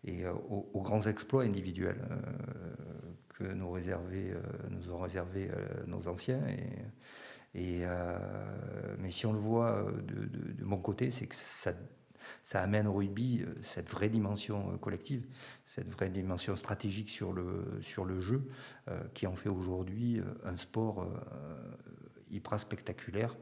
et 0.05 0.27
aux, 0.27 0.81
grands 0.81 1.03
exploits 1.03 1.43
individuels 1.43 2.01
que 3.43 3.53
nous, 3.53 3.67
ont 3.67 4.99
réservés 5.01 5.51
nos 5.87 6.09
anciens. 6.09 6.41
Euh, 7.57 8.97
mais 8.99 9.11
si 9.11 9.27
on 9.27 9.33
le 9.33 9.39
voit 9.39 9.73
euh, 9.73 9.91
de, 10.03 10.65
mon 10.65 10.79
côté, 10.79 11.11
c'est 11.11 11.27
que 11.27 11.35
ça, 11.35 11.75
amène 12.55 12.87
au 12.87 12.95
rugby 12.95 13.43
euh, 13.43 13.55
cette 13.63 13.91
vraie 13.91 14.09
dimension 14.09 14.79
collective, 14.79 15.27
cette 15.65 15.89
vraie 15.89 16.09
dimension 16.09 16.57
stratégique 16.57 17.11
sur 17.11 17.33
le, 17.33 17.79
sur 17.83 18.05
le 18.05 18.21
jeu, 18.21 18.49
qui 19.15 19.27
en 19.27 19.35
fait 19.35 19.49
aujourd'hui 19.49 20.21
un 20.45 20.57
sport 20.57 21.07
hyper 22.31 22.59
spectaculaire 22.59 23.37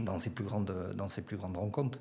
dans 0.00 0.18
ces 0.18 0.30
plus 0.30 0.44
grandes 0.44 0.94
dans 0.94 1.08
ces 1.08 1.20
plus 1.22 1.36
grandes 1.36 1.56
rencontres. 1.56 1.98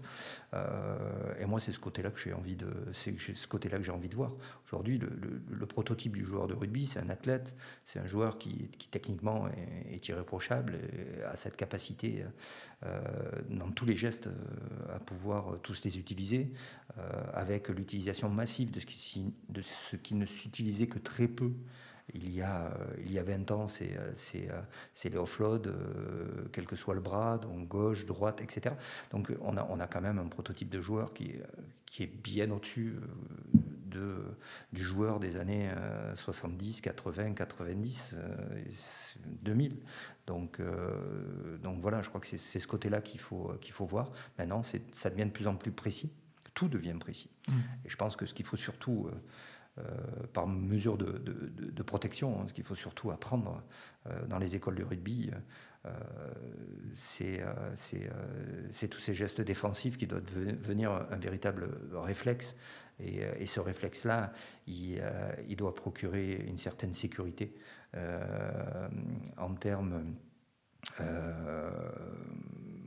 Euh, 0.53 0.97
et 1.39 1.45
moi 1.45 1.59
c'est 1.59 1.71
ce 1.71 1.79
côté 1.79 2.01
là 2.01 2.09
que 2.09 2.19
j'ai 2.19 2.33
envie 2.33 2.55
de 2.55 2.67
c'est 2.93 3.17
ce 3.19 3.47
côté 3.47 3.67
là 3.67 3.77
que 3.77 3.83
j'ai 3.83 3.91
envie 3.91 4.07
de 4.07 4.15
voir. 4.15 4.31
Aujourd'hui 4.65 4.97
le, 4.97 5.65
prototype 5.65 6.15
du 6.15 6.25
joueur 6.25 6.47
de 6.47 6.53
rugby 6.53 6.85
c'est 6.85 6.99
un 6.99 7.09
athlète 7.09 7.53
c'est 7.85 7.99
un 7.99 8.05
joueur 8.05 8.37
qui, 8.37 8.69
qui 8.77 8.89
techniquement 8.89 9.47
est, 9.89 10.07
irréprochable 10.07 10.79
a 11.25 11.37
cette 11.37 11.55
capacité 11.55 12.25
euh, 12.83 13.01
dans 13.49 13.71
tous 13.71 13.85
les 13.85 13.95
gestes 13.95 14.27
euh, 14.27 14.95
à 14.95 14.99
pouvoir 14.99 15.59
tous 15.61 15.83
les 15.83 15.97
utiliser 15.97 16.51
avec 17.33 17.69
l'utilisation 17.69 18.29
massive 18.29 18.71
de 18.71 18.81
ce 18.81 18.85
qui, 18.85 19.33
de 19.47 19.61
ce 19.61 19.95
qui 19.95 20.13
ne 20.13 20.25
s'utilisait 20.25 20.87
que 20.87 20.99
très 20.99 21.27
peu 21.27 21.51
il 22.13 22.33
y 22.33 22.41
a, 22.41 22.65
euh, 22.65 22.95
il 23.05 23.11
y 23.11 23.19
a 23.19 23.23
20 23.23 23.51
ans, 23.51 23.67
c'est 23.67 23.97
euh, 23.97 24.13
euh, 24.35 24.61
les 25.09 25.17
offloads, 25.17 25.71
quel 26.51 26.65
que 26.65 26.75
soit 26.75 26.93
le 26.93 27.01
bras, 27.01 27.37
donc 27.37 27.67
gauche, 27.67 28.05
droite, 28.05 28.41
etc. 28.41 28.75
Donc 29.11 29.31
on 29.41 29.57
a, 29.57 29.67
on 29.69 29.79
a 29.79 29.87
quand 29.87 30.01
même 30.01 30.19
un 30.19 30.27
prototype 30.27 30.69
de 30.69 30.81
joueur 30.81 31.13
qui, 31.13 31.33
qui 31.85 32.03
est 32.03 32.23
bien 32.23 32.51
au-dessus 32.51 32.95
de, 33.53 34.17
du 34.71 34.83
joueur 34.83 35.19
des 35.19 35.37
années 35.37 35.69
70, 36.15 36.81
80, 36.81 37.33
90. 37.33 38.15
2000. 39.43 39.77
Donc, 40.27 40.61
donc 41.61 41.81
voilà, 41.81 42.01
je 42.01 42.09
crois 42.09 42.21
que 42.21 42.27
c'est 42.27 42.59
ce 42.59 42.67
côté-là 42.67 43.01
qu'il 43.01 43.19
faut, 43.19 43.53
qu'il 43.59 43.73
faut 43.73 43.85
voir. 43.85 44.11
Maintenant, 44.37 44.61
ça 44.91 45.09
devient 45.09 45.25
de 45.25 45.31
plus 45.31 45.47
en 45.47 45.55
plus 45.55 45.71
précis. 45.71 46.11
Tout 46.53 46.67
devient 46.67 46.95
précis. 46.99 47.29
Mmh. 47.47 47.53
Et 47.85 47.89
je 47.89 47.95
pense 47.95 48.15
que 48.15 48.25
ce 48.25 48.33
qu'il 48.33 48.45
faut 48.45 48.57
surtout 48.57 49.07
euh, 49.07 49.15
par 50.33 50.47
mesure 50.47 50.97
de, 50.97 51.83
protection. 51.83 52.39
Hein, 52.39 52.45
ce 52.47 52.53
qu'il 52.53 52.63
faut 52.63 52.75
surtout 52.75 53.11
apprendre 53.11 53.63
euh, 54.07 54.25
dans 54.27 54.37
les 54.37 54.55
écoles 54.55 54.75
de 54.75 54.83
rugby, 54.83 55.31
euh, 55.85 55.89
c'est 56.93 58.87
tous 58.89 58.99
ces 58.99 59.13
gestes 59.13 59.41
défensifs 59.41 59.97
qui 59.97 60.07
doivent 60.07 60.23
venir 60.23 60.91
un 60.91 61.17
véritable 61.17 61.69
réflexe. 61.93 62.55
Et, 62.99 63.45
ce 63.47 63.59
réflexe-là, 63.59 64.31
il, 64.67 65.01
il, 65.47 65.55
doit 65.55 65.73
procurer 65.73 66.35
une 66.35 66.59
certaine 66.59 66.93
sécurité 66.93 67.55
en 69.37 69.55
termes 69.55 70.15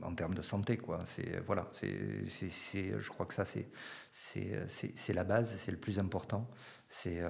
en 0.01 0.13
termes 0.15 0.33
de 0.33 0.41
santé. 0.41 0.77
Quoi. 0.77 1.03
C'est, 1.05 1.39
voilà, 1.45 1.69
c'est, 1.71 1.89
je 2.27 3.09
crois 3.09 3.25
que 3.25 3.33
ça, 3.33 3.45
c'est, 3.45 3.67
c'est, 4.11 5.13
la 5.13 5.23
base, 5.23 5.55
c'est 5.57 5.71
le 5.71 5.77
plus 5.77 5.99
important 5.99 6.49
c'est 6.95 7.19
euh, 7.19 7.29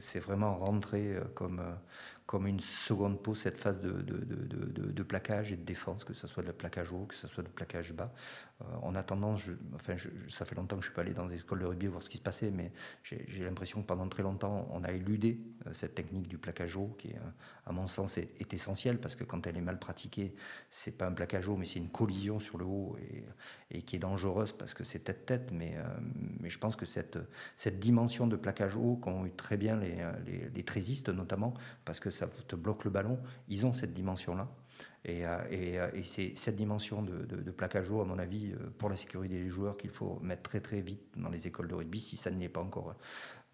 c'est 0.00 0.18
vraiment 0.18 0.56
rentrer 0.56 1.16
euh, 1.16 1.24
comme, 1.34 1.60
euh, 1.60 1.74
comme 2.26 2.46
une 2.46 2.60
seconde 2.60 3.22
peau 3.22 3.34
cette 3.34 3.58
phase 3.58 3.78
de, 3.80 3.90
de, 3.90 4.16
de, 4.16 4.90
de, 4.90 5.02
plaquage 5.02 5.52
et 5.52 5.56
de 5.56 5.64
défense, 5.64 6.02
que 6.02 6.14
ce 6.14 6.26
soit 6.26 6.42
de 6.42 6.50
plaquage 6.50 6.92
haut, 6.92 7.04
que 7.04 7.14
ce 7.14 7.28
soit 7.28 7.42
de 7.42 7.48
plaquage 7.48 7.92
bas. 7.92 8.10
en 8.82 8.94
attendant, 8.94 9.36
je, 9.36 9.52
enfin, 9.74 9.94
ça 10.28 10.46
fait 10.46 10.54
longtemps 10.54 10.76
que 10.76 10.82
je 10.82 10.88
suis 10.88 10.94
pas 10.94 11.02
allé 11.02 11.12
dans 11.12 11.26
des 11.26 11.36
écoles 11.36 11.60
de 11.60 11.66
rugby 11.66 11.86
voir 11.86 12.02
ce 12.02 12.08
qui 12.08 12.16
se 12.16 12.22
passait, 12.22 12.50
mais 12.50 12.72
j'ai 13.02 13.44
l'impression 13.44 13.82
que 13.82 13.86
pendant 13.86 14.08
très 14.08 14.22
longtemps, 14.22 14.66
on 14.72 14.82
a 14.84 14.92
éludé 14.92 15.38
cette 15.72 15.94
technique 15.94 16.26
du 16.26 16.38
plaquage 16.38 16.76
haut, 16.76 16.94
qui, 16.98 17.12
à 17.66 17.72
mon 17.72 17.88
sens, 17.88 18.16
est, 18.16 18.28
est 18.40 18.54
essentielle, 18.54 18.98
parce 18.98 19.16
que 19.16 19.24
quand 19.24 19.46
elle 19.46 19.58
est 19.58 19.62
mal 19.62 19.78
pratiquée, 19.78 20.34
c'est 20.70 20.96
pas 20.96 21.06
un 21.06 21.12
plaquage 21.12 21.46
haut, 21.48 21.56
mais 21.56 21.66
c'est 21.66 21.78
une 21.78 21.90
collision 21.90 22.40
sur 22.40 22.56
le 22.56 22.64
haut, 22.64 22.96
et, 23.00 23.24
et 23.70 23.82
qui 23.82 23.96
est 23.96 24.00
dangereuse, 24.00 24.52
parce 24.52 24.72
que 24.72 24.82
c'est 24.82 25.00
tête-tête, 25.00 25.50
mais, 25.52 25.76
mais 26.40 26.48
je 26.48 26.58
pense 26.58 26.74
que 26.74 26.86
cette 26.86 27.18
dimension 27.78 28.26
de 28.26 28.36
plaquage 28.36 28.76
haut 28.76 28.96
qu'ont 28.96 29.26
eu 29.26 29.30
très 29.30 29.56
bien 29.56 29.76
les, 29.76 29.96
les, 30.26 30.48
les, 30.54 30.62
trésistes 30.62 31.08
notamment, 31.08 31.54
parce 31.84 32.00
que 32.00 32.10
ça 32.10 32.28
te 32.48 32.56
bloque 32.56 32.84
le 32.84 32.90
ballon, 32.90 33.18
ils 33.48 33.66
ont 33.66 33.72
cette 33.72 33.94
dimension-là. 33.94 34.48
Et, 35.06 35.26
euh, 35.26 35.38
et, 35.50 35.78
euh, 35.78 35.90
et 35.94 36.02
c'est 36.02 36.32
cette 36.34 36.56
dimension 36.56 37.02
de, 37.02 37.26
de, 37.26 37.50
plaquage 37.50 37.90
haut, 37.90 38.00
à 38.00 38.04
mon 38.04 38.18
avis, 38.18 38.52
euh, 38.52 38.72
pour 38.78 38.88
la 38.88 38.96
sécurité 38.96 39.34
des 39.34 39.50
joueurs, 39.50 39.76
qu'il 39.76 39.90
faut 39.90 40.18
mettre 40.22 40.42
très 40.42 40.60
très 40.60 40.80
vite 40.80 41.02
dans 41.16 41.28
les 41.28 41.46
écoles 41.46 41.68
de 41.68 41.74
rugby, 41.74 42.00
si 42.00 42.16
ça 42.16 42.30
ne 42.30 42.40
l'est 42.40 42.48
pas 42.48 42.62
encore. 42.62 42.94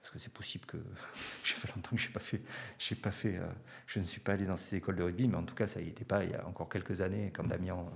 Parce 0.00 0.12
que 0.12 0.18
c'est 0.20 0.32
possible 0.32 0.64
que. 0.66 0.76
j'ai 1.44 1.54
fait 1.54 1.74
longtemps 1.74 1.90
que 1.90 1.98
je 1.98 2.10
pas 2.10 2.20
fait. 2.20 2.42
J'ai 2.78 2.94
pas 2.94 3.10
fait 3.10 3.40
je 3.86 3.98
ne 3.98 4.04
suis 4.04 4.20
pas 4.20 4.34
allé 4.34 4.46
dans 4.46 4.56
ces 4.56 4.76
écoles 4.76 4.96
de 4.96 5.02
rugby, 5.02 5.26
mais 5.26 5.36
en 5.36 5.42
tout 5.42 5.56
cas, 5.56 5.66
ça 5.66 5.80
n'y 5.80 5.88
était 5.88 6.04
pas 6.04 6.24
il 6.24 6.30
y 6.30 6.34
a 6.34 6.46
encore 6.46 6.68
quelques 6.68 7.00
années, 7.00 7.32
quand 7.34 7.44
Damien 7.44 7.74
euh, 7.74 7.90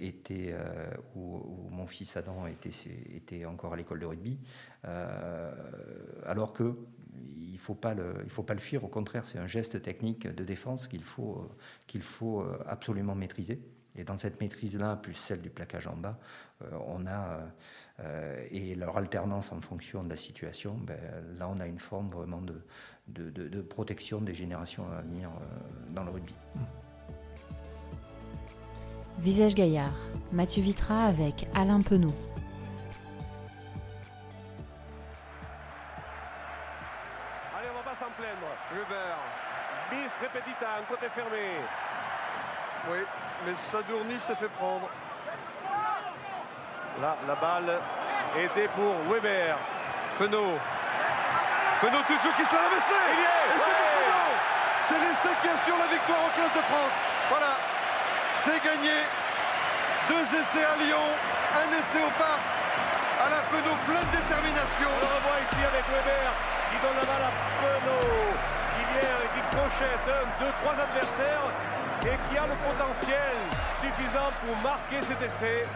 était, 0.00 0.50
euh, 0.52 0.90
où, 1.14 1.68
mon 1.70 1.86
fils 1.86 2.16
Adam 2.16 2.46
était, 2.46 3.44
encore 3.44 3.72
à 3.72 3.76
l'école 3.76 4.00
de 4.00 4.06
rugby, 4.06 4.38
euh, 4.84 5.52
alors 6.26 6.52
que 6.52 6.76
il 7.36 7.52
ne 7.52 7.58
faut, 7.58 7.74
pas 7.74 7.94
le, 7.94 8.60
fuir, 8.60 8.84
au 8.84 8.88
contraire, 8.88 9.26
c'est 9.26 9.38
un 9.38 9.48
geste 9.48 9.82
technique 9.82 10.28
de 10.28 10.44
défense 10.44 10.86
qu'il 10.86 11.02
faut, 11.02 12.46
absolument 12.66 13.16
maîtriser. 13.16 13.60
Et 13.96 14.04
dans 14.04 14.16
cette 14.16 14.40
maîtrise-là, 14.40 14.94
plus 14.94 15.14
celle 15.14 15.40
du 15.40 15.50
plaquage 15.50 15.88
en 15.88 15.96
bas, 15.96 16.18
on 16.86 17.04
a, 17.08 17.40
et 18.52 18.76
leur 18.76 18.96
alternance 18.96 19.50
en 19.50 19.60
fonction 19.60 20.04
de 20.04 20.08
la 20.10 20.16
situation, 20.16 20.78
ben, 20.78 20.96
là 21.36 21.48
on 21.48 21.58
a 21.58 21.66
une 21.66 21.80
forme 21.80 22.10
vraiment 22.10 22.40
de, 23.08 23.60
protection 23.62 24.20
des 24.20 24.34
générations 24.34 24.88
à 24.92 25.02
venir 25.02 25.30
dans 25.90 26.04
le 26.04 26.12
rugby. 26.12 26.34
Visage 29.18 29.56
Gaillard, 29.56 29.90
Mathieu 30.30 30.62
Vitra 30.62 31.06
avec 31.06 31.48
Alain 31.52 31.80
Penaud. 31.80 32.14
Allez, 37.58 37.68
on 37.72 37.78
va 37.78 37.90
pas 37.90 37.96
s'en 37.96 38.10
plaindre. 38.16 38.46
Hubert. 38.72 39.18
Bis 39.90 40.12
repetita, 40.22 40.78
un 40.78 40.84
côté 40.84 41.08
fermé. 41.16 41.58
Oui, 42.92 42.98
mais 43.44 43.54
Sadourny 43.72 44.20
se 44.20 44.34
fait 44.34 44.52
prendre. 44.56 44.88
Là, 47.02 47.16
la 47.26 47.34
balle 47.34 47.80
était 48.38 48.68
pour 48.68 48.94
Weber. 49.12 49.56
Penaud. 50.18 50.58
Penaud 51.80 52.02
toujours 52.06 52.36
qui 52.36 52.44
se 52.44 52.54
l'a 52.54 52.62
ramassé. 52.62 52.94
Il 53.12 53.18
y 53.18 53.24
est. 53.24 53.58
C'est 54.86 54.98
l'essai 55.00 55.34
qui 55.42 55.48
assure 55.48 55.76
la 55.76 55.88
victoire 55.88 56.20
au 56.24 56.40
15 56.40 56.54
de 56.54 56.62
France. 56.62 56.96
Voilà. 57.30 57.67
C'est 58.48 58.64
gagné. 58.64 59.04
Deux 60.08 60.24
essais 60.24 60.64
à 60.64 60.76
Lyon, 60.80 61.04
un 61.52 61.68
essai 61.68 62.00
au 62.00 62.08
parc. 62.16 62.40
À 63.20 63.28
la 63.28 63.40
Penaud, 63.52 63.76
pleine 63.84 64.00
de 64.08 64.16
détermination. 64.16 64.88
On 64.88 65.00
le 65.04 65.10
revoit 65.20 65.40
ici 65.44 65.60
avec 65.68 65.84
Weber 65.84 66.32
qui 66.72 66.80
donne 66.80 66.96
la 66.96 67.04
balle 67.04 67.28
à 67.28 67.32
Penaud, 67.60 68.32
qui 68.72 68.82
vient 68.88 69.18
et 69.20 69.28
qui 69.36 69.42
crochette 69.52 70.08
un, 70.08 70.24
deux, 70.40 70.52
trois 70.62 70.76
adversaires 70.80 71.50
et 72.08 72.16
qui 72.24 72.38
a 72.38 72.46
le 72.46 72.56
potentiel 72.64 73.36
suffisant 73.82 74.32
pour 74.40 74.56
marquer 74.62 75.02
cet 75.02 75.20
essai. 75.20 75.66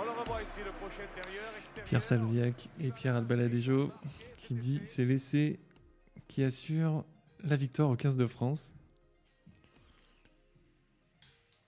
On 0.00 0.04
le 0.04 0.10
revoit 0.12 0.40
ici, 0.40 0.64
le 0.64 0.72
crochet 0.72 1.04
intérieur, 1.12 1.52
extérieur. 1.58 1.84
Pierre 1.84 2.04
Salviac 2.04 2.68
et 2.80 2.90
Pierre 2.90 3.16
Albaladejo 3.16 3.92
qui 4.38 4.54
dit 4.54 4.80
c'est 4.84 5.04
l'essai 5.04 5.60
qui 6.26 6.42
assure 6.42 7.04
la 7.44 7.56
victoire 7.56 7.90
au 7.90 7.96
15 7.96 8.16
de 8.16 8.26
France. 8.26 8.70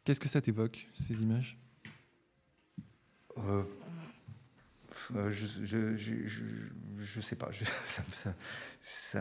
Qu'est-ce 0.05 0.21
que 0.21 0.29
ça 0.29 0.41
t'évoque, 0.41 0.89
ces 0.93 1.23
images? 1.23 1.59
Euh, 3.39 3.63
euh, 5.17 5.31
je, 5.31 5.97
je, 6.99 7.21
sais 7.21 7.37
pas. 7.37 7.51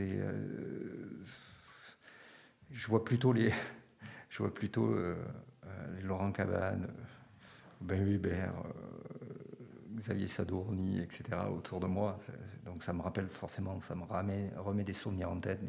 euh, 0.00 1.22
je 2.70 2.86
vois 2.86 3.04
plutôt 3.04 3.32
les, 3.32 3.52
je 4.30 4.38
vois 4.38 4.52
plutôt 4.52 4.96
Laurent 6.02 6.32
Cabane, 6.32 6.88
Ben 7.80 8.02
Weber, 8.04 8.52
Xavier 9.94 10.26
Sadourny, 10.26 11.00
etc. 11.00 11.22
autour 11.50 11.80
de 11.80 11.86
moi. 11.86 12.18
Donc 12.64 12.82
ça 12.82 12.92
me 12.92 13.02
rappelle 13.02 13.28
forcément, 13.28 13.80
ça 13.80 13.94
me 13.94 14.04
remet, 14.04 14.50
remet 14.56 14.84
des 14.84 14.92
souvenirs 14.92 15.30
en 15.30 15.40
tête, 15.40 15.60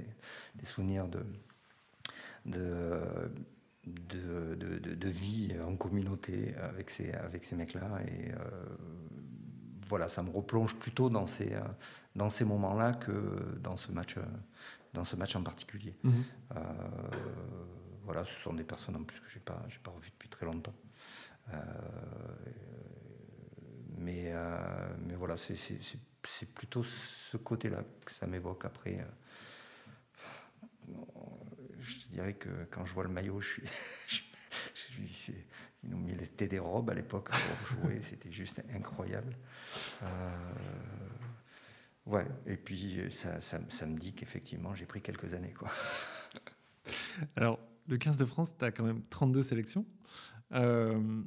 des, 0.56 0.66
souvenirs 0.66 1.08
de, 1.08 1.26
de, 2.46 2.96
de, 3.86 5.10
vie 5.10 5.56
en 5.66 5.76
communauté 5.76 6.56
avec 6.56 6.90
ces, 6.90 7.12
avec 7.12 7.44
ces 7.44 7.56
mecs-là. 7.56 8.00
Et 8.08 8.32
euh, 8.32 8.38
voilà, 9.88 10.10
ça 10.10 10.24
me 10.24 10.32
replonge 10.32 10.76
plutôt 10.76 11.10
dans 11.10 11.28
ces, 11.28 11.54
dans 12.16 12.30
ces 12.30 12.46
moments-là 12.46 12.94
que 12.94 13.58
dans 13.62 13.78
ce 13.78 13.92
match, 13.92 14.16
dans 14.94 15.04
ce 15.04 15.16
match 15.16 15.36
en 15.36 15.44
particulier. 15.44 15.96
Mmh. 16.04 16.12
Euh, 16.56 16.62
voilà, 18.06 18.24
ce 18.24 18.34
sont 18.40 18.54
des 18.54 18.64
personnes 18.64 18.96
en 18.96 19.04
plus 19.04 19.20
que 19.20 19.30
je 19.30 19.36
n'ai 19.36 19.44
pas, 19.44 19.62
pas 19.84 19.92
revues 19.92 20.12
depuis 20.12 20.30
très 20.30 20.46
longtemps. 20.46 20.74
Euh, 21.54 21.58
mais, 23.98 24.32
euh, 24.34 24.96
mais 25.06 25.16
voilà, 25.16 25.36
c'est 25.38 26.54
plutôt 26.54 26.84
ce 26.84 27.38
côté-là 27.38 27.84
que 28.06 28.12
ça 28.12 28.28
m'évoque. 28.28 28.66
Après, 28.66 29.00
euh, 29.00 30.94
je 31.80 32.08
dirais 32.08 32.34
que 32.34 32.50
quand 32.72 32.86
je 32.86 32.94
vois 32.94 33.04
le 33.04 33.10
maillot, 33.10 33.40
je 33.42 33.48
suis. 33.48 33.64
ils 35.84 35.90
nous 35.90 35.98
mis 35.98 36.16
des 36.16 36.60
robes 36.60 36.90
à 36.90 36.94
l'époque 36.94 37.30
pour 37.30 37.68
jouer, 37.68 38.00
c'était 38.02 38.32
juste 38.32 38.64
incroyable. 38.74 39.38
Euh, 40.04 40.38
ouais, 42.06 42.26
et 42.48 42.58
puis 42.58 43.12
ça, 43.12 43.40
ça, 43.40 43.60
ça 43.70 43.86
me 43.86 43.98
dit 43.98 44.14
qu'effectivement 44.14 44.74
j'ai 44.74 44.86
pris 44.86 45.02
quelques 45.02 45.34
années. 45.34 45.54
Quoi. 45.54 45.72
Alors, 47.36 47.60
le 47.88 47.98
15 47.98 48.18
de 48.18 48.26
France, 48.26 48.58
tu 48.58 48.66
as 48.66 48.72
quand 48.72 48.84
même 48.84 49.04
32 49.10 49.44
sélections. 49.44 49.86
Euh, 50.54 51.22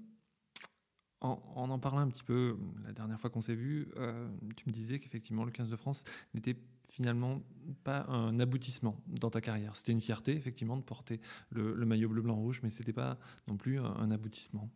en, 1.20 1.40
en, 1.56 1.78
parlant 1.78 2.00
un 2.00 2.08
petit 2.08 2.22
peu, 2.22 2.56
la 2.84 2.92
dernière 2.92 3.18
fois 3.18 3.30
qu'on 3.30 3.42
s'est 3.42 3.54
vu, 3.54 3.88
euh, 3.96 4.28
tu 4.56 4.68
me 4.68 4.72
disais 4.72 4.98
qu'effectivement 4.98 5.44
le 5.44 5.50
15 5.50 5.68
de 5.68 5.76
France 5.76 6.04
n'était 6.34 6.56
finalement 6.86 7.42
pas 7.84 8.06
un 8.08 8.38
aboutissement 8.40 9.00
dans 9.06 9.30
ta 9.30 9.40
carrière. 9.40 9.76
C'était 9.76 9.92
une 9.92 10.00
fierté, 10.00 10.34
effectivement, 10.36 10.76
de 10.76 10.82
porter 10.82 11.20
le, 11.50 11.74
maillot 11.84 12.08
bleu, 12.08 12.22
blanc, 12.22 12.36
rouge, 12.36 12.60
mais 12.62 12.70
c'était 12.70 12.92
pas 12.92 13.18
non 13.46 13.56
plus 13.56 13.78
un, 13.78 14.10
aboutissement. 14.10 14.70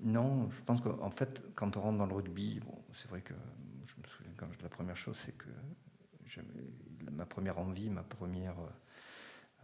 Non, 0.00 0.50
je 0.50 0.62
pense 0.64 0.80
qu'en 0.80 1.10
fait, 1.10 1.42
quand 1.54 1.76
on 1.76 1.80
rentre 1.80 1.98
dans 1.98 2.06
le 2.06 2.14
rugby, 2.14 2.60
bon, 2.60 2.76
c'est 2.92 3.08
vrai 3.08 3.22
que 3.22 3.34
je 3.86 3.94
me 4.00 4.06
souviens 4.06 4.32
quand 4.36 4.48
la 4.62 4.68
première 4.68 4.96
chose, 4.96 5.16
c'est 5.24 5.36
que 5.36 5.48
ma 7.10 7.24
première 7.24 7.58
envie, 7.58 7.88
ma 7.88 8.02
première, 8.02 8.56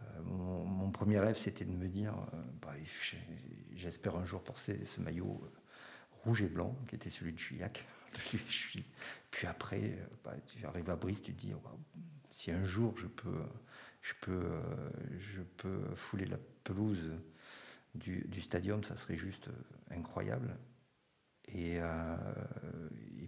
euh, 0.01 0.21
mon, 0.23 0.91
premier 0.91 1.19
rêve, 1.19 1.37
c'était 1.37 1.65
de 1.65 1.71
me 1.71 1.87
dire, 1.87 2.13
euh, 2.33 2.41
bah, 2.61 2.73
j'espère 3.73 4.15
un 4.15 4.25
jour 4.25 4.41
porter 4.43 4.85
ce 4.85 5.01
maillot 5.01 5.41
rouge 6.23 6.41
et 6.41 6.47
blanc, 6.47 6.75
qui 6.87 6.95
était 6.95 7.09
celui 7.09 7.33
de 7.33 7.39
Juillac. 7.39 7.85
Puis 9.31 9.47
après, 9.47 9.97
bah, 10.23 10.35
tu 10.45 10.65
arrives 10.65 10.89
à 10.89 10.95
Brive, 10.95 11.21
tu 11.21 11.33
te 11.33 11.39
dis, 11.39 11.53
si 12.29 12.51
un 12.51 12.63
jour 12.63 12.97
je 12.97 13.07
peux, 13.07 13.43
je, 14.01 14.13
peux, 14.21 14.59
je 15.19 15.41
peux 15.41 15.95
fouler 15.95 16.25
la 16.25 16.37
pelouse 16.63 17.11
du, 17.95 18.25
du 18.27 18.41
stadium, 18.41 18.83
ça 18.83 18.97
serait 18.97 19.17
juste 19.17 19.49
incroyable. 19.89 20.57
Et, 21.53 21.79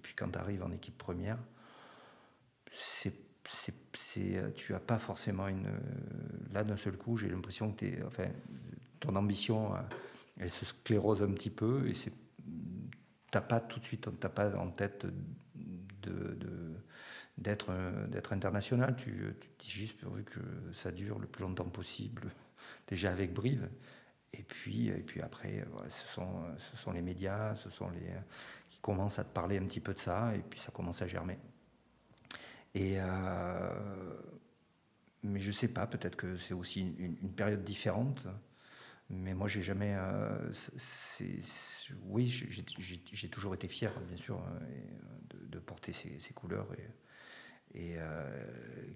puis 0.01 0.15
quand 0.15 0.29
tu 0.29 0.37
arrives 0.37 0.63
en 0.63 0.71
équipe 0.71 0.97
première, 0.97 1.37
c'est 2.71 3.13
tu 4.03 4.71
n'as 4.71 4.79
pas 4.79 4.97
forcément 4.97 5.47
une. 5.47 5.67
Là, 6.51 6.63
d'un 6.63 6.77
seul 6.77 6.97
coup, 6.97 7.17
j'ai 7.17 7.27
l'impression 7.27 7.71
que 7.73 7.85
ton 8.99 9.15
ambition, 9.15 9.73
elle 10.39 10.49
se 10.49 10.65
sclérose 10.65 11.21
un 11.21 11.31
petit 11.33 11.49
peu 11.49 11.87
et 11.87 11.93
c'est. 11.93 12.13
T'as 13.33 13.41
pas 13.41 13.59
tout 13.59 13.79
de 13.79 13.85
suite, 13.85 14.07
t'as 14.19 14.29
pas 14.29 14.55
en 14.55 14.69
tête 14.69 15.07
d'être, 17.35 17.71
international. 18.31 18.95
Tu, 18.95 19.35
dis 19.57 19.71
juste 19.71 19.99
pourvu 19.99 20.23
que 20.23 20.39
ça 20.73 20.91
dure 20.91 21.17
le 21.17 21.25
plus 21.25 21.41
longtemps 21.41 21.65
possible, 21.65 22.29
déjà 22.87 23.09
avec 23.09 23.33
Brive. 23.33 23.67
Et 24.33 24.43
puis, 24.43 24.89
et 24.89 25.01
puis 25.01 25.19
après, 25.21 25.65
ce, 25.87 26.05
sont, 26.13 26.43
ce 26.59 26.77
sont 26.77 26.91
les 26.91 27.01
médias, 27.01 27.55
ce 27.55 27.71
sont 27.71 27.89
les 27.89 28.13
qui 28.69 28.79
commencent 28.81 29.17
à 29.17 29.23
te 29.23 29.33
parler 29.33 29.57
un 29.57 29.65
petit 29.65 29.79
peu 29.79 29.95
de 29.95 29.99
ça, 29.99 30.35
et 30.35 30.43
puis 30.47 30.59
ça 30.59 30.71
commence 30.71 31.01
à 31.01 31.07
germer. 31.07 31.39
Et 32.75 32.97
euh, 32.99 34.13
mais 35.23 35.39
je 35.39 35.51
sais 35.51 35.69
pas, 35.69 35.87
peut-être 35.87 36.17
que 36.17 36.37
c'est 36.37 36.53
aussi 36.53 36.81
une, 36.99 37.33
période 37.33 37.63
différente. 37.63 38.27
Mais 39.15 39.33
moi, 39.33 39.47
j'ai 39.47 39.61
jamais. 39.61 39.95
Euh, 39.95 40.51
oui, 42.05 42.27
j'ai 42.27 43.29
toujours 43.29 43.53
été 43.53 43.67
fier, 43.67 43.91
bien 44.07 44.17
sûr, 44.17 44.37
euh, 44.37 45.37
de, 45.49 45.59
porter 45.59 45.91
ces, 45.91 46.33
couleurs 46.33 46.67
et, 47.73 47.79
et 47.79 47.97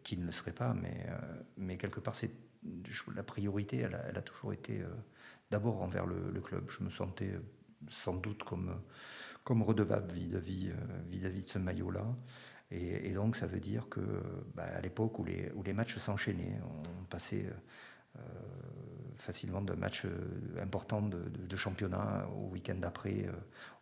qui 0.04 0.18
ne 0.18 0.26
le 0.26 0.32
serait 0.32 0.54
pas. 0.54 0.76
Mais, 1.58 1.78
quelque 1.78 2.00
part, 2.00 2.16
c'est 2.16 2.32
la 3.16 3.24
priorité, 3.24 3.78
elle 3.78 3.96
a, 3.96 4.22
toujours 4.22 4.54
été 4.54 4.82
d'abord 5.52 5.82
envers 5.82 6.06
le, 6.06 6.42
club. 6.42 6.70
Je 6.70 6.84
me 6.84 6.90
sentais 6.90 7.34
sans 7.90 8.16
doute 8.16 8.44
comme, 8.44 8.82
comme 9.44 9.62
redevable 9.62 10.12
vis-à-vis 10.14 10.72
vis 11.10 11.20
-vis 11.20 11.44
de 11.44 11.50
ce 11.50 11.60
maillot-là. 11.60 12.06
Et, 12.72 13.14
donc 13.14 13.36
ça 13.36 13.48
veut 13.48 13.60
dire 13.60 13.88
que 13.90 14.02
bah, 14.54 14.66
à 14.66 14.82
l'époque 14.82 15.20
où 15.20 15.24
les, 15.24 15.52
où 15.56 15.64
les 15.64 15.74
matchs 15.74 15.98
s'enchaînaient, 15.98 16.60
on 16.64 17.06
passait 17.06 17.46
euh, 17.46 17.54
facilement 19.18 19.62
de 19.62 19.74
matchs 19.74 20.06
euh, 20.06 20.62
importants 20.62 21.02
de, 21.02 21.56
championnat 21.56 22.28
au 22.36 22.50
week-end 22.52 22.76
d'après. 22.76 23.26
Euh, 23.26 23.32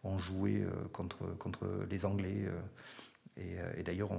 on 0.04 0.18
jouait 0.18 0.66
contre, 0.94 1.26
contre 1.38 1.68
les 1.90 2.06
Anglais. 2.06 2.48
et, 3.38 3.58
et 3.76 3.84
d'ailleurs, 3.84 4.12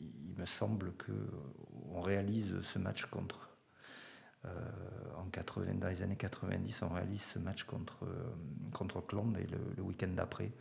il 0.00 0.40
me 0.40 0.46
semble 0.46 0.92
qu'on 0.92 2.00
réalise 2.00 2.60
ce 2.62 2.78
match 2.78 3.06
contre 3.06 3.54
euh, 4.46 4.50
en 5.16 5.24
80, 5.30 5.74
dans 5.74 5.88
les 5.88 6.02
années 6.02 6.16
90, 6.16 6.82
on 6.82 6.88
réalise 6.88 7.22
ce 7.22 7.38
match 7.38 7.64
contre, 7.64 8.04
euh, 8.04 8.34
contre 8.72 8.98
Auckland 8.98 9.36
et 9.38 9.46
le, 9.46 9.82
week-end 9.82 10.08
d'après, 10.08 10.52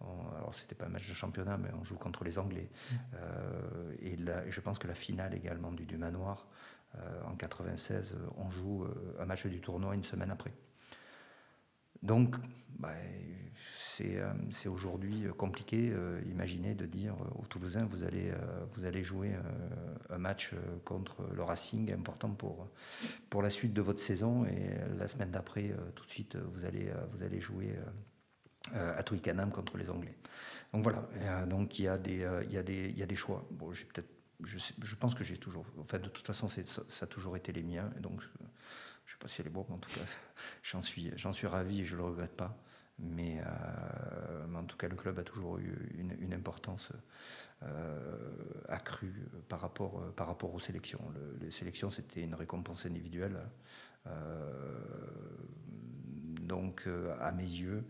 alors 0.00 0.52
c'était 0.54 0.74
pas 0.74 0.86
un 0.86 0.90
match 0.90 1.08
de 1.08 1.14
championnat, 1.14 1.56
mais 1.56 1.70
on 1.78 1.84
joue 1.84 1.96
contre 1.96 2.24
les 2.24 2.38
Anglais. 2.38 2.68
Mmh. 2.70 2.94
Euh, 3.14 3.92
et, 4.00 4.18
je 4.50 4.60
pense 4.60 4.78
que 4.78 4.88
la 4.88 4.94
finale 4.94 5.34
également 5.34 5.72
du, 5.72 5.86
du 5.86 5.96
Manoir, 5.96 6.46
en 7.26 7.34
96, 7.36 8.16
on 8.36 8.50
joue 8.50 8.86
un 9.18 9.24
match 9.24 9.46
du 9.46 9.60
tournoi 9.60 9.94
une 9.94 10.04
semaine 10.04 10.30
après. 10.30 10.52
Donc, 12.02 12.36
bah, 12.78 12.94
euh, 14.00 14.32
c'est 14.50 14.68
aujourd'hui 14.68 15.26
compliqué. 15.36 15.90
Euh, 15.92 16.20
imaginez 16.30 16.74
de 16.74 16.86
dire 16.86 17.14
aux 17.38 17.44
Toulousains, 17.44 17.84
vous 17.84 18.04
allez, 18.04 18.30
euh, 18.30 19.02
jouer 19.02 19.32
un 20.08 20.18
match 20.18 20.52
contre 20.84 21.22
le 21.34 21.42
Racing 21.42 21.92
important 21.92 22.30
pour, 22.30 22.68
pour 23.28 23.42
la 23.42 23.50
suite 23.50 23.72
de 23.72 23.82
votre 23.82 24.00
saison 24.00 24.44
et 24.44 24.70
la 24.98 25.08
semaine 25.08 25.30
d'après, 25.30 25.74
tout 25.94 26.04
de 26.04 26.10
suite, 26.10 26.36
vous 26.36 26.64
allez, 26.64 27.40
jouer 27.40 27.74
à 28.74 29.02
Twickenham 29.02 29.50
contre 29.50 29.78
les 29.78 29.90
Anglais. 29.90 30.14
Donc 30.72 30.82
voilà, 30.82 31.46
donc 31.46 31.78
il 31.78 31.84
y, 31.84 31.88
a 31.88 31.98
des, 31.98 32.26
y 32.50 33.02
a 33.02 33.06
des 33.06 33.16
choix. 33.16 33.46
Bon, 33.50 33.72
j'ai 33.72 33.86
peut-être, 33.86 34.10
je, 34.44 34.94
pense 34.96 35.14
que 35.14 35.24
j'ai 35.24 35.36
toujours, 35.36 35.64
en 35.78 35.84
fait, 35.84 35.98
de 35.98 36.08
toute 36.08 36.26
façon, 36.26 36.48
ça, 36.48 36.82
a 37.00 37.06
toujours 37.06 37.36
été 37.36 37.52
les 37.52 37.62
miens. 37.62 37.90
Donc, 38.00 38.20
je 38.22 38.44
ne 38.44 39.10
sais 39.12 39.18
pas 39.18 39.28
si 39.28 39.40
elle 39.40 39.48
est 39.48 39.50
bonne, 39.50 39.64
mais 39.68 39.74
en 39.74 39.78
tout 39.78 39.90
cas, 39.90 40.00
j'en 40.62 40.82
suis, 40.82 41.12
suis 41.32 41.46
ravi 41.46 41.80
et 41.80 41.84
je 41.84 41.94
ne 41.94 42.00
le 42.00 42.06
regrette 42.06 42.36
pas. 42.36 42.56
Mais, 42.98 43.40
euh, 43.40 44.54
en 44.54 44.64
tout 44.64 44.76
cas, 44.76 44.88
le 44.88 44.96
club 44.96 45.18
a 45.18 45.22
toujours 45.22 45.58
eu 45.58 45.74
une, 45.96 46.34
importance 46.34 46.92
euh, 47.62 48.34
accrue 48.68 49.26
par 49.48 49.60
rapport, 49.60 50.12
par 50.14 50.26
rapport 50.26 50.54
aux 50.54 50.60
sélections. 50.60 51.00
les 51.40 51.50
sélections, 51.50 51.90
c'était 51.90 52.22
une 52.22 52.34
récompense 52.34 52.86
individuelle. 52.86 53.38
Euh, 54.06 54.78
donc, 56.42 56.88
à 57.20 57.32
mes 57.32 57.42
yeux, 57.42 57.84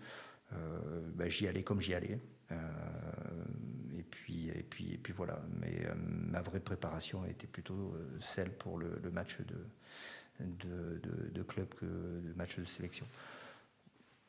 ben, 1.15 1.29
j'y 1.29 1.49
allais 1.49 1.63
comme 1.63 1.81
j'y 1.81 1.95
allais. 1.95 2.21
Et, 2.51 4.03
puis, 4.03 4.49
et, 4.49 4.63
puis, 4.63 4.95
et 4.95 4.99
puis 4.99 5.13
voilà. 5.13 5.41
Mais 5.61 5.87
ma 5.97 6.43
vraie 6.43 6.61
préparation 6.61 7.25
était 7.27 7.47
plutôt 7.47 7.97
celle 8.21 8.53
pour 8.53 8.79
le 8.79 9.11
match 9.11 9.39
de, 9.41 11.43
club 11.43 11.69
que 11.75 11.87
de 11.87 12.33
matchs 12.37 12.59
de 12.59 12.65
sélection. 12.65 13.07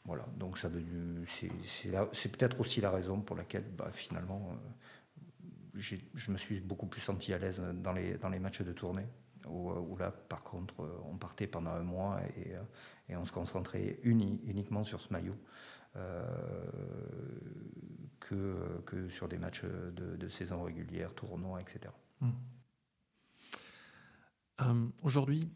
Voilà, 0.06 0.26
donc 0.38 0.58
ça 0.58 0.70
c'est 2.14 2.32
peut-être 2.32 2.60
aussi 2.60 2.82
la 2.82 2.90
raison 2.90 3.22
pour 3.22 3.36
laquelle 3.36 3.66
bah, 3.78 3.92
finalement 3.94 4.58
euh, 5.76 5.78
je 6.16 6.32
me 6.32 6.38
suis 6.38 6.60
beaucoup 6.60 6.88
plus 6.88 7.02
senti 7.02 7.34
à 7.34 7.38
l'aise 7.38 7.62
dans 7.76 7.94
les, 7.94 8.16
dans 8.16 8.30
les 8.30 8.40
matchs 8.40 8.64
de 8.64 8.74
tournée, 8.74 9.06
où, 9.48 9.96
là 9.98 10.10
par 10.12 10.44
contre 10.44 10.74
on 11.06 11.18
partait 11.18 11.46
pendant 11.46 11.70
un 11.72 11.84
mois 11.84 12.20
et, 12.36 12.56
on 13.16 13.26
se 13.26 13.32
concentrait 13.32 14.00
uniquement 14.04 14.84
sur 14.84 15.02
ce 15.02 15.14
maillot 15.14 15.36
euh, 15.36 15.71
que, 18.20 18.82
que, 18.86 19.10
sur 19.10 19.28
des 19.28 19.38
matchs 19.38 19.64
de, 19.64 20.28
saison 20.30 20.64
régulière, 20.64 21.14
tournois, 21.14 21.62
etc. 21.62 21.94
Mmh. 22.22 22.30
Euh, 24.62 24.88
aujourd'hui, 25.04 25.50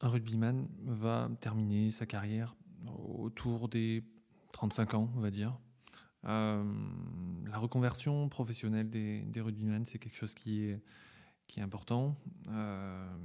un 0.00 0.08
rugbyman 0.08 0.68
va 0.84 1.30
terminer 1.40 1.90
sa 1.90 2.06
carrière 2.06 2.56
autour 2.86 3.68
des 3.68 4.04
35 4.52 4.94
ans, 4.94 5.10
on 5.16 5.20
va 5.20 5.30
dire. 5.30 5.58
Euh, 6.24 6.64
la 7.46 7.58
reconversion 7.58 8.28
professionnelle 8.28 8.88
des, 8.88 9.22
des 9.22 9.40
rugbyman, 9.40 9.84
c'est 9.84 9.98
quelque 9.98 10.16
chose 10.16 10.34
qui 10.34 10.64
est, 10.64 10.80
qui 11.48 11.60
est 11.60 11.62
important. 11.62 12.16
Euh, 12.48 13.16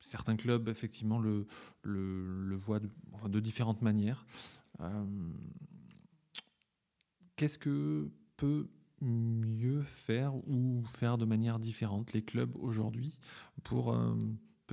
certains 0.00 0.36
clubs, 0.36 0.68
effectivement, 0.68 1.18
le, 1.18 1.46
le, 1.82 2.56
voient 2.56 2.80
de, 2.80 3.40
différentes 3.40 3.82
manières. 3.82 4.26
Euh, 4.82 5.04
qu'est-ce 7.36 7.58
que 7.58 8.10
peut 8.36 8.68
mieux 9.00 9.82
faire 9.82 10.34
ou 10.48 10.84
faire 10.94 11.18
de 11.18 11.24
manière 11.24 11.58
différente 11.58 12.12
les 12.12 12.22
clubs 12.22 12.54
aujourd'hui 12.56 13.18
pour 13.64 13.92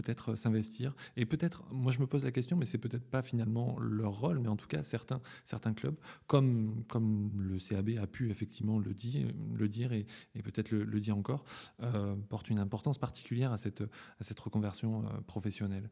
peut-être 0.02 0.32
euh, 0.32 0.36
s'investir. 0.36 0.96
Et 1.18 1.26
peut-être, 1.26 1.64
moi 1.72 1.92
je 1.92 2.00
me 2.00 2.08
pose 2.08 2.24
la 2.24 2.32
question, 2.32 2.58
mais 2.58 2.66
c'est 2.66 2.78
peut-être 2.78 3.10
pas 3.10 3.22
finalement 3.22 3.78
leur 3.80 4.14
rôle, 4.14 4.40
mais 4.40 4.48
en 4.48 4.56
tout 4.56 4.68
cas 4.68 4.84
certains, 4.84 5.22
certains 5.46 5.74
clubs, 5.74 5.98
comme, 6.28 6.84
comme 6.88 7.32
le 7.38 7.58
CAB 7.58 7.92
a 8.02 8.08
pu 8.08 8.30
effectivement 8.30 8.80
le 8.80 8.94
dire, 8.94 9.28
le 9.54 9.68
dire 9.68 9.92
et, 9.94 10.06
peut-être 10.44 10.72
le, 10.72 11.00
dire 11.00 11.18
encore, 11.18 11.44
euh, 11.82 12.16
portent 12.30 12.50
une 12.50 12.60
importance 12.60 12.98
particulière 12.98 13.52
à 13.52 13.58
cette, 13.58 13.82
à 13.82 14.24
cette 14.24 14.40
reconversion 14.40 15.06
euh, 15.06 15.22
professionnelle. 15.28 15.90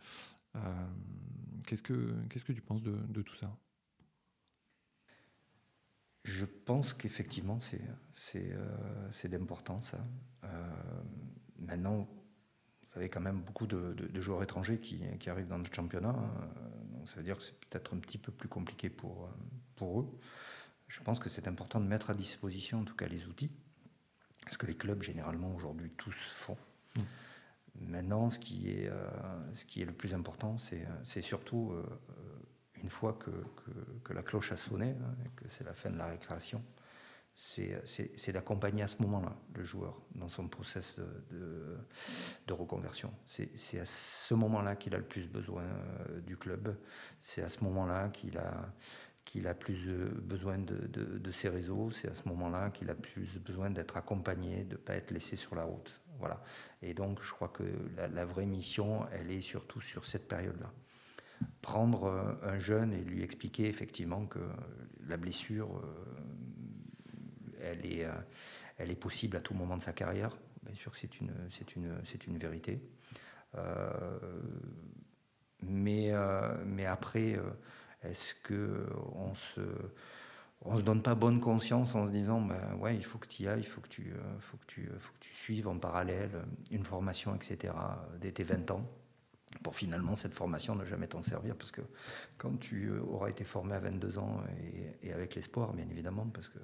qu'est-ce, 1.67 1.83
que, 1.83 2.15
qu'est-ce 2.29 2.45
que 2.45 2.53
tu 2.53 2.61
penses 2.61 2.81
de, 2.81 2.95
de 3.09 3.21
tout 3.21 3.35
ça? 3.35 3.55
Je 6.27 6.45
pense 6.45 6.93
qu'effectivement, 6.93 7.59
c'est, 7.59 7.81
c'est, 8.15 8.55
c'est 9.11 9.29
d'important 9.29 9.81
ça. 9.81 9.97
maintenant, 11.57 12.07
avez 12.97 13.09
quand 13.09 13.21
même 13.21 13.41
beaucoup 13.41 13.67
de, 13.67 14.21
joueurs 14.21 14.43
étrangers 14.43 14.79
qui, 14.79 15.29
arrivent 15.29 15.47
dans 15.47 15.57
notre 15.57 15.73
championnat. 15.73 16.09
Hein. 16.09 16.49
Donc 16.91 17.07
ça 17.09 17.15
veut 17.15 17.23
dire 17.23 17.37
que 17.37 17.43
c'est 17.43 17.57
peut-être 17.59 17.95
un 17.95 17.99
petit 17.99 18.17
peu 18.17 18.31
plus 18.31 18.49
compliqué 18.49 18.89
pour, 18.89 19.25
euh, 19.25 19.29
pour 19.75 20.01
eux. 20.01 20.19
Je 20.87 21.01
pense 21.01 21.19
que 21.19 21.29
c'est 21.29 21.47
important 21.47 21.79
de 21.79 21.85
mettre 21.85 22.09
à 22.09 22.13
disposition 22.13 22.79
en 22.79 22.83
tout 22.83 22.95
cas 22.95 23.07
les 23.07 23.25
outils, 23.27 23.51
ce 24.51 24.57
que 24.57 24.65
les 24.65 24.75
clubs 24.75 25.01
généralement 25.01 25.53
aujourd'hui 25.55 25.91
tous 25.97 26.15
font. 26.33 26.57
Mmh. 26.95 27.01
Maintenant, 27.79 28.29
ce 28.31 28.39
qui, 28.39 28.71
est, 28.71 28.87
euh, 28.87 29.07
ce 29.53 29.65
qui 29.65 29.81
est 29.81 29.85
le 29.85 29.93
plus 29.93 30.13
important, 30.15 30.57
c'est 30.57 31.21
surtout 31.21 31.73
euh, 31.73 31.83
une 32.87 32.91
fois 32.91 33.19
que, 33.19 34.13
la 34.13 34.23
cloche 34.23 34.53
a 34.53 34.57
sonné, 34.57 34.91
hein, 34.91 35.13
que 35.35 35.43
c'est 35.49 35.65
la 35.65 35.73
fin 35.73 35.89
de 35.89 35.97
la 35.97 36.05
récréation, 36.05 36.63
c'est 37.35 38.31
d'accompagner 38.31 38.81
à 38.81 38.87
ce 38.87 39.01
moment-là 39.01 39.35
le 39.55 39.65
joueur 39.65 39.99
dans 40.15 40.29
son 40.29 40.47
process 40.47 40.97
de, 41.29 42.53
reconversion. 42.53 43.13
C'est 43.25 43.79
à 43.81 43.83
ce 43.83 44.33
moment-là 44.35 44.77
qu'il 44.77 44.95
a 44.95 44.99
le 44.99 45.03
plus 45.03 45.27
besoin 45.27 45.63
euh, 45.63 46.21
du 46.21 46.37
club. 46.37 46.77
C'est 47.19 47.41
à 47.41 47.49
ce 47.49 47.61
moment-là 47.65 48.07
qu'il 48.07 48.37
a 48.37 49.53
plus 49.53 49.89
besoin 50.21 50.57
de, 50.57 51.31
ses 51.31 51.49
réseaux, 51.49 51.91
c'est 51.91 52.07
à 52.07 52.15
ce 52.15 52.25
moment-là 52.29 52.69
qu'il 52.69 52.89
a 52.89 52.95
plus 52.95 53.37
besoin 53.39 53.69
d'être 53.69 53.97
accompagné, 53.97 54.63
de 54.63 54.71
ne 54.71 54.77
pas 54.77 54.95
être 54.95 55.11
laissé 55.11 55.35
sur 55.35 55.55
la 55.55 55.65
route. 55.65 55.99
Voilà. 56.19 56.41
Et 56.81 56.93
donc, 56.93 57.21
je 57.21 57.31
crois 57.33 57.49
que 57.49 57.63
la, 57.97 58.23
vraie 58.23 58.45
mission, 58.45 59.05
elle 59.11 59.29
est 59.29 59.41
surtout 59.41 59.81
sur 59.81 60.05
cette 60.05 60.29
période-là. 60.29 60.71
Prendre 61.67 62.05
euh, 62.05 62.33
un 62.43 62.59
jeune 62.59 62.93
et 62.93 63.01
lui 63.01 63.23
expliquer 63.23 63.67
effectivement 63.67 64.25
que 64.25 64.39
la 65.05 65.17
blessure, 65.17 65.67
euh, 65.75 67.59
elle 67.61 67.85
est, 67.85 68.05
euh, 68.05 68.13
elle 68.77 68.89
est 68.89 68.95
possible 68.95 69.35
à 69.35 69.41
tout 69.41 69.53
moment 69.53 69.75
de 69.75 69.81
sa 69.81 69.91
carrière. 69.91 70.37
Bien 70.63 70.73
sûr 70.75 70.93
que 70.93 70.97
c'est 70.97 71.19
une, 71.19 71.33
c'est 71.51 71.75
une, 71.75 71.93
c'est 72.05 72.25
une 72.25 72.37
vérité. 72.37 72.79
mais, 75.61 76.13
mais 76.65 76.85
après, 76.85 77.37
est-ce 78.01 78.33
qu'on 78.47 79.35
se 79.35 79.61
on 80.61 80.77
se 80.77 80.81
donne 80.81 81.01
pas 81.01 81.15
bonne 81.15 81.41
conscience 81.41 81.95
en 81.95 82.07
se 82.07 82.11
disant 82.11 82.41
ben 82.41 82.75
ouais 82.79 82.95
il 82.95 83.03
faut 83.03 83.17
que 83.17 83.27
tu 83.27 83.43
y 83.43 83.47
ailles, 83.47 83.59
il 83.59 83.67
faut 83.67 83.81
que 83.81 83.89
tu 83.89 84.13
faut 84.39 84.57
que 84.57 84.65
tu 84.67 84.89
faut 84.99 85.13
que 85.13 85.19
tu 85.19 85.35
suives 85.35 85.67
en 85.67 85.77
parallèle 85.77 86.31
une 86.71 86.83
formation 86.83 87.35
etc 87.35 87.73
dès 88.19 88.31
tes 88.31 88.43
20 88.43 88.71
ans 88.71 88.89
pour 89.63 89.75
finalement 89.75 90.15
cette 90.15 90.33
formation 90.33 90.75
ne 90.75 90.85
jamais 90.85 91.07
t'en 91.07 91.21
servir 91.21 91.55
parce 91.55 91.71
que 91.71 91.81
quand 92.37 92.57
tu 92.59 92.89
euh, 92.89 93.01
auras 93.01 93.29
été 93.29 93.43
formé 93.43 93.75
à 93.75 93.79
22 93.79 94.17
ans 94.17 94.41
et, 95.03 95.13
avec 95.13 95.35
l'espoir 95.35 95.73
bien 95.73 95.87
évidemment 95.89 96.27
parce 96.33 96.49
que 96.49 96.59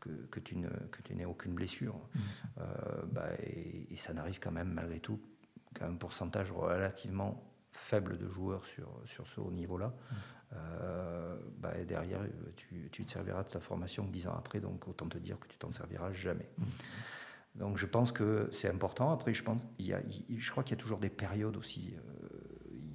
que, 0.00 0.10
que 0.30 0.40
tu 0.40 0.56
ne 0.56 0.68
n'aies 1.14 1.24
aucune 1.24 1.54
blessure 1.54 1.94
mmh. 1.94 2.20
euh, 2.58 2.62
bah, 3.10 3.28
et, 3.40 3.96
ça 3.96 4.12
n'arrive 4.12 4.40
quand 4.40 4.50
même 4.50 4.72
malgré 4.72 5.00
tout 5.00 5.20
qu'à 5.74 5.86
un 5.86 5.94
pourcentage 5.94 6.50
relativement 6.50 7.42
faible 7.70 8.18
de 8.18 8.28
joueurs 8.28 8.64
sur 8.64 8.88
sur 9.06 9.26
ce 9.26 9.40
haut 9.40 9.52
niveau 9.52 9.78
là 9.78 9.88
mmh. 9.88 10.14
Euh, 10.54 11.36
bah, 11.58 11.72
derrière, 11.86 12.20
tu, 12.56 12.90
te 12.90 13.10
serviras 13.10 13.42
de 13.42 13.48
sa 13.48 13.60
formation 13.60 14.04
dix 14.04 14.26
ans 14.26 14.34
après, 14.36 14.60
donc 14.60 14.86
autant 14.86 15.08
te 15.08 15.18
dire 15.18 15.38
que 15.38 15.48
tu 15.48 15.56
t'en 15.56 15.70
serviras 15.70 16.12
jamais. 16.12 16.50
Mmh. 16.58 16.64
Donc 17.54 17.76
je 17.76 17.86
pense 17.86 18.12
que 18.12 18.48
c'est 18.52 18.68
important. 18.68 19.12
Après, 19.12 19.34
je, 19.34 19.42
pense, 19.42 19.60
il 19.78 19.86
y 19.86 19.92
a, 19.92 20.00
je 20.34 20.50
crois 20.50 20.62
qu'il 20.62 20.76
y 20.76 20.80
a 20.80 20.82
toujours 20.82 20.98
des 20.98 21.10
périodes 21.10 21.56
aussi. 21.56 21.94
Euh, 21.94 22.21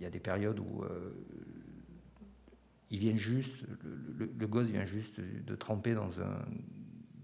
y 0.02 0.06
a 0.06 0.10
des 0.10 0.20
périodes 0.20 0.60
où 0.60 0.84
euh, 0.84 1.12
il 2.90 3.00
vient 3.00 3.16
juste, 3.16 3.66
le, 4.18 4.48
gosse 4.48 4.68
vient 4.68 4.86
juste 4.86 5.20
de 5.20 5.56
tremper 5.56 5.94
dans 5.94 6.22
un, 6.22 6.46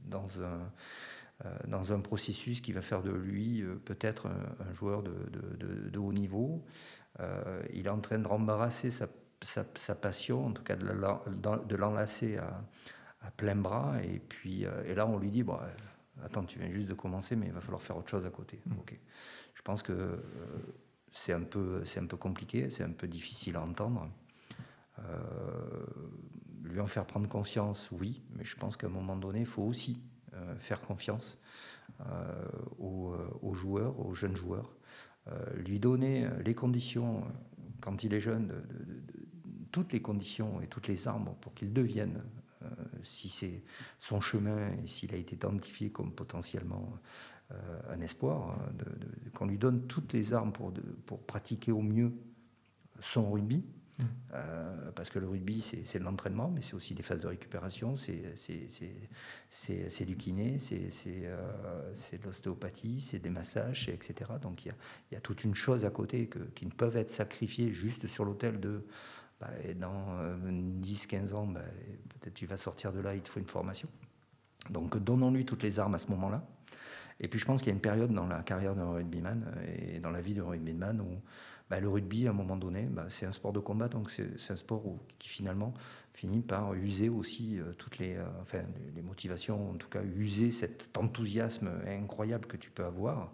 dans 0.06 0.28
un, 0.42 0.72
dans 1.68 1.94
un 1.94 2.00
processus 2.00 2.62
qui 2.62 2.74
va 2.74 2.82
faire 2.82 3.02
de 3.02 3.12
lui 3.12 3.64
peut-être 3.86 4.28
un, 4.28 4.74
joueur 4.74 5.04
de, 5.04 5.14
de, 5.32 5.90
de, 5.90 6.00
haut 6.00 6.12
niveau. 6.12 6.66
il 7.74 7.86
est 7.86 7.90
en 7.90 8.02
train 8.02 8.20
de 8.20 8.28
rembarrasser 8.28 8.92
sa 8.92 9.08
sa, 9.46 9.96
passion, 9.96 10.48
en 10.48 10.52
tout 10.52 10.64
cas 10.64 10.76
de 10.76 11.76
l'enlacer 11.76 12.38
à, 12.38 13.32
plein 13.38 13.56
bras. 13.56 13.96
Et 14.04 14.20
puis 14.20 14.66
euh, 14.66 14.84
et 14.86 14.96
là, 14.96 15.08
on 15.08 15.18
lui 15.18 15.32
dit 15.32 15.44
bon, 15.44 15.56
euh, 15.56 16.26
Attends, 16.26 16.44
tu 16.44 16.60
viens 16.60 16.70
juste 16.70 16.88
de 16.88 16.94
commencer, 16.94 17.36
mais 17.36 17.48
il 17.48 17.54
va 17.54 17.62
falloir 17.62 17.82
faire 17.82 17.98
autre 17.98 18.10
chose 18.10 18.26
à 18.26 18.30
côté. 18.30 18.62
Mm. 18.66 18.76
Je 19.56 19.62
pense 19.64 19.82
que 19.82 19.94
euh, 19.94 20.18
c'est 21.14 21.34
un, 21.34 21.44
peu, 21.44 21.84
un 21.96 22.06
peu 22.06 22.18
compliqué, 22.18 22.70
c'est 22.70 22.84
un 22.84 22.92
peu 22.92 23.08
difficile 23.08 23.56
à 23.56 23.62
entendre. 23.62 24.10
lui 26.64 26.80
en 26.80 26.88
faire 26.88 27.06
prendre 27.06 27.30
conscience, 27.30 27.90
oui, 27.92 28.22
mais 28.36 28.44
je 28.44 28.56
pense 28.58 28.76
qu'à 28.78 28.88
un 28.88 28.92
moment 28.92 29.16
donné, 29.16 29.42
il 29.42 29.46
faut 29.46 29.64
aussi 29.64 30.02
faire 30.60 30.82
confiance 30.82 31.38
aux, 32.80 33.54
joueurs, 33.54 34.00
aux 34.00 34.14
jeunes 34.14 34.36
joueurs, 34.36 34.76
lui 35.56 35.80
donner 35.80 36.28
les 36.44 36.56
conditions, 36.56 37.24
quand 37.80 38.04
il 38.04 38.14
est 38.14 38.20
jeune, 38.20 38.52
toutes 39.74 39.92
les 39.92 40.02
conditions 40.02 40.62
et 40.62 40.68
toutes 40.68 40.88
les 40.88 41.08
armes 41.08 41.36
pour 41.42 41.54
qu'il 41.54 41.74
devienne, 41.74 42.24
euh, 42.64 42.68
si 43.04 43.28
c'est 43.28 43.64
son 44.00 44.22
chemin 44.22 44.72
et 44.84 44.88
s'il 44.88 45.14
a 45.14 45.18
été 45.18 45.36
identifié 45.36 45.90
comme 45.90 46.14
potentiellement 46.14 46.94
euh, 46.94 46.98
un 47.90 48.02
espoir, 48.02 48.50
hein, 48.50 48.58
qu'on 49.36 49.46
lui 49.46 49.58
donne 49.58 49.88
toutes 49.88 50.14
les 50.14 50.34
armes 50.34 50.52
pour, 50.52 50.74
pour 51.06 51.20
pratiquer 51.20 51.72
au 51.72 51.82
mieux 51.82 52.12
son 53.00 53.32
rugby. 53.32 53.64
Mmh. 54.00 54.04
Euh, 54.34 54.92
parce 54.96 55.12
que 55.12 55.20
le 55.20 55.28
rugby, 55.28 55.62
c'est 55.62 56.00
de 56.00 56.04
l'entraînement, 56.04 56.50
mais 56.50 56.64
c'est 56.64 56.74
aussi 56.74 56.96
des 56.96 57.04
phases 57.04 57.22
de 57.22 57.28
récupération, 57.28 57.96
c'est 57.96 58.24
du 60.06 60.18
kiné, 60.18 60.58
c'est 60.58 60.80
de 60.82 62.24
l'ostéopathie, 62.24 63.02
c'est 63.02 63.20
des 63.20 63.30
massages, 63.30 63.90
etc. 63.90 64.32
Donc 64.42 64.66
il 64.66 64.70
y 64.70 64.72
a, 64.72 64.76
y 65.12 65.16
a, 65.16 65.22
toute 65.22 65.44
une 65.44 65.54
chose 65.54 65.86
à 65.86 65.92
côté 65.92 66.26
que, 66.28 66.40
qui 66.40 66.66
ne 66.66 66.72
peuvent 66.72 66.98
être 66.98 67.12
sacrifiées 67.12 67.72
juste 67.72 68.08
sur 68.08 68.26
l'autel 68.26 68.60
de 68.60 68.84
bah, 69.40 69.52
dans 69.76 70.18
10-15 70.82 71.32
euh, 71.32 71.36
ans, 71.36 71.46
bah, 71.46 71.62
peut-être 72.10 72.34
tu 72.34 72.48
vas 72.48 72.58
sortir 72.58 72.94
de 72.94 73.00
là, 73.00 73.14
il 73.14 73.22
te 73.22 73.30
faut 73.30 73.40
une 73.40 73.46
formation. 73.46 73.90
Donc 74.72 74.98
donnons-lui 74.98 75.46
toutes 75.46 75.62
les 75.62 75.78
armes 75.78 75.94
à 75.94 76.00
ce 76.00 76.08
moment-là. 76.08 76.44
Et 77.20 77.28
puis 77.28 77.40
je 77.40 77.46
pense 77.46 77.62
qu'il 77.62 77.68
y 77.68 77.72
a 77.72 77.76
une 77.76 77.82
période 77.82 78.12
dans 78.12 78.28
la 78.28 78.42
carrière 78.44 78.76
d'un 78.76 78.92
rugbyman 78.92 79.46
euh, 79.58 79.96
et 79.96 80.00
dans 80.00 80.12
la 80.12 80.22
vie 80.22 80.34
d'un 80.34 80.46
rugbyman 80.46 81.00
où 81.02 81.22
bah, 81.70 81.80
le 81.80 81.90
rugby, 81.90 82.28
à 82.28 82.32
un 82.32 82.34
moment 82.34 82.58
donné, 82.58 82.90
c'est 83.10 83.26
un 83.26 83.32
sport 83.32 83.54
de 83.54 83.60
combat, 83.60 83.88
donc 83.88 84.12
c'est 84.12 84.52
un 84.52 84.56
sport 84.56 84.84
qui 85.18 85.30
finalement 85.30 85.74
finit 86.14 86.42
par 86.42 86.74
user 86.74 87.10
aussi 87.10 87.58
euh, 87.58 87.74
toutes 87.78 87.98
les, 87.98 88.18
enfin, 88.42 88.62
les 88.96 89.02
motivations, 89.02 89.72
en 89.72 89.76
tout 89.76 89.88
cas 89.88 90.02
user 90.04 90.52
cet 90.52 90.96
enthousiasme 90.98 91.72
incroyable 91.88 92.46
que 92.48 92.58
tu 92.58 92.70
peux 92.70 92.84
avoir. 92.84 93.32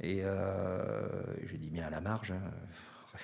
Et 0.00 0.22
je 0.22 1.56
dis 1.56 1.70
bien 1.70 1.88
à 1.88 1.90
la 1.90 2.00
marge, 2.00 2.30
hein, 2.30 2.40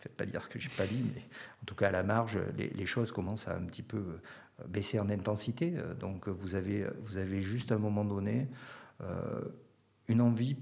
faites 0.00 0.16
pas 0.16 0.26
dire 0.26 0.42
ce 0.42 0.48
que 0.48 0.58
j'ai 0.58 0.70
pas 0.70 0.86
dit, 0.86 1.04
mais 1.14 1.22
en 1.62 1.64
tout 1.66 1.74
cas 1.74 1.88
à 1.88 1.90
la 1.90 2.02
marge, 2.02 2.38
les, 2.56 2.86
choses 2.86 3.12
commencent 3.12 3.48
à 3.48 3.56
un 3.56 3.62
petit 3.62 3.82
peu 3.82 3.98
euh, 3.98 4.66
baisser 4.66 4.98
en 4.98 5.08
intensité. 5.10 5.74
Euh, 5.76 5.94
donc 5.94 6.28
vous 6.28 6.54
avez, 6.54 6.86
vous 7.02 7.18
avez 7.18 7.42
juste 7.42 7.70
à 7.70 7.74
un 7.74 7.78
moment 7.78 8.04
donné 8.04 8.40
euh, 8.40 8.44
une 10.08 10.20
envie 10.20 10.56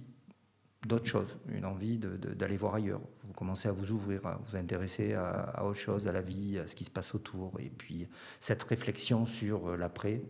d'autre 0.86 1.06
chose, 1.06 1.36
une 1.48 1.64
envie 1.64 1.98
d'aller 1.98 2.56
voir 2.56 2.74
ailleurs. 2.74 3.00
Vous 3.24 3.32
commencez 3.32 3.68
à 3.68 3.72
vous 3.72 3.90
ouvrir, 3.90 4.24
à 4.26 4.40
vous 4.46 4.56
intéresser 4.56 5.14
à, 5.14 5.64
autre 5.64 5.78
chose, 5.78 6.06
à 6.06 6.12
la 6.12 6.22
vie, 6.22 6.58
à 6.58 6.66
ce 6.66 6.74
qui 6.74 6.84
se 6.84 6.90
passe 6.90 7.14
autour. 7.14 7.58
Et 7.60 7.70
puis 7.70 8.08
cette 8.40 8.62
réflexion 8.62 9.26
sur 9.26 9.76
l'après, 9.76 10.22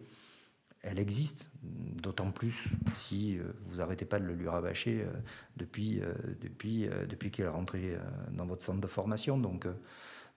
elle 0.82 0.98
existe, 0.98 1.50
d'autant 1.62 2.30
plus 2.30 2.68
si 2.94 3.38
euh, 3.38 3.52
vous 3.66 3.76
n'arrêtez 3.76 4.04
pas 4.04 4.18
de 4.18 4.24
le 4.24 4.34
lui 4.34 4.48
rabâcher 4.48 5.02
euh, 5.02 5.10
depuis, 5.56 6.00
euh, 6.00 6.14
depuis, 6.40 6.88
depuis 7.08 7.30
qu'il 7.30 7.44
est 7.44 7.48
rentré 7.48 7.96
dans 8.30 8.46
votre 8.46 8.62
centre 8.62 8.80
de 8.80 8.86
formation. 8.86 9.38
Donc, 9.38 9.66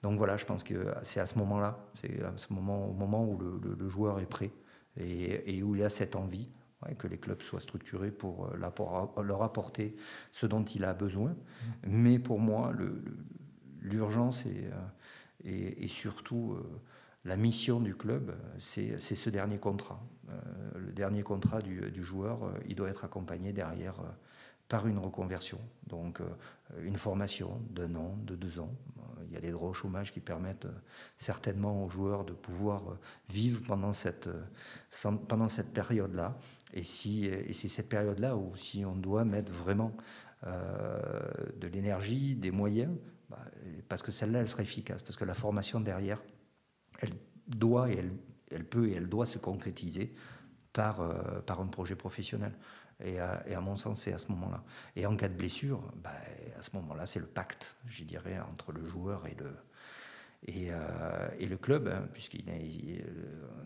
donc 0.01 0.17
voilà, 0.17 0.37
je 0.37 0.45
pense 0.45 0.63
que 0.63 0.87
c'est 1.03 1.19
à 1.19 1.25
ce 1.25 1.37
moment-là, 1.37 1.77
c'est 2.01 2.23
à 2.23 2.33
ce 2.37 2.51
moment, 2.51 2.89
au 2.89 2.93
moment 2.93 3.23
où 3.23 3.37
le, 3.37 3.89
joueur 3.89 4.19
est 4.19 4.25
prêt 4.25 4.51
et, 4.97 5.61
où 5.61 5.75
il 5.75 5.83
a 5.83 5.89
cette 5.89 6.15
envie 6.15 6.49
que 6.97 7.07
les 7.07 7.17
clubs 7.17 7.41
soient 7.41 7.59
structurés 7.59 8.11
pour 8.11 8.49
leur 8.55 9.43
apporter 9.43 9.95
ce 10.31 10.45
dont 10.45 10.63
il 10.63 10.83
a 10.83 10.93
besoin. 10.93 11.35
Mais 11.85 12.19
pour 12.19 12.39
moi, 12.39 12.73
l'urgence 13.81 14.45
est, 15.43 15.87
surtout 15.87 16.57
la 17.25 17.37
mission 17.37 17.79
du 17.79 17.95
club, 17.95 18.35
c'est 18.59 18.99
ce 18.99 19.29
dernier 19.29 19.59
contrat. 19.59 20.01
Euh, 20.31 20.79
le 20.79 20.91
dernier 20.91 21.23
contrat 21.23 21.61
du, 21.61 22.03
joueur, 22.03 22.43
euh, 22.43 22.51
il 22.67 22.75
doit 22.75 22.89
être 22.89 23.05
accompagné 23.05 23.53
derrière 23.53 23.99
euh, 23.99 24.09
par 24.67 24.87
une 24.87 24.97
reconversion, 24.97 25.59
donc 25.87 26.21
une 26.81 26.95
formation 26.95 27.59
d'un 27.71 27.93
an, 27.95 28.15
de 28.23 28.37
deux 28.37 28.61
ans. 28.61 28.73
Il 29.27 29.33
y 29.33 29.35
a 29.35 29.41
des 29.41 29.51
droits 29.51 29.69
au 29.69 29.73
chômage 29.73 30.13
qui 30.13 30.21
permettent 30.21 30.67
certainement 31.17 31.83
aux 31.83 31.89
joueurs 31.89 32.23
de 32.23 32.31
pouvoir 32.31 32.81
vivre 33.27 33.61
pendant 33.67 33.91
cette 33.91 34.29
période-là. 35.73 36.37
Et, 36.73 36.83
si, 36.83 37.25
et 37.25 37.53
c'est 37.53 37.67
cette 37.67 37.89
période-là 37.89 38.35
où 38.35 38.55
si 38.55 38.85
on 38.85 38.95
doit 38.95 39.25
mettre 39.25 39.51
vraiment 39.51 39.95
de 40.43 41.67
l'énergie, 41.67 42.35
des 42.35 42.49
moyens, 42.49 42.97
bah, 43.31 43.37
parce 43.87 44.03
que 44.03 44.11
celle-là, 44.11 44.39
elle 44.39 44.49
sera 44.49 44.61
efficace, 44.61 45.01
parce 45.01 45.15
que 45.15 45.23
la 45.23 45.33
formation 45.33 45.79
derrière, 45.79 46.21
elle 46.99 47.13
doit 47.47 47.89
et 47.89 48.03
elle, 48.51 48.65
peut 48.65 48.89
et 48.89 48.95
elle 48.95 49.07
doit 49.07 49.25
se 49.25 49.37
concrétiser 49.37 50.13
par, 50.73 50.99
euh, 50.99 51.39
par 51.45 51.61
un 51.61 51.67
projet 51.67 51.95
professionnel. 51.95 52.53
Et 53.03 53.19
à, 53.19 53.43
à 53.55 53.61
mon 53.61 53.77
sens, 53.77 54.01
c'est 54.01 54.13
à 54.13 54.17
ce 54.17 54.27
moment-là. 54.33 54.63
Et 54.95 55.05
en 55.05 55.15
cas 55.15 55.29
de 55.29 55.33
blessure, 55.33 55.81
bah, 55.95 56.11
à 56.59 56.61
ce 56.61 56.75
moment-là, 56.75 57.05
c'est 57.05 57.19
le 57.19 57.25
pacte, 57.25 57.77
je 57.87 58.03
dirais, 58.03 58.37
entre 58.39 58.73
le 58.73 58.85
joueur 58.85 59.25
et 59.27 59.35
le, 59.35 59.55
et, 60.47 60.67
euh, 60.71 61.29
et 61.39 61.45
le 61.45 61.57
club, 61.57 61.87
hein, 61.87 62.07
puisqu'il 62.13 62.49
est 62.49 63.05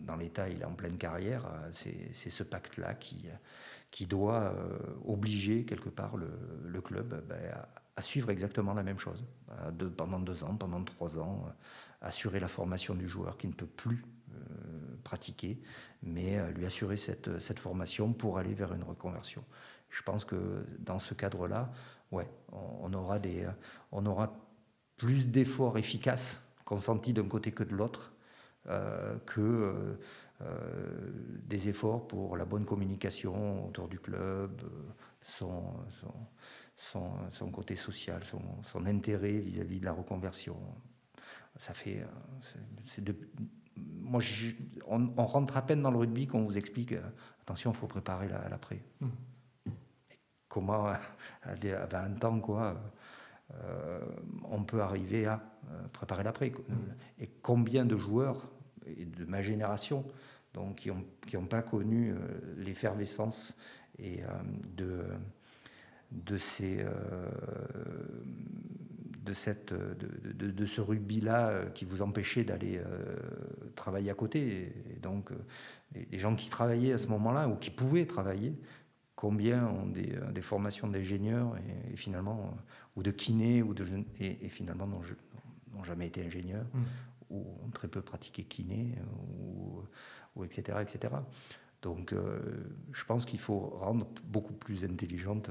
dans 0.00 0.16
l'état, 0.16 0.48
il 0.48 0.60
est 0.60 0.64
en 0.64 0.74
pleine 0.74 0.98
carrière, 0.98 1.48
c'est 1.72 2.30
ce 2.30 2.42
pacte-là 2.42 2.94
qui, 2.94 4.06
doit 4.06 4.54
euh, 4.54 4.78
obliger 5.06 5.64
quelque 5.64 5.88
part 5.88 6.16
le, 6.16 6.80
club 6.80 7.24
bah, 7.28 7.36
à, 7.96 8.02
suivre 8.02 8.30
exactement 8.30 8.74
la 8.74 8.82
même 8.82 8.98
chose, 8.98 9.24
de, 9.72 9.86
pendant 9.86 10.20
deux 10.20 10.44
ans, 10.44 10.54
pendant 10.54 10.82
trois 10.84 11.18
ans, 11.18 11.46
assurer 12.02 12.40
la 12.40 12.48
formation 12.48 12.94
du 12.94 13.08
joueur 13.08 13.36
qui 13.38 13.48
ne 13.48 13.52
peut 13.52 13.66
plus 13.66 14.04
euh, 14.32 14.96
pratiquer, 15.04 15.60
mais 16.02 16.38
euh, 16.38 16.50
lui 16.50 16.66
assurer 16.66 16.96
cette, 16.96 17.38
cette, 17.38 17.60
formation 17.60 18.12
pour 18.12 18.38
aller 18.38 18.54
vers 18.54 18.74
une 18.74 18.82
reconversion. 18.82 19.44
Je 19.88 20.02
pense 20.02 20.24
que 20.24 20.66
dans 20.80 20.98
ce 20.98 21.14
cadre-là, 21.14 21.70
ouais, 22.10 22.28
on, 22.52 22.92
aura 22.92 23.20
des, 23.20 23.46
on 23.92 24.04
aura 24.04 24.36
plus 24.96 25.30
d'efforts 25.30 25.78
efficaces 25.78 26.42
consentis 26.66 27.14
d'un 27.14 27.28
côté 27.28 27.52
que 27.52 27.64
de 27.64 27.74
l'autre 27.74 28.12
que 29.26 29.96
des 31.44 31.68
efforts 31.68 32.08
pour 32.08 32.36
la 32.36 32.44
bonne 32.44 32.64
communication 32.64 33.68
autour 33.68 33.86
du 33.86 34.00
club, 34.00 34.60
son, 35.22 35.62
son, 36.74 37.50
côté 37.52 37.76
social, 37.76 38.20
son, 38.64 38.86
intérêt 38.86 39.38
vis-à-vis 39.38 39.78
de 39.78 39.84
la 39.84 39.92
reconversion. 39.92 40.56
Ça 41.54 41.74
fait. 41.74 42.04
de, 42.98 43.14
moi, 43.76 44.20
on, 44.88 45.26
rentre 45.26 45.56
à 45.56 45.62
peine 45.62 45.82
dans 45.82 45.92
le 45.92 45.98
rugby 45.98 46.26
qu'on 46.26 46.42
vous 46.42 46.58
explique 46.58 46.94
attention, 47.42 47.70
il 47.70 47.76
faut 47.76 47.86
préparer 47.86 48.28
l'après. 48.28 48.82
Mmh. 49.00 49.08
Comment, 50.48 50.86
à 51.42 51.54
20 51.54 52.24
ans, 52.24 52.40
quoi, 52.40 52.76
euh, 53.54 54.00
on 54.50 54.64
peut 54.64 54.80
arriver 54.82 55.26
à 55.26 55.34
euh, 55.34 55.38
préparer 55.92 56.22
l'après. 56.22 56.50
Mmh. 56.50 56.74
Et 57.20 57.28
combien 57.42 57.84
de 57.84 57.96
joueurs 57.96 58.48
de 58.86 59.24
ma 59.24 59.42
génération 59.42 60.04
donc, 60.54 60.76
qui 60.76 60.88
n'ont 60.88 61.04
qui 61.26 61.36
ont 61.36 61.46
pas 61.46 61.62
connu 61.62 62.12
euh, 62.12 62.16
l'effervescence 62.56 63.54
et 63.98 64.20
de, 64.76 65.04
de, 66.12 66.36
ces, 66.36 66.84
de, 69.24 69.32
cette, 69.32 69.72
de, 69.72 70.50
de, 70.50 70.66
ce 70.66 70.82
rugby-là 70.82 71.64
qui 71.74 71.86
vous 71.86 72.02
empêchait 72.02 72.44
d'aller 72.44 72.78
travailler 73.74 74.10
à 74.10 74.14
côté. 74.14 74.70
Et 74.94 75.00
donc, 75.00 75.30
les, 75.94 76.18
gens 76.18 76.36
qui 76.36 76.50
travaillaient 76.50 76.92
à 76.92 76.98
ce 76.98 77.06
moment-là 77.06 77.48
ou 77.48 77.56
qui 77.56 77.70
pouvaient 77.70 78.04
travailler, 78.04 78.54
combien 79.14 79.66
ont 79.66 79.86
des, 79.86 80.12
des 80.34 80.42
formations 80.42 80.88
d'ingénieurs 80.88 81.56
et, 81.90 81.96
finalement 81.96 82.54
ou 82.96 83.02
de 83.02 83.10
kinés 83.10 83.62
ou 83.62 83.72
de 83.72 83.86
et, 84.20 84.48
finalement 84.50 84.86
n'ont 85.76 85.84
jamais 85.84 86.06
été 86.06 86.24
ingénieurs 86.24 86.66
mmh. 86.72 86.82
ou 87.30 87.58
ont 87.64 87.70
très 87.70 87.88
peu 87.88 88.02
pratiqué 88.02 88.44
kiné 88.44 88.94
ou, 89.38 89.82
ou 90.34 90.44
etc 90.44 90.78
etc 90.80 91.14
donc 91.82 92.12
euh, 92.12 92.40
je 92.92 93.04
pense 93.04 93.24
qu'il 93.24 93.40
faut 93.40 93.58
rendre 93.80 94.06
beaucoup 94.24 94.54
plus 94.54 94.84
intelligente 94.84 95.50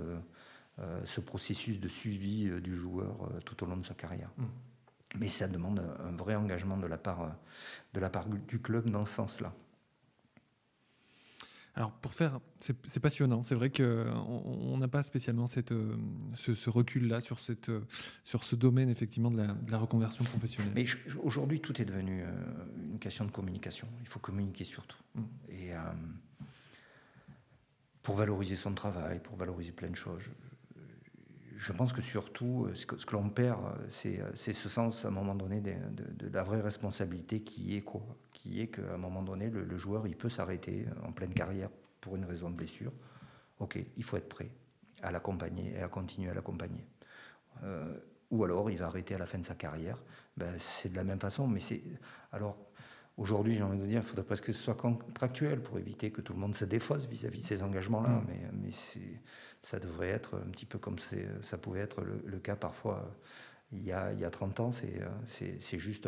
euh, 0.80 1.02
ce 1.06 1.22
processus 1.22 1.80
de 1.80 1.88
suivi 1.88 2.48
euh, 2.48 2.60
du 2.60 2.76
joueur 2.76 3.30
tout 3.46 3.64
au 3.64 3.68
long 3.68 3.78
de 3.78 3.86
sa 3.86 3.94
carrière 3.94 4.32
mmh. 4.38 4.44
mais 5.20 5.28
ça 5.28 5.48
demande 5.48 5.82
un 6.04 6.16
vrai 6.16 6.36
engagement 6.36 6.78
de 6.78 6.88
la 6.88 6.98
part 6.98 7.36
de 7.94 8.00
la 8.00 8.10
part 8.10 8.28
du 8.28 8.60
club 8.60 8.90
dans 8.90 9.06
ce 9.06 9.14
sens-là 9.14 9.54
alors 11.76 11.92
pour 11.92 12.14
faire, 12.14 12.40
c'est 12.58 13.00
passionnant. 13.02 13.44
C'est 13.44 13.56
vrai 13.56 13.70
qu'on 13.70 14.78
n'a 14.78 14.88
pas 14.88 15.04
spécialement 15.04 15.46
cette, 15.46 15.74
euh, 15.74 15.98
ce, 16.36 16.70
recul-là 16.70 17.20
sur, 17.20 17.42
cette, 17.42 17.68
euh, 17.68 17.82
sur 18.24 18.46
ce 18.46 18.56
domaine 18.56 18.90
effectivement 18.90 19.30
de 19.30 19.46
la, 19.70 19.78
reconversion 19.78 20.24
professionnelle. 20.24 20.72
Mais 20.74 20.86
aujourd'hui, 21.22 21.60
tout 21.60 21.82
est 21.82 21.86
devenu 21.86 22.24
euh, 22.24 22.32
une 22.92 23.00
question 23.00 23.26
de 23.26 23.32
communication. 23.32 23.90
Il 24.02 24.08
faut 24.08 24.20
communiquer 24.20 24.64
surtout. 24.64 24.98
Mm. 25.16 25.22
Et 25.50 25.72
pour 28.04 28.16
valoriser 28.16 28.56
son 28.56 28.74
travail, 28.74 29.20
pour 29.20 29.36
valoriser 29.36 29.72
plein 29.72 29.90
de 29.90 29.96
choses. 29.96 30.30
Je, 31.58 31.74
pense 31.74 31.92
que 31.92 32.02
surtout, 32.02 32.70
ce 32.74 32.86
que, 32.86 33.14
l'on 33.14 33.30
perd, 33.30 33.60
c'est 33.90 34.54
ce 34.54 34.70
sens 34.70 35.04
à 35.04 35.08
un 35.10 35.12
moment 35.12 35.36
donné 35.36 35.60
de, 35.60 36.28
la 36.32 36.44
vraie 36.44 36.62
responsabilité 36.62 37.42
qui 37.42 37.76
est 37.76 37.82
quoi? 37.82 38.06
Qui 38.46 38.62
est 38.62 38.68
qu'à 38.68 38.94
un 38.94 38.98
moment 38.98 39.24
donné, 39.24 39.50
le, 39.50 39.78
joueur, 39.78 40.06
il 40.06 40.16
peut 40.16 40.30
s'arrêter 40.30 40.86
en 41.04 41.12
pleine 41.12 41.34
carrière 41.34 41.70
pour 42.00 42.16
une 42.16 42.26
raison 42.26 42.52
de 42.52 42.56
blessure. 42.56 42.92
Ok, 43.60 43.80
il 43.98 44.04
faut 44.04 44.18
être 44.18 44.30
prêt 44.30 44.52
à 45.02 45.12
l'accompagner 45.12 45.74
et 45.74 45.82
à 45.82 45.88
continuer 45.88 46.30
à 46.30 46.34
l'accompagner. 46.36 46.86
Euh, 47.64 47.98
ou 48.30 48.44
alors, 48.44 48.70
il 48.70 48.78
va 48.78 48.86
arrêter 48.86 49.16
à 49.16 49.18
la 49.18 49.26
fin 49.26 49.40
de 49.40 49.44
sa 49.44 49.56
carrière. 49.56 49.98
Ben, 50.38 50.54
c'est 50.60 50.90
de 50.90 50.96
la 50.96 51.04
même 51.04 51.20
façon, 51.20 51.48
mais 51.48 51.60
c'est... 51.60 51.82
Alors, 52.32 52.56
aujourd'hui, 53.18 53.56
j'ai 53.56 53.64
envie 53.64 53.80
de 53.80 53.86
dire, 53.86 54.02
il 54.02 54.08
faudrait 54.08 54.26
presque 54.26 54.46
que 54.46 54.54
ce 54.54 54.62
soit 54.62 54.76
contractuel 54.76 55.62
pour 55.64 55.80
éviter 55.80 56.12
que 56.12 56.22
tout 56.22 56.34
le 56.34 56.40
monde 56.40 56.54
se 56.54 56.66
défausse 56.66 57.08
vis-à-vis 57.08 57.42
de 57.42 57.48
ces 57.48 57.64
engagements-là. 57.64 58.10
Mm. 58.10 58.26
Mais, 58.28 58.42
mais 58.54 58.70
ça 59.64 59.80
devrait 59.80 60.10
être 60.10 60.36
un 60.36 60.52
petit 60.52 60.66
peu 60.66 60.78
comme 60.78 60.98
ça 61.42 61.58
pouvait 61.58 61.80
être 61.80 62.04
le 62.04 62.40
cas 62.40 62.56
parfois 62.56 63.12
il 63.72 63.84
y 63.84 63.92
a, 63.92 64.14
il 64.14 64.20
y 64.20 64.26
a 64.26 64.30
30 64.30 64.60
ans, 64.60 64.72
c'est 64.72 65.80
juste 65.80 66.08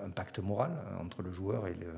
un, 0.00 0.10
pacte 0.10 0.38
moral 0.38 0.72
entre 1.00 1.22
le 1.22 1.30
joueur 1.30 1.66
et 1.66 1.74
le, 1.74 1.92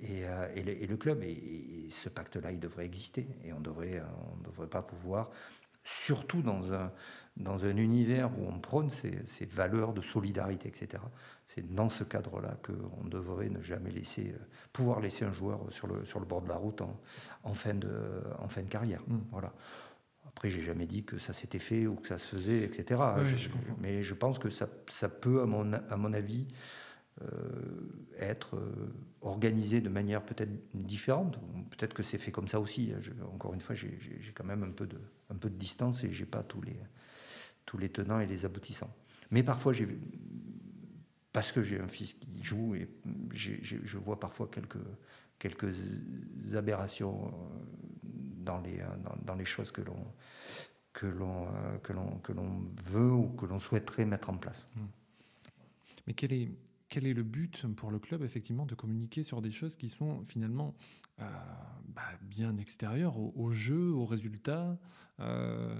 et, 0.00 0.24
et 0.54 0.86
le, 0.86 0.96
club. 0.96 1.22
Et, 1.22 1.86
ce 1.90 2.08
pacte-là, 2.08 2.52
il 2.52 2.60
devrait 2.60 2.86
exister. 2.86 3.26
Et 3.44 3.52
on 3.52 3.58
ne 3.58 3.64
devrait, 3.64 4.02
on 4.32 4.42
devrait 4.48 4.68
pas 4.68 4.82
pouvoir, 4.82 5.30
surtout 5.84 6.42
dans 6.42 6.72
un, 6.72 6.92
dans 7.36 7.64
un 7.64 7.76
univers 7.76 8.30
où 8.38 8.46
on 8.48 8.58
prône 8.58 8.90
ces, 8.90 9.24
ces 9.26 9.46
valeurs 9.46 9.92
de 9.92 10.02
solidarité, 10.02 10.68
etc. 10.68 11.02
C'est 11.46 11.74
dans 11.74 11.88
ce 11.88 12.04
cadre-là 12.04 12.56
qu'on 12.62 13.06
devrait 13.06 13.48
ne 13.48 13.62
jamais 13.62 13.90
laisser, 13.90 14.34
pouvoir 14.72 15.00
laisser 15.00 15.24
un 15.24 15.32
joueur 15.32 15.60
sur 15.70 15.86
le, 15.86 16.04
sur 16.04 16.20
le 16.20 16.26
bord 16.26 16.42
de 16.42 16.48
la 16.48 16.56
route 16.56 16.80
en, 16.80 17.00
en 17.44 17.54
fin, 17.54 17.74
de, 17.74 18.22
en 18.38 18.48
fin 18.48 18.62
de 18.62 18.68
carrière. 18.68 19.02
Mmh. 19.06 19.18
Voilà. 19.30 19.52
Après, 20.38 20.50
j'ai 20.50 20.60
jamais 20.60 20.86
dit 20.86 21.02
que 21.02 21.18
ça 21.18 21.32
s'était 21.32 21.58
fait 21.58 21.88
ou 21.88 21.96
que 21.96 22.06
ça 22.06 22.16
se 22.16 22.36
faisait, 22.36 22.62
etc. 22.62 23.02
mais 23.80 24.04
je 24.04 24.14
pense 24.14 24.38
que 24.38 24.50
ça, 24.50 24.68
ça 24.86 25.08
peut, 25.08 25.42
à 25.42 25.46
mon, 25.46 25.72
à 25.72 25.96
mon 25.96 26.12
avis, 26.12 26.46
euh, 27.22 27.26
être 28.20 28.54
euh, 28.54 28.94
organisé 29.20 29.80
de 29.80 29.88
manière 29.88 30.22
peut-être 30.22 30.52
différente. 30.74 31.40
Peut-être 31.70 31.92
que 31.92 32.04
c'est 32.04 32.18
fait 32.18 32.30
comme 32.30 32.46
ça 32.46 32.60
aussi. 32.60 32.92
encore 33.34 33.52
une 33.52 33.60
fois, 33.60 33.74
j'ai 33.74 33.98
quand 34.32 34.44
même 34.44 34.62
un 34.62 34.70
peu 34.70 34.86
de, 34.86 35.00
un 35.28 35.34
peu 35.34 35.50
de 35.50 35.56
distance 35.56 36.04
et 36.04 36.12
j'ai 36.12 36.24
pas 36.24 36.44
tous 36.44 36.62
les, 36.62 36.76
tous 37.66 37.76
les 37.76 37.88
tenants 37.88 38.20
et 38.20 38.26
les 38.26 38.44
aboutissants. 38.44 38.94
Mais 39.32 39.42
parfois, 39.42 39.72
j'ai 39.72 39.88
parce 41.32 41.50
que 41.50 41.64
j'ai 41.64 41.80
un 41.80 41.88
fils 41.88 42.14
qui 42.14 42.44
joue 42.44 42.76
et 42.76 42.88
je 43.34 43.98
vois 43.98 44.20
parfois 44.20 44.48
quelques, 44.52 44.78
quelques 45.40 45.74
aberrations 46.54 47.26
euh, 47.26 48.07
dans 48.48 48.60
les, 48.60 48.80
euh, 48.80 48.86
dans, 49.24 49.34
les 49.34 49.44
choses 49.44 49.70
que 49.70 49.82
l'on 49.82 50.12
que 50.94 51.06
l'on 51.06 51.46
euh, 51.46 51.78
que 51.82 51.92
l'on 51.92 52.18
que 52.18 52.32
l'on 52.32 52.64
veut 52.84 53.12
ou 53.12 53.28
que 53.28 53.46
l'on 53.46 53.58
souhaiterait 53.58 54.06
mettre 54.06 54.30
en 54.30 54.36
place. 54.36 54.66
Hmm. 54.74 54.86
Mais 56.06 56.14
quel 56.14 56.32
est 56.32 56.50
quel 56.88 57.06
est 57.06 57.12
le 57.12 57.22
but 57.22 57.66
pour 57.76 57.90
le 57.90 57.98
club 57.98 58.22
effectivement 58.22 58.64
de 58.64 58.74
communiquer 58.74 59.22
sur 59.22 59.42
des 59.42 59.50
choses 59.50 59.76
qui 59.76 59.90
sont 59.90 60.24
finalement 60.24 60.74
euh, 61.20 61.24
bah, 61.88 62.02
bien 62.22 62.56
extérieures 62.56 63.18
au, 63.18 63.52
jeu, 63.52 63.90
aux 63.92 64.06
résultats 64.06 64.78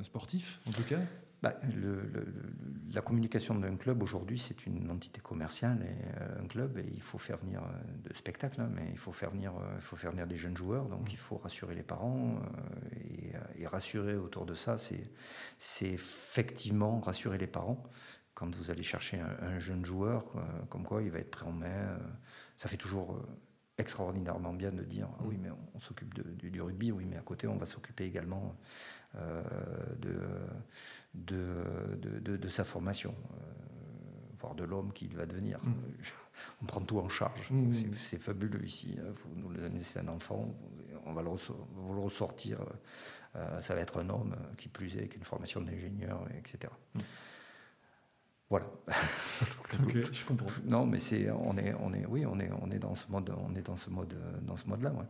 sportifs 0.03 0.61
en 0.67 0.73
tout 0.73 0.83
cas? 0.83 1.01
Bah, 1.41 1.55
la 2.93 3.01
communication 3.01 3.55
d'un 3.55 3.77
club 3.77 4.03
aujourd'hui, 4.03 4.41
c'est 4.41 4.67
une 4.67 4.91
entité 4.91 5.21
commerciale 5.21 5.79
et 5.83 6.21
euh, 6.21 6.43
un 6.43 6.49
club, 6.49 6.79
et 6.79 6.91
il 6.93 7.01
faut 7.01 7.19
faire 7.19 7.39
venir 7.39 7.63
euh, 7.63 8.09
de 8.09 8.15
spectacles, 8.17 8.61
hein, 8.61 8.71
mais 8.75 8.89
il 8.91 8.99
faut 8.99 9.13
faire 9.13 9.31
venir, 9.31 9.53
euh, 9.55 9.75
il 9.77 9.83
faut 9.83 9.95
faire 9.95 10.11
venir 10.11 10.27
des 10.27 10.37
jeunes 10.37 10.57
joueurs, 10.57 10.87
donc 10.87 11.13
il 11.13 11.17
faut 11.17 11.37
rassurer 11.37 11.77
les 11.77 11.85
parents 11.85 12.41
et, 13.57 13.67
rassurer 13.67 14.17
autour 14.17 14.47
de 14.47 14.55
ça, 14.55 14.77
c'est 14.79 15.93
effectivement 15.93 17.01
rassurer 17.01 17.37
les 17.37 17.47
parents 17.47 17.85
quand 18.33 18.55
vous 18.55 18.71
allez 18.71 18.83
chercher 18.83 19.21
un, 19.21 19.59
jeune 19.59 19.85
joueur, 19.85 20.25
comme 20.71 20.85
quoi 20.85 21.03
il 21.03 21.11
va 21.11 21.19
être 21.19 21.31
prêt 21.31 21.45
en 21.45 21.53
main. 21.53 21.99
ça 22.57 22.71
fait 22.71 22.79
toujours 22.79 23.21
extraordinairement 23.79 24.53
bien 24.53 24.71
de 24.71 24.83
dire 24.83 25.09
ah 25.19 25.23
oui 25.25 25.39
mais 25.41 25.51
on, 25.75 25.81
s'occupe 25.81 26.13
du, 26.15 26.61
rugby 26.61 26.93
oui 26.93 27.05
mais 27.05 27.17
à 27.17 27.23
côté 27.23 27.47
on 27.47 27.57
va 27.57 27.67
s'occuper 27.67 28.05
également 28.05 28.57
euh, 29.17 29.43
de, 30.01 30.21
de, 31.15 31.99
de, 32.01 32.49
sa 32.49 32.65
formation 32.65 33.15
euh, 33.33 33.37
voire 34.39 34.55
de 34.55 34.65
l'homme 34.65 34.93
qu'il 34.93 35.15
va 35.17 35.27
devenir 35.27 35.59
mm. 35.63 35.75
on 36.63 36.67
prend 36.67 36.81
tout 36.81 36.99
en 36.99 37.09
charge 37.09 37.51
mm. 37.51 37.95
c'est 37.97 38.19
fabuleux 38.19 38.65
ici 38.65 38.97
hein. 38.99 39.13
vous 39.25 39.41
nous 39.41 39.51
laissez 39.51 39.99
un 39.99 40.09
enfant 40.09 40.55
on 41.07 41.13
va 41.13 41.23
le, 41.23 41.31
ressortir 42.01 42.61
euh, 43.37 43.61
ça 43.61 43.75
va 43.75 43.81
être 43.81 43.99
un 44.01 44.09
homme 44.11 44.37
qui 44.57 44.69
plus 44.69 44.97
est 44.97 45.01
avec 45.01 45.17
une 45.17 45.25
formation 45.25 45.61
d'ingénieur 45.61 46.27
etc 46.37 46.73
voilà. 48.51 48.65
je 49.93 50.25
comprends. 50.25 50.47
Non, 50.65 50.87
mais 50.87 51.01
c'est, 51.01 51.31
on 51.31 51.59
est, 51.59 51.75
on 51.75 51.93
est, 51.93 52.07
oui, 52.07 52.25
on 52.25 52.41
est, 52.41 52.49
on 52.63 52.71
est 52.71 52.79
dans 52.79 52.95
ce 52.95 53.07
mode, 53.11 53.31
on 53.47 53.55
est 53.55 53.61
dans 53.61 53.77
ce 53.77 53.91
mode, 53.91 54.17
dans 54.41 54.57
ce 54.57 54.67
mode-là, 54.67 54.91
ouais. 54.93 55.05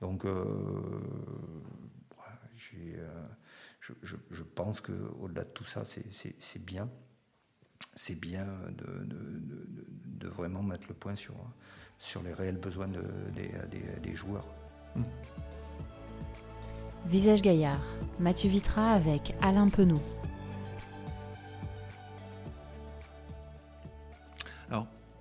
Donc, 0.00 0.24
euh, 0.24 0.44
euh, 2.76 3.26
je, 3.84 3.92
je, 4.02 4.16
je, 4.30 4.42
pense 4.42 4.80
que 4.80 4.92
au-delà 5.20 5.44
de 5.44 5.50
tout 5.50 5.64
ça, 5.64 5.82
c'est 5.84 6.64
bien, 6.64 6.88
c'est 7.94 8.18
bien 8.18 8.46
de, 8.70 9.04
de, 9.04 9.42
de, 10.06 10.28
vraiment 10.28 10.62
mettre 10.62 10.88
le 10.88 10.94
point 10.94 11.14
sur, 11.14 11.34
sur 11.98 12.22
les 12.22 12.32
réels 12.32 12.56
besoins 12.56 12.88
des, 12.88 13.50
des, 13.70 14.00
des, 14.00 14.14
joueurs. 14.14 14.46
Hmm. 14.96 15.02
Visage 17.06 17.42
Gaillard, 17.42 17.84
Mathieu 18.18 18.48
Vitra 18.48 18.92
avec 18.92 19.34
Alain 19.42 19.68
Penaud. 19.68 20.00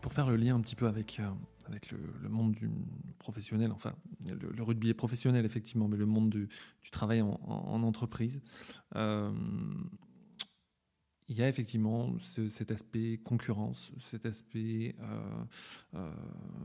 pour 0.01 0.11
faire 0.11 0.29
le 0.29 0.35
lien 0.35 0.55
un 0.55 0.59
petit 0.59 0.75
peu 0.75 0.87
avec, 0.87 1.19
euh, 1.21 1.29
avec 1.65 1.91
le, 1.91 2.29
monde 2.29 2.53
du 2.53 2.69
professionnel, 3.19 3.71
enfin, 3.71 3.93
le, 4.29 4.63
rugby 4.63 4.89
est 4.89 4.93
professionnel 4.93 5.45
effectivement, 5.45 5.87
mais 5.87 5.97
le 5.97 6.05
monde 6.05 6.29
du, 6.29 6.49
travail 6.91 7.21
en, 7.21 7.83
entreprise. 7.83 8.39
Euh, 8.95 9.31
il 11.29 11.37
y 11.37 11.41
a 11.41 11.47
effectivement 11.47 12.13
cet 12.19 12.69
aspect 12.69 13.19
concurrence, 13.23 13.91
cet 13.99 14.25
aspect 14.25 14.95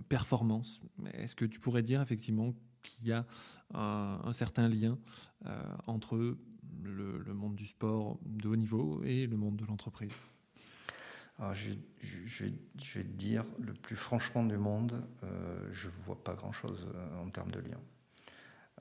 performance. 0.08 0.80
Est-ce 1.14 1.36
que 1.36 1.44
tu 1.44 1.60
pourrais 1.60 1.82
dire 1.82 2.02
effectivement 2.02 2.52
qu'il 2.82 3.06
y 3.06 3.12
a 3.12 3.24
un, 3.72 4.32
certain 4.32 4.68
lien 4.68 4.98
entre 5.86 6.36
le, 6.82 7.34
monde 7.34 7.54
du 7.54 7.66
sport 7.66 8.18
de 8.26 8.48
haut 8.48 8.56
niveau 8.56 9.02
et 9.04 9.26
le 9.26 9.36
monde 9.36 9.56
de 9.56 9.64
l'entreprise? 9.64 10.12
Je, 11.52 12.44
vais 12.44 12.52
te 12.78 12.98
dire, 13.00 13.44
le 13.60 13.72
plus 13.72 13.96
franchement 13.96 14.44
du 14.44 14.56
monde, 14.56 15.04
euh, 15.22 15.68
je 15.72 15.86
ne 15.88 15.92
vois 16.04 16.22
pas 16.22 16.34
grand-chose 16.34 16.88
euh, 16.94 17.22
en 17.22 17.30
termes 17.30 17.52
de 17.52 17.60
lien. 17.60 17.80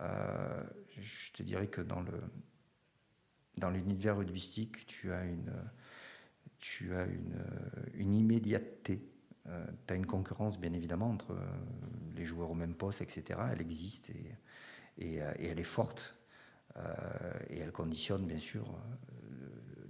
Euh, 0.01 0.64
je 0.99 1.32
te 1.34 1.43
dirais 1.43 1.68
que 1.68 1.82
dans, 1.82 2.03
l'univers 3.70 4.18
rugbyistique, 4.18 4.86
tu 4.88 5.12
as 5.12 5.24
une, 5.26 5.53
immédiateté. 8.14 9.08
tu 9.45 9.93
as 9.93 9.95
une 9.95 10.05
concurrence, 10.08 10.60
bien 10.60 10.74
évidemment, 10.74 11.12
entre 11.12 11.38
les 12.16 12.26
joueurs 12.26 12.49
au 12.51 12.55
même 12.55 12.74
poste, 12.74 13.01
etc. 13.01 13.39
Elle 13.51 13.62
existe 13.62 14.12
et, 14.97 15.16
elle 15.18 15.60
est 15.60 15.64
forte. 15.64 16.16
et 17.49 17.60
elle 17.60 17.72
conditionne, 17.72 18.26
bien 18.26 18.39
sûr, 18.39 18.76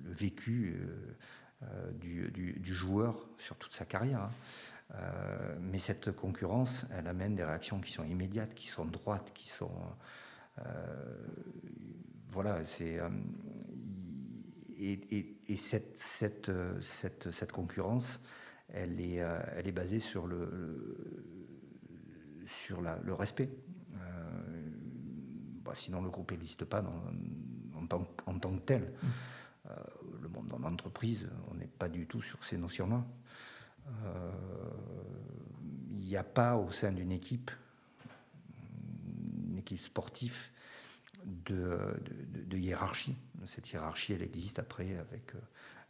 le 0.04 0.12
vécu 0.12 0.78
euh, 1.64 1.92
du, 1.94 2.74
joueur 2.74 3.28
sur 3.40 3.56
toute 3.56 3.74
sa 3.74 3.86
carrière. 3.86 4.22
Hein. 4.22 4.32
Euh, 4.94 5.58
mais 5.60 5.80
cette 5.80 6.12
concurrence, 6.12 6.86
elle 6.92 7.08
amène 7.08 7.36
des 7.36 7.44
réactions 7.44 7.82
qui 7.82 7.92
sont 7.92 8.04
immédiates, 8.04 8.54
qui 8.54 8.68
sont 8.68 8.86
droites, 8.86 9.32
qui 9.34 9.50
sont. 9.50 9.72
Euh, 10.60 10.64
voilà, 12.30 12.64
c'est. 12.64 13.00
Et, 14.80 15.56
cette, 15.56 15.98
cette, 15.98 16.52
cette, 16.82 17.32
cette, 17.32 17.52
concurrence, 17.52 18.22
elle 18.70 19.02
est, 19.02 19.16
elle 19.16 19.68
est 19.68 19.72
basée 19.72 20.00
sur 20.00 20.28
le, 20.28 21.26
sur 22.46 22.82
la, 22.82 23.00
le 23.04 23.16
respect. 23.16 23.50
Bah, 25.66 25.74
sinon, 25.74 26.02
le 26.04 26.12
groupe 26.12 26.32
n'existe 26.32 26.64
pas 26.66 26.84
en, 27.76 27.88
tant, 27.88 28.08
en, 28.28 28.38
tant, 28.38 28.56
que 28.56 28.62
tel. 28.62 28.84
Mmh. 28.84 29.08
Euh, 29.70 29.74
le 30.22 30.30
monde 30.30 30.48
dans 30.48 30.60
l'entreprise, 30.60 31.28
on 31.50 31.56
n'est 31.56 31.68
pas 31.68 31.90
du 31.90 32.06
tout 32.06 32.22
sur 32.22 32.44
ces 32.44 32.58
notions-là. 32.58 33.04
Euh, 34.06 34.32
il 35.92 36.06
n'y 36.06 36.18
a 36.18 36.24
pas 36.24 36.56
au 36.56 36.72
sein 36.72 36.92
d'une 36.92 37.12
équipe, 37.12 37.52
une 39.50 39.58
équipe 39.58 39.80
sportive, 39.80 40.38
de, 41.26 42.58
hiérarchie. 42.58 43.18
Cette 43.46 43.70
hiérarchie, 43.72 44.14
elle 44.14 44.22
existe 44.22 44.60
après 44.60 44.98
avec 44.98 45.36
euh, 45.36 45.40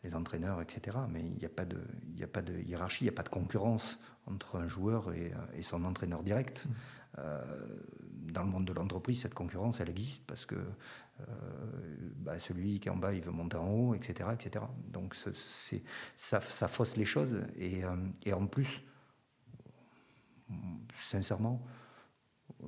les 0.04 0.16
entraîneurs, 0.16 0.62
etc. 0.62 0.98
Mais 1.10 1.22
il 1.22 1.38
n'y 1.38 1.46
a, 1.46 1.50
pas 1.50 1.66
de, 1.66 1.80
a 2.22 2.28
pas 2.28 2.42
de 2.42 2.60
hiérarchie, 2.60 3.04
il 3.04 3.08
n'y 3.08 3.14
a 3.14 3.16
pas 3.16 3.24
de 3.24 3.30
concurrence 3.30 4.00
entre 4.26 4.56
un 4.58 4.68
joueur 4.68 5.14
et, 5.14 5.32
son 5.62 5.84
entraîneur 5.86 6.24
direct. 6.24 6.66
Mmh. 6.66 7.22
Dans 8.32 8.44
le 8.44 8.50
monde 8.50 8.66
de 8.66 8.74
l'entreprise, 8.74 9.22
cette 9.22 9.34
concurrence, 9.34 9.80
elle 9.80 9.90
existe 9.90 10.24
parce 10.26 10.46
que 10.46 10.56
euh, 10.56 11.24
bah, 12.18 12.38
celui 12.38 12.80
qui 12.80 12.88
est 12.88 12.92
en 12.92 12.96
bas, 12.96 13.14
il 13.14 13.22
veut 13.22 13.32
monter 13.32 13.58
en 13.58 13.68
haut, 13.70 13.96
etc. 13.96 14.30
etc. 14.34 14.66
Donc 14.92 15.16
ça, 15.16 16.40
fausse 16.68 16.96
les 16.96 17.06
choses. 17.06 17.42
Et, 17.58 17.84
euh, 17.84 17.96
et 18.24 18.34
en 18.34 18.46
plus, 18.46 18.84
sincèrement, 21.00 21.66
euh, 22.64 22.68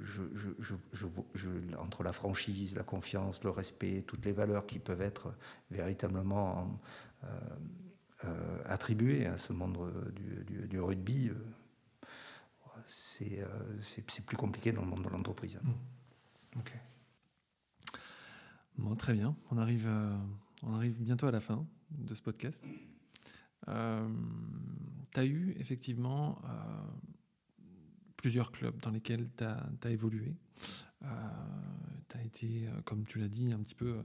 je, 0.00 0.74
entre 1.78 2.02
la 2.02 2.12
franchise, 2.12 2.74
la 2.76 2.84
confiance, 2.84 3.42
le 3.42 3.50
respect, 3.50 4.04
toutes 4.06 4.24
les 4.24 4.32
valeurs 4.32 4.66
qui 4.66 4.78
peuvent 4.78 5.02
être 5.02 5.34
véritablement 5.70 6.80
attribuées 8.64 9.26
à 9.26 9.36
ce 9.36 9.52
monde 9.52 9.92
du, 10.68 10.80
rugby, 10.80 11.30
c'est, 12.86 13.44
c'est, 13.80 14.24
plus 14.24 14.36
compliqué 14.36 14.72
dans 14.72 14.82
le 14.82 14.88
monde 14.88 15.04
de 15.04 15.08
l'entreprise. 15.08 15.58
Mmh. 15.62 16.58
Ok. 16.60 16.72
Bon, 18.78 18.94
très 18.94 19.14
bien. 19.14 19.34
On 19.50 19.56
arrive, 19.56 19.86
euh, 19.86 20.14
on 20.62 20.74
arrive 20.74 21.00
bientôt 21.00 21.26
à 21.26 21.30
la 21.30 21.40
fin 21.40 21.66
de 21.90 22.14
ce 22.14 22.20
podcast. 22.20 22.66
Euh, 23.68 24.08
tu 25.12 25.20
as 25.20 25.24
eu 25.24 25.54
effectivement 25.58 26.38
euh, 26.44 26.48
plusieurs 28.16 28.52
clubs 28.52 28.78
dans 28.82 28.90
lesquels 28.90 29.28
tu 29.36 29.44
as, 29.44 29.90
évolué. 29.90 30.36
tu 31.00 32.16
as 32.18 32.22
été, 32.22 32.68
comme 32.84 33.06
tu 33.06 33.18
l'as 33.18 33.28
dit 33.28 33.50
un 33.52 33.58
petit 33.60 33.74
peu 33.74 34.04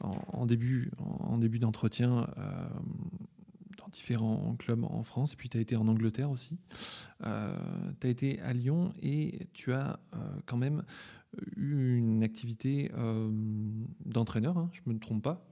en, 0.00 0.46
début, 0.46 0.92
en, 0.98 1.38
début 1.38 1.58
d'entretien, 1.58 2.28
différents 3.92 4.56
clubs 4.56 4.84
en 4.84 5.02
France, 5.02 5.34
et 5.34 5.36
puis 5.36 5.48
tu 5.48 5.58
as 5.58 5.60
été 5.60 5.76
en 5.76 5.86
Angleterre 5.88 6.30
aussi. 6.30 6.58
tu 7.20 7.26
as 7.26 8.08
été 8.10 8.40
à 8.40 8.52
Lyon 8.52 8.92
et 9.02 9.46
tu 9.52 9.72
as 9.72 10.00
quand 10.46 10.56
même 10.56 10.82
eu 11.56 11.96
une 11.96 12.22
activité 12.22 12.90
euh, 12.96 13.30
d'entraîneur, 14.04 14.58
hein, 14.58 14.70
je 14.72 14.80
ne 14.86 14.94
me 14.94 14.98
trompe 14.98 15.22
pas. 15.22 15.46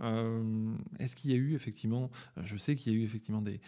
Euh, 0.00 0.74
est-ce 0.98 1.14
qu'il 1.14 1.30
y 1.30 1.34
a 1.34 1.36
eu 1.36 1.54
effectivement, 1.54 2.10
je 2.42 2.56
sais 2.56 2.74
qu'il 2.74 2.92
y 2.92 2.96
a 2.96 2.98
eu 2.98 3.04
effectivement 3.04 3.42
des, 3.42 3.60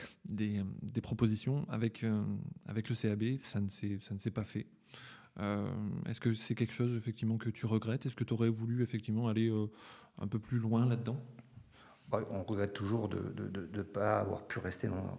propositions 1.03 1.67
avec, 1.69 2.05
euh, 2.05 2.23
avec 2.67 2.89
le 2.89 2.95
CAB, 2.95 3.39
ça 3.43 3.61
ne 3.61 3.69
s'est 3.69 4.31
pas 4.31 4.45
fait. 4.45 4.67
Est-ce 6.07 6.21
que 6.21 6.35
c'est 6.35 6.55
quelque 6.55 6.75
chose 6.75 6.95
effectivement 6.95 7.39
que 7.39 7.49
tu 7.49 7.65
regrettes? 7.65 8.05
Est-ce 8.05 8.17
que 8.17 8.25
tu 8.25 8.35
aurais 8.35 8.51
voulu 8.51 8.83
effectivement 8.83 9.29
aller 9.29 9.51
un 10.19 10.27
peu 10.27 10.39
plus 10.39 10.59
loin 10.59 10.87
là-dedans? 10.87 11.19
On 12.31 12.43
regrette 12.43 12.73
toujours 12.73 13.09
de 13.09 13.35
ne 13.73 13.83
pas 13.83 14.21
avoir 14.21 14.47
pu 14.47 14.59
rester 14.59 14.89
dans, 14.89 15.19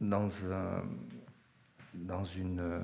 dans 0.00 0.30
un 0.50 0.84
dans 1.94 2.24
une, 2.24 2.60
euh, 2.60 2.80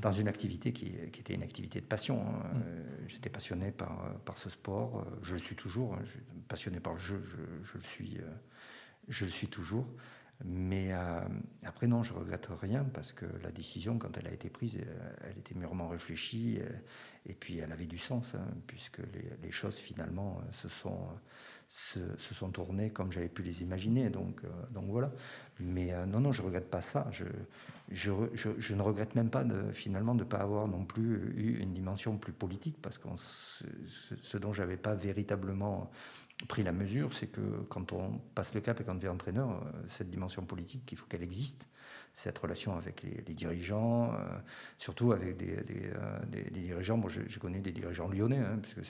dans 0.00 0.12
une 0.12 0.28
activité 0.28 0.72
qui, 0.72 0.92
qui 1.12 1.20
était 1.20 1.34
une 1.34 1.42
activité 1.42 1.80
de 1.80 1.86
passion. 1.86 2.22
Hein. 2.22 2.48
Mm. 2.54 2.62
Euh, 2.66 3.08
j'étais 3.08 3.30
passionné 3.30 3.70
par, 3.70 4.18
par 4.24 4.38
ce 4.38 4.50
sport, 4.50 5.00
euh, 5.00 5.18
je 5.22 5.34
le 5.34 5.40
suis 5.40 5.56
toujours, 5.56 5.94
hein. 5.94 6.02
passionné 6.48 6.80
par 6.80 6.94
le 6.94 6.98
jeu, 6.98 7.22
je, 7.24 7.64
je, 7.64 7.74
le, 7.74 7.84
suis, 7.84 8.20
je 9.08 9.24
le 9.24 9.30
suis 9.30 9.48
toujours. 9.48 9.86
Mais 10.44 10.90
après, 11.62 11.86
non, 11.86 12.02
je 12.02 12.12
regrette 12.12 12.48
rien 12.60 12.82
parce 12.82 13.12
que 13.12 13.26
la 13.44 13.52
décision, 13.52 13.96
quand 13.96 14.18
elle 14.18 14.26
a 14.26 14.32
été 14.32 14.50
prise, 14.50 14.76
elle, 15.20 15.38
était 15.38 15.54
mûrement 15.54 15.86
réfléchie 15.86 16.58
et 17.26 17.34
puis 17.34 17.58
elle 17.58 17.70
avait 17.70 17.86
du 17.86 17.98
sens, 17.98 18.34
hein, 18.34 18.44
puisque 18.66 18.98
les, 18.98 19.30
les, 19.40 19.50
choses 19.52 19.76
finalement 19.76 20.42
se 20.50 20.68
sont, 20.68 21.06
se, 21.72 22.34
sont 22.34 22.50
tournées 22.50 22.90
comme 22.90 23.10
j'avais 23.12 23.28
pu 23.28 23.42
les 23.42 23.62
imaginer. 23.62 24.10
Donc, 24.10 24.42
donc 24.72 24.84
voilà. 24.88 25.10
Mais 25.58 25.92
non, 26.06 26.20
non, 26.20 26.32
je 26.32 26.42
regrette 26.42 26.70
pas 26.70 26.82
ça. 26.82 27.08
Je, 27.10 27.24
je, 27.90 28.74
ne 28.74 28.82
regrette 28.82 29.14
même 29.14 29.30
pas 29.30 29.44
de, 29.44 29.72
finalement 29.72 30.14
de 30.14 30.24
ne 30.24 30.28
pas 30.28 30.38
avoir 30.38 30.68
non 30.68 30.84
plus 30.84 31.32
eu 31.34 31.58
une 31.60 31.72
dimension 31.72 32.16
plus 32.16 32.32
politique, 32.32 32.76
parce 32.80 32.98
que 32.98 33.08
ce, 34.22 34.36
dont 34.38 34.52
j'avais 34.52 34.76
pas 34.76 34.94
véritablement 34.94 35.90
pris 36.46 36.62
la 36.62 36.72
mesure, 36.72 37.14
c'est 37.14 37.28
que 37.28 37.40
quand 37.68 37.92
on 37.92 38.18
passe 38.34 38.54
le 38.54 38.60
cap 38.60 38.80
et 38.80 38.84
quand 38.84 38.92
on 38.92 38.96
devient 38.96 39.08
entraîneur, 39.08 39.50
euh, 39.50 39.70
cette 39.88 40.10
dimension 40.10 40.44
politique, 40.44 40.90
il 40.92 40.98
faut 40.98 41.06
qu'elle 41.06 41.22
existe, 41.22 41.68
cette 42.14 42.38
relation 42.38 42.76
avec 42.76 43.02
les, 43.02 43.34
dirigeants, 43.34 44.12
euh, 44.12 44.16
surtout 44.78 45.12
avec 45.12 45.36
des, 45.36 45.56
euh, 45.94 46.18
dirigeants, 46.50 46.96
moi 46.96 47.10
je, 47.10 47.38
connais 47.38 47.60
des 47.60 47.72
dirigeants 47.72 48.08
lyonnais, 48.08 48.38
hein, 48.38 48.58
puisque 48.60 48.84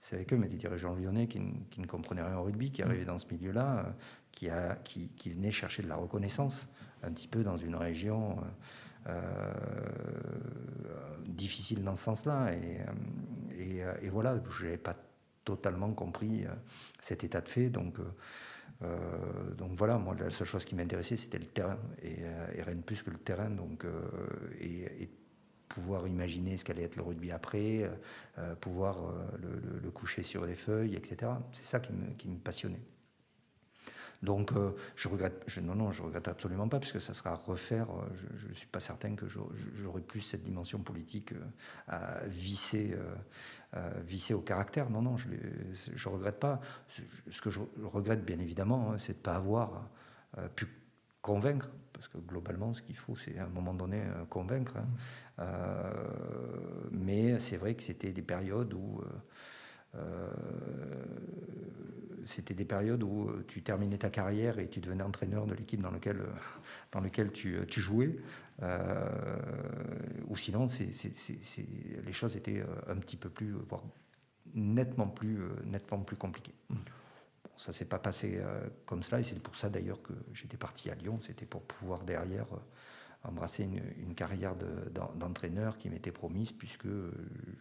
c'est 0.00 0.14
avec 0.14 0.32
eux, 0.32 0.36
mais 0.36 0.48
des 0.48 0.56
dirigeants 0.56 0.94
lyonnais 0.94 1.26
qui, 1.26 1.40
qui, 1.70 1.80
ne 1.80 1.86
comprenaient 1.86 2.22
rien 2.22 2.36
au 2.36 2.44
rugby, 2.44 2.70
qui 2.70 2.82
arrivaient 2.82 3.04
dans 3.04 3.18
ce 3.18 3.26
milieu-là, 3.32 3.94
qui, 4.32 4.48
a, 4.50 4.76
qui, 4.76 5.08
qui 5.16 5.30
venaient 5.30 5.52
chercher 5.52 5.82
de 5.82 5.88
la 5.88 5.96
reconnaissance 5.96 6.68
un 7.02 7.12
petit 7.12 7.28
peu 7.28 7.42
dans 7.42 7.56
une 7.56 7.76
région 7.76 8.38
euh, 9.06 9.20
difficile 11.26 11.84
dans 11.84 11.96
ce 11.96 12.04
sens-là. 12.04 12.52
Et, 12.54 13.82
et, 14.02 14.08
voilà, 14.08 14.36
je 14.58 14.64
n'avais 14.64 14.78
pas 14.78 14.96
totalement 15.44 15.92
compris 15.92 16.44
cet 17.00 17.24
état 17.24 17.40
de 17.40 17.48
fait. 17.48 17.68
Donc, 17.70 17.96
donc 19.56 19.72
voilà, 19.76 19.98
moi, 19.98 20.14
la 20.18 20.30
seule 20.30 20.46
chose 20.46 20.64
qui 20.64 20.74
m'intéressait, 20.74 21.16
c'était 21.16 21.38
le 21.38 21.46
terrain, 21.46 21.78
et, 22.02 22.16
rien 22.62 22.74
de 22.74 22.82
plus 22.82 23.02
que 23.02 23.10
le 23.10 23.18
terrain. 23.18 23.50
Donc, 23.50 23.86
et, 24.60 25.08
pouvoir 25.68 26.06
imaginer 26.06 26.56
ce 26.56 26.64
qu'allait 26.64 26.84
être 26.84 26.96
le 26.96 27.02
rugby 27.02 27.32
après, 27.32 27.90
pouvoir 28.60 28.98
le, 29.40 29.90
coucher 29.90 30.22
sur 30.22 30.46
des 30.46 30.54
feuilles, 30.54 30.94
etc. 30.96 31.32
C'est 31.52 31.66
ça 31.66 31.80
qui 31.80 31.92
qui 32.16 32.28
me 32.28 32.38
passionnait. 32.38 32.82
Donc, 34.24 34.52
euh, 34.52 34.70
je 34.96 35.08
regrette, 35.08 35.42
je, 35.46 35.60
non, 35.60 35.74
non, 35.74 35.90
je 35.90 36.02
regrette 36.02 36.28
absolument 36.28 36.66
pas, 36.66 36.80
puisque 36.80 37.00
ça 37.00 37.12
sera 37.12 37.32
à 37.32 37.34
refaire. 37.34 37.86
Euh, 37.90 38.06
je 38.36 38.48
ne 38.48 38.54
suis 38.54 38.66
pas 38.66 38.80
certain 38.80 39.14
que 39.14 39.26
j'aurai 39.28 40.00
plus 40.00 40.22
cette 40.22 40.42
dimension 40.42 40.78
politique 40.78 41.32
euh, 41.32 41.44
à 41.88 42.24
visser, 42.26 42.96
visser 44.06 44.34
au 44.34 44.40
caractère. 44.40 44.88
Non, 44.88 45.02
non, 45.02 45.16
je 45.16 45.28
ne 45.28 46.12
regrette 46.14 46.40
pas. 46.40 46.60
Ce 47.28 47.42
que 47.42 47.50
je 47.50 47.60
regrette, 47.82 48.24
bien 48.24 48.38
évidemment, 48.38 48.92
hein, 48.92 48.98
c'est 48.98 49.12
de 49.12 49.18
ne 49.18 49.22
pas 49.22 49.34
avoir 49.34 49.88
pu 50.54 50.68
convaincre, 51.20 51.70
parce 51.92 52.08
que 52.08 52.18
globalement, 52.18 52.72
ce 52.72 52.82
qu'il 52.82 52.96
faut, 52.96 53.16
c'est 53.16 53.36
à 53.38 53.44
un 53.44 53.48
moment 53.48 53.74
donné 53.74 54.02
convaincre. 54.30 54.76
Hein. 54.76 55.44
mais 56.92 57.40
c'est 57.40 57.56
vrai 57.56 57.74
que 57.74 57.82
c'était 57.82 58.12
des 58.12 58.22
périodes 58.22 58.72
où 58.74 59.02
c'était 62.26 62.54
des 62.54 62.64
périodes 62.64 63.02
où 63.02 63.30
tu 63.46 63.62
terminais 63.62 63.98
ta 63.98 64.10
carrière 64.10 64.58
et 64.58 64.68
tu 64.68 64.80
devenais 64.80 65.04
entraîneur 65.04 65.46
de 65.46 65.54
l'équipe 65.54 65.80
dans 65.80 65.90
laquelle, 65.90 66.22
dans 66.92 67.00
lequel 67.00 67.32
tu, 67.32 67.58
tu 67.68 67.80
jouais. 67.80 68.16
ou 70.28 70.36
sinon, 70.36 70.66
les 72.06 72.12
choses 72.12 72.36
étaient 72.36 72.64
un 72.88 72.96
petit 72.96 73.16
peu 73.16 73.28
plus, 73.28 73.52
voire 73.68 73.82
nettement 74.54 75.08
plus, 75.08 75.38
nettement 75.64 76.00
plus 76.00 76.16
compliquées. 76.16 76.54
Mmh 76.70 76.76
ça 77.56 77.72
s'est 77.72 77.84
pas 77.84 77.98
passé 77.98 78.38
euh, 78.38 78.68
comme 78.86 79.02
cela, 79.02 79.20
et 79.20 79.24
c'est 79.24 79.38
pour 79.40 79.56
ça 79.56 79.68
d'ailleurs 79.68 80.02
que 80.02 80.12
j'étais 80.32 80.56
parti 80.56 80.90
à 80.90 80.94
Lyon. 80.94 81.18
C'était 81.22 81.46
pour 81.46 81.62
pouvoir 81.62 82.02
derrière 82.02 82.46
euh, 82.52 82.58
embrasser 83.24 83.64
une, 83.64 84.14
carrière 84.14 84.54
d'entraîneur 85.16 85.76
qui 85.78 85.90
m'était 85.90 86.12
promise, 86.12 86.52
puisque 86.52 86.86
euh, 86.86 87.10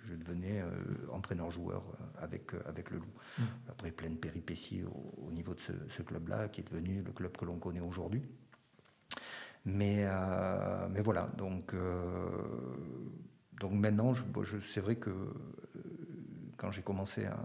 je 0.07 0.13
devenais 0.15 0.63
entraîneur-joueur 1.11 1.83
avec, 2.19 2.51
avec 2.65 2.91
le 2.91 2.97
Loup. 2.99 3.13
Mmh. 3.39 3.43
Après 3.69 3.91
plein 3.91 4.09
de 4.09 4.17
péripéties 4.17 4.83
au, 5.17 5.31
niveau 5.31 5.53
de 5.53 5.59
ce, 5.59 6.01
club-là, 6.01 6.49
qui 6.49 6.61
est 6.61 6.63
devenu 6.63 7.01
le 7.01 7.11
club 7.11 7.35
que 7.35 7.45
l'on 7.45 7.57
connaît 7.57 7.79
aujourd'hui. 7.79 8.23
Mais, 9.65 10.05
mais 10.89 11.01
voilà, 11.01 11.29
donc, 11.37 11.73
donc 13.59 13.71
maintenant, 13.71 14.13
je, 14.13 14.23
c'est 14.73 14.81
vrai 14.81 14.97
que 14.97 15.09
quand 16.57 16.71
j'ai 16.71 16.81
commencé 16.81 17.25
à 17.25 17.37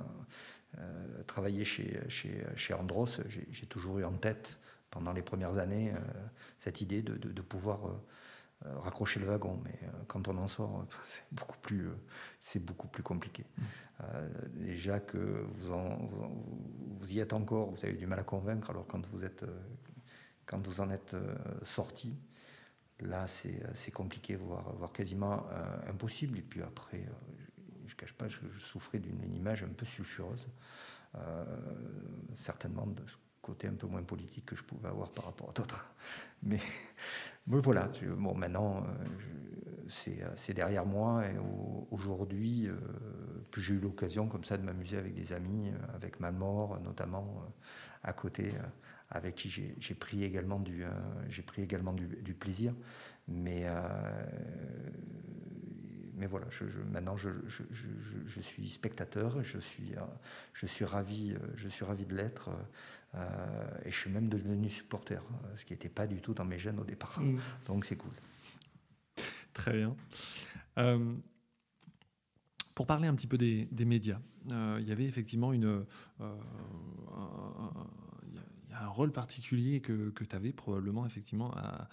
euh, 0.79 1.23
travailler 1.27 1.64
chez, 1.64 1.99
chez, 2.09 2.45
chez 2.55 2.75
Andros, 2.75 3.21
j'ai 3.29 3.66
toujours 3.66 3.99
eu 3.99 4.05
en 4.05 4.12
tête 4.12 4.61
pendant 4.91 5.12
les 5.12 5.22
premières 5.22 5.57
années 5.59 5.93
euh, 5.93 5.99
cette 6.59 6.80
idée 6.80 7.03
de, 7.03 7.16
de, 7.16 7.43
pouvoir 7.43 7.86
euh, 7.86 8.78
raccrocher 8.78 9.20
le 9.20 9.26
wagon. 9.26 9.61
Mais 9.64 9.78
quand 10.07 10.28
on 10.28 10.36
en 10.39 10.49
sort, 10.49 10.86
c'est 11.07 11.24
beaucoup 11.32 11.59
plus, 11.59 11.89
c'est 12.41 12.59
beaucoup 12.59 12.89
plus 12.89 13.03
compliqué. 13.03 13.45
Mmh. 13.57 14.05
déjà 14.64 15.01
que 15.01 15.47
vous, 15.55 15.72
en, 15.72 15.97
vous, 16.99 17.12
y 17.12 17.20
êtes 17.20 17.32
encore, 17.32 17.70
vous 17.70 17.84
avez 17.84 17.95
du 17.95 18.07
mal 18.07 18.18
à 18.18 18.24
convaincre. 18.24 18.70
Alors 18.70 18.86
quand 18.86 19.07
vous 19.09 19.24
êtes, 19.24 19.45
quand 20.47 20.64
vous 20.66 20.80
en 20.80 20.91
êtes 20.91 21.14
sorti, 21.62 22.16
là 23.01 23.26
c'est 23.28 23.93
compliqué, 23.93 24.36
voire, 24.36 24.72
voire 24.74 24.93
quasiment 24.93 25.45
impossible. 25.89 26.39
Et 26.39 26.43
puis 26.43 26.62
après, 26.62 27.05
je 27.89 27.95
ne 27.95 27.99
cache 27.99 28.12
pas, 28.12 28.28
je, 28.28 28.39
souffrais 28.59 28.99
d'une 28.99 29.34
image 29.34 29.62
un 29.62 29.68
peu 29.68 29.86
sulfureuse, 29.86 30.49
euh, 31.14 31.45
certainement 32.34 32.86
de 32.86 33.03
ce 33.07 33.16
côté 33.49 33.67
un 33.67 33.75
peu 33.75 33.87
moins 33.87 34.03
politique 34.03 34.45
que 34.45 34.55
je 34.55 34.63
pouvais 34.63 34.89
avoir 34.89 35.09
par 35.11 35.25
rapport 35.25 35.49
à 35.49 35.53
d'autres. 35.53 35.83
Mais, 36.43 36.59
voilà, 37.47 37.91
bon, 38.19 38.35
maintenant, 38.35 38.85
euh, 38.85 40.27
c'est 40.37 40.53
derrière 40.53 40.85
moi 40.85 41.25
et 41.25 41.37
aujourd'hui, 41.91 42.69
euh, 42.69 42.77
j'ai 43.57 43.75
eu 43.75 43.81
l'occasion 43.81 44.29
comme 44.29 44.45
ça 44.45 44.59
de 44.59 44.63
m'amuser 44.63 44.99
avec 44.99 45.15
des 45.15 45.33
amis, 45.33 45.73
avec 45.95 46.21
Malmort 46.21 46.79
notamment, 46.81 47.43
à 48.05 48.13
côté 48.13 48.53
avec 49.11 49.35
qui 49.35 49.49
j'ai 49.49 49.95
pris 49.95 50.23
également 50.23 50.61
du, 50.61 50.85
plaisir. 52.35 52.75
Mais 53.27 53.67
mais 56.19 56.27
voilà, 56.27 56.47
je, 56.51 56.65
maintenant 56.91 57.17
je, 57.17 57.31
je, 57.47 58.41
suis 58.41 58.69
spectateur, 58.69 59.43
je 59.43 59.59
suis, 59.59 59.95
euh, 59.95 60.01
je 60.53 60.85
ravi, 60.85 61.33
euh, 61.33 61.39
je 61.55 61.69
suis 61.69 61.85
ravi 61.85 62.05
de 62.05 62.15
l'être, 62.15 62.49
euh, 62.49 62.63
et 63.15 63.91
je 63.91 63.97
suis 63.97 64.11
même 64.11 64.29
devenu 64.29 64.69
supporter, 64.69 65.23
ce 65.57 65.65
qui 65.65 65.73
n'était 65.73 65.89
pas 65.89 66.07
du 66.07 66.21
tout 66.21 66.35
dans 66.35 66.45
mes 66.45 66.59
gènes 66.59 66.79
au 66.79 66.85
départ. 66.85 67.21
Mm. 67.21 67.41
Donc 67.67 67.85
c'est 67.85 67.97
cool. 67.97 68.13
Très 69.53 69.73
bien. 69.73 69.97
pour 72.75 72.87
parler 72.87 73.09
un 73.09 73.15
petit 73.15 73.27
peu 73.27 73.39
des, 73.39 73.69
médias, 73.85 74.21
il 74.51 74.85
y 74.87 74.93
avait 74.93 75.07
effectivement 75.07 75.53
une, 75.53 75.85
un 76.21 76.37
rôle 78.87 79.12
particulier 79.12 79.81
que, 79.81 80.11
que 80.11 80.24
tu 80.24 80.37
avais 80.37 80.53
probablement 80.53 81.07
effectivement 81.07 81.53
à, 81.57 81.89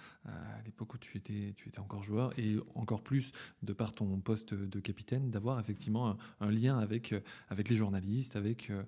l'époque 0.66 0.96
où 0.96 0.98
tu 0.98 1.18
étais, 1.18 1.54
tu 1.56 1.70
étais 1.70 1.80
encore 1.80 2.04
joueur 2.04 2.38
et 2.40 2.58
encore 2.74 3.02
plus 3.02 3.32
de 3.64 3.74
par 3.74 3.94
ton 3.94 4.20
poste 4.20 4.54
de 4.54 4.80
capitaine 4.80 5.30
d'avoir 5.30 5.60
effectivement 5.60 6.18
un, 6.40 6.52
lien 6.52 6.80
avec, 6.80 7.14
avec 7.50 7.70
les 7.70 7.76
journalistes, 7.76 8.36
avec, 8.36 8.70
euh, 8.70 8.84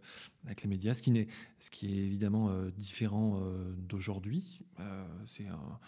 avec 0.45 0.63
les 0.63 0.69
médias, 0.69 0.93
ce 0.93 1.01
qui, 1.01 1.27
ce 1.59 1.69
qui 1.69 1.87
est 1.87 2.05
évidemment 2.05 2.49
euh, 2.49 2.71
différent 2.71 3.39
euh, 3.41 3.73
d'aujourd'hui. 3.77 4.61
c'est 5.25 5.47
un 5.47 5.79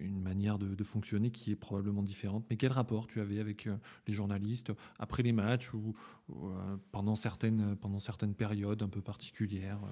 une 0.00 0.20
manière 0.20 0.58
de, 0.58 0.84
fonctionner 0.84 1.30
qui 1.30 1.52
est 1.52 1.56
probablement 1.56 2.02
différente. 2.02 2.44
Mais 2.50 2.56
quel 2.56 2.72
rapport 2.72 3.06
tu 3.06 3.20
avais 3.20 3.38
avec 3.38 3.66
euh, 3.66 3.76
les 4.06 4.14
journalistes 4.14 4.72
après 4.98 5.22
les 5.22 5.32
matchs 5.32 5.72
ou, 5.74 5.94
euh, 6.30 6.76
pendant, 6.90 7.16
certaines, 7.16 7.76
pendant 7.76 7.98
certaines 7.98 8.34
périodes 8.34 8.82
un 8.82 8.88
peu 8.88 9.00
particulières 9.00 9.78
euh? 9.84 9.88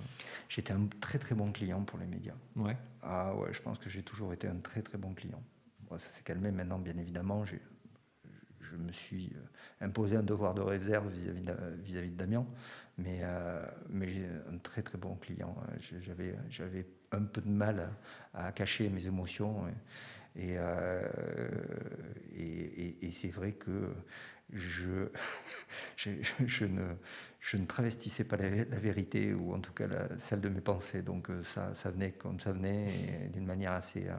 J'étais 0.48 0.72
un 0.72 0.86
très 1.00 1.18
très 1.18 1.34
bon 1.34 1.52
client 1.52 1.82
pour 1.82 1.98
les 1.98 2.06
médias. 2.06 2.34
Ouais. 2.56 2.76
Ah 3.02 3.34
ouais, 3.36 3.52
je 3.52 3.60
pense 3.60 3.78
que 3.78 3.90
j'ai 3.90 4.02
toujours 4.02 4.32
été 4.32 4.48
un 4.48 4.56
très 4.56 4.82
très 4.82 4.98
bon 4.98 5.14
client. 5.14 5.42
ça 5.90 6.10
s'est 6.10 6.22
calmé 6.22 6.50
maintenant, 6.50 6.78
bien 6.78 6.96
évidemment. 6.96 7.44
Je 7.44 8.76
me 8.76 8.92
suis 8.92 9.32
imposé 9.80 10.16
un 10.16 10.22
devoir 10.22 10.54
de 10.54 10.60
réserve 10.60 11.08
vis-à-vis 11.10 11.42
de, 11.42 11.54
vis-à-vis 11.82 12.10
de 12.10 12.16
Damien, 12.16 12.46
mais, 12.98 13.20
mais 13.88 14.08
j'ai 14.08 14.26
un 14.52 14.58
très 14.58 14.82
très 14.82 14.98
bon 14.98 15.14
client. 15.14 15.56
J'avais, 16.04 16.34
j'avais 16.50 16.86
un 17.12 17.22
peu 17.22 17.40
de 17.40 17.48
mal 17.48 17.90
à, 18.34 18.52
cacher 18.52 18.88
mes 18.88 19.06
émotions. 19.06 19.64
Euh, 20.38 21.02
et, 22.36 22.96
et, 23.02 23.10
c'est 23.10 23.28
vrai 23.28 23.52
que 23.52 23.92
je, 24.52 25.08
je, 25.96 26.64
ne, 26.64 26.94
je, 27.40 27.56
ne, 27.56 27.66
travestissais 27.66 28.24
pas 28.24 28.36
la, 28.36 28.48
vérité, 28.78 29.34
ou 29.34 29.52
en 29.54 29.60
tout 29.60 29.72
cas 29.72 29.86
celle 30.18 30.40
de 30.40 30.48
mes 30.48 30.60
pensées. 30.60 31.02
Donc 31.02 31.30
euh, 31.30 31.42
ça, 31.42 31.74
ça 31.74 31.90
venait 31.90 32.12
comme 32.12 32.40
ça 32.40 32.52
venait, 32.52 33.30
d'une 33.32 33.46
manière 33.46 33.72
assez, 33.72 34.06
euh, 34.06 34.16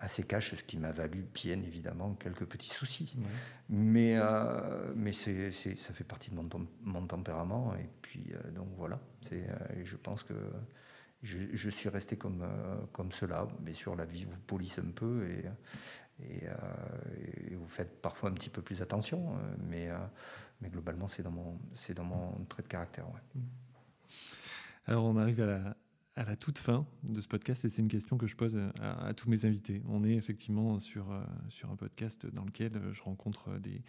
assez 0.00 0.22
cash, 0.24 0.54
ce 0.54 0.64
qui 0.64 0.78
m'a 0.78 0.92
valu 0.92 1.24
bien 1.34 1.62
évidemment 1.62 2.14
quelques 2.14 2.46
petits 2.46 2.70
soucis. 2.70 3.16
Mais, 3.68 4.18
mais 4.96 5.12
c'est, 5.12 5.50
ça 5.52 5.92
fait 5.92 6.04
partie 6.04 6.30
de 6.30 6.36
mon, 6.36 6.48
mon 6.82 7.06
tempérament. 7.06 7.74
Et 7.76 7.88
puis 8.02 8.32
donc 8.54 8.68
voilà, 8.76 8.98
c'est, 9.20 9.46
je 9.84 9.96
pense 9.96 10.22
que 10.22 10.34
je, 11.22 11.70
suis 11.70 11.88
resté 11.88 12.16
comme, 12.16 12.42
euh, 12.42 12.76
comme 12.92 13.12
cela. 13.12 13.46
Bien 13.60 13.74
sûr, 13.74 13.94
la 13.94 14.04
vie 14.04 14.24
vous 14.24 14.38
polisse 14.46 14.78
un 14.78 14.90
peu 14.90 15.28
et, 15.28 15.44
et, 16.24 16.46
euh, 16.46 17.56
vous 17.56 17.68
faites 17.68 18.00
parfois 18.00 18.30
un 18.30 18.32
petit 18.32 18.50
peu 18.50 18.62
plus 18.62 18.82
attention, 18.82 19.34
euh, 19.34 19.54
mais, 19.68 19.88
mais 20.60 20.68
globalement, 20.68 21.08
c'est 21.08 21.22
dans, 21.22 21.30
mon, 21.30 21.58
dans 21.94 22.04
mon 22.04 22.44
trait 22.48 22.62
de 22.62 22.68
caractère. 22.68 23.04
Alors, 24.86 25.04
on 25.04 25.16
arrive 25.16 25.40
à 25.42 25.46
la, 25.46 25.76
à 26.20 26.24
la 26.24 26.36
toute 26.36 26.58
fin 26.58 26.86
de 27.02 27.18
ce 27.18 27.26
podcast 27.26 27.64
et 27.64 27.70
c'est 27.70 27.80
une 27.80 27.88
question 27.88 28.18
que 28.18 28.26
je 28.26 28.36
pose 28.36 28.60
à, 28.82 29.14
tous 29.14 29.30
mes 29.30 29.46
invités. 29.46 29.82
On 29.88 30.04
est 30.04 30.12
effectivement 30.12 30.78
sur, 30.78 31.06
sur 31.48 31.70
un 31.70 31.76
podcast 31.76 32.26
dans 32.26 32.44
lequel 32.44 32.78
je 32.92 33.00
rencontre 33.00 33.58
des, 33.58 33.82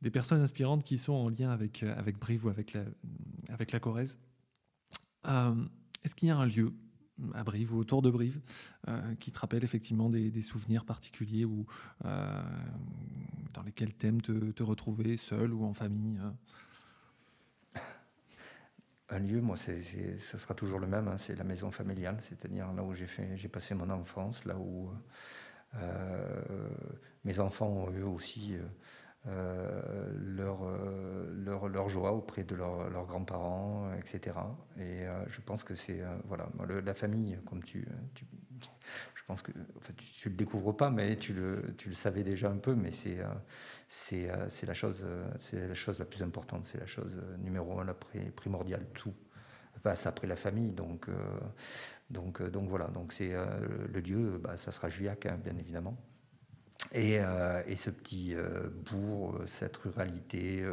des 0.00 0.10
personnes 0.10 0.40
inspirantes 0.40 0.82
qui 0.82 0.98
sont 0.98 1.12
en 1.12 1.28
lien 1.28 1.52
avec, 1.52 1.84
avec 1.84 2.18
Brive 2.18 2.46
ou 2.46 2.48
avec 2.48 2.72
la, 2.72 2.82
avec 3.48 3.70
la 3.70 3.78
Corrèze. 3.78 4.18
Est-ce 5.24 6.16
qu'il 6.16 6.26
y 6.26 6.30
a 6.32 6.36
un 6.36 6.46
lieu 6.46 6.74
à 7.32 7.44
Brive 7.44 7.72
ou 7.72 7.78
autour 7.78 8.02
de 8.02 8.10
Brive 8.10 8.40
euh, 8.88 9.14
qui 9.14 9.30
te 9.30 9.38
rappelle 9.38 9.62
effectivement 9.62 10.10
des, 10.10 10.42
souvenirs 10.42 10.84
particuliers 10.84 11.44
ou 11.44 11.64
euh, 12.04 12.42
dans 13.54 13.62
lesquels 13.62 13.96
tu 13.96 14.08
aimes 14.08 14.20
te, 14.20 14.62
retrouver 14.64 15.16
seul 15.16 15.54
ou 15.54 15.64
en 15.64 15.74
famille 15.74 16.18
Un 19.12 19.18
lieu, 19.18 19.42
moi, 19.42 19.56
ça 19.56 20.38
sera 20.38 20.54
toujours 20.54 20.78
le 20.78 20.86
même, 20.86 21.06
hein, 21.06 21.18
c'est 21.18 21.36
la 21.36 21.44
maison 21.44 21.70
familiale, 21.70 22.16
c'est-à-dire 22.20 22.72
là 22.72 22.82
où 22.82 22.94
j'ai 22.94 23.48
passé 23.48 23.74
mon 23.74 23.90
enfance, 23.90 24.46
là 24.46 24.56
où 24.56 24.90
euh, 25.74 26.68
mes 27.24 27.38
enfants 27.38 27.68
ont 27.68 27.92
eu 27.92 28.02
aussi 28.04 28.56
euh, 29.26 30.12
leur, 30.16 30.60
euh, 30.62 31.30
leur, 31.44 31.68
leur, 31.68 31.90
joie 31.90 32.12
auprès 32.12 32.42
de 32.42 32.54
leurs 32.54 33.06
grands-parents, 33.06 33.92
etc. 33.98 34.34
Et 34.80 35.04
je 35.28 35.40
pense 35.42 35.62
que 35.62 35.74
c'est 35.74 36.00
voilà, 36.24 36.48
la 36.82 36.94
famille, 36.94 37.38
comme 37.44 37.62
tu, 37.62 37.86
tu, 38.14 38.24
je 39.14 39.22
pense 39.26 39.42
que 39.42 39.52
tu, 39.52 40.28
ne 40.28 40.32
le 40.32 40.38
découvres 40.38 40.74
pas, 40.74 40.88
mais 40.88 41.16
tu 41.16 41.34
le, 41.34 41.74
tu 41.76 41.90
le 41.90 41.94
savais 41.94 42.22
déjà 42.22 42.48
un 42.50 42.56
peu, 42.56 42.74
mais 42.74 42.92
c'est 42.92 43.18
c'est 43.94 44.66
la 44.66 44.74
chose 44.74 45.04
c'est 45.38 45.68
la 45.68 45.74
chose 45.74 45.98
la 45.98 46.04
plus 46.04 46.22
importante, 46.22 46.66
c'est 46.66 46.78
la 46.78 46.86
chose 46.86 47.20
numéro 47.38 47.78
un, 47.78 47.84
la 47.84 47.94
primordiale, 47.94 48.86
tout 48.94 49.14
passe 49.82 50.06
après 50.06 50.26
la 50.26 50.36
famille, 50.36 50.72
donc 50.72 51.08
donc 52.10 52.42
donc 52.42 52.68
voilà, 52.68 52.86
donc 52.86 53.12
c'est 53.12 53.32
le 53.32 54.00
lieu, 54.00 54.38
bah, 54.38 54.56
ça 54.56 54.72
sera 54.72 54.88
Juillac, 54.88 55.26
hein, 55.26 55.38
bien 55.42 55.56
évidemment. 55.58 55.96
Euh, 56.94 57.62
et, 57.66 57.76
ce 57.76 57.90
petit 57.90 58.34
euh, 58.34 58.68
bourg, 58.90 59.36
euh, 59.36 59.46
cette 59.46 59.76
ruralité 59.78 60.64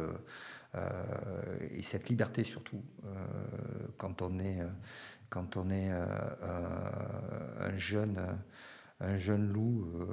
et 1.72 1.82
cette 1.82 2.08
liberté 2.08 2.44
surtout, 2.44 2.80
quand 3.96 4.22
on 4.22 4.38
est, 4.38 4.60
quand 5.28 5.56
on 5.56 5.68
est 5.68 5.90
un 5.90 7.76
jeune 7.76 8.20
un 9.00 9.16
jeune 9.16 9.52
loup 9.52 10.06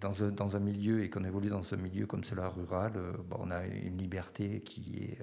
dans, 0.00 0.56
un, 0.56 0.60
milieu 0.60 1.02
et 1.02 1.10
qu'on 1.10 1.24
évolue 1.24 1.48
dans 1.48 1.74
un 1.74 1.76
milieu 1.76 2.06
comme 2.06 2.24
cela 2.24 2.48
rural, 2.48 2.92
on 3.38 3.50
a 3.50 3.66
une 3.66 3.98
liberté 3.98 4.60
qui 4.62 4.96
est, 5.04 5.18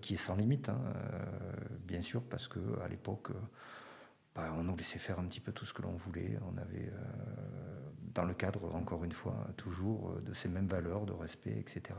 qui 0.00 0.14
est 0.14 0.18
sans 0.18 0.36
limite, 0.36 0.68
hein, 0.68 0.80
bien 1.86 2.00
sûr, 2.00 2.22
parce 2.22 2.48
qu'à 2.48 2.88
l'époque, 2.88 3.30
bah, 4.34 4.52
on 4.58 4.64
nous 4.64 4.76
laissait 4.76 4.98
faire 4.98 5.20
un 5.20 5.24
petit 5.24 5.40
peu 5.40 5.52
tout 5.52 5.66
ce 5.66 5.72
que 5.72 5.82
l'on 5.82 5.92
voulait. 5.92 6.38
On 6.50 6.58
avait, 6.58 6.92
dans 8.14 8.24
le 8.24 8.34
cadre, 8.34 8.74
encore 8.74 9.04
une 9.04 9.12
fois, 9.12 9.46
toujours 9.56 10.16
de 10.20 10.32
ces 10.32 10.48
mêmes 10.48 10.68
valeurs 10.68 11.06
de 11.06 11.12
respect, 11.12 11.56
etc. 11.58 11.94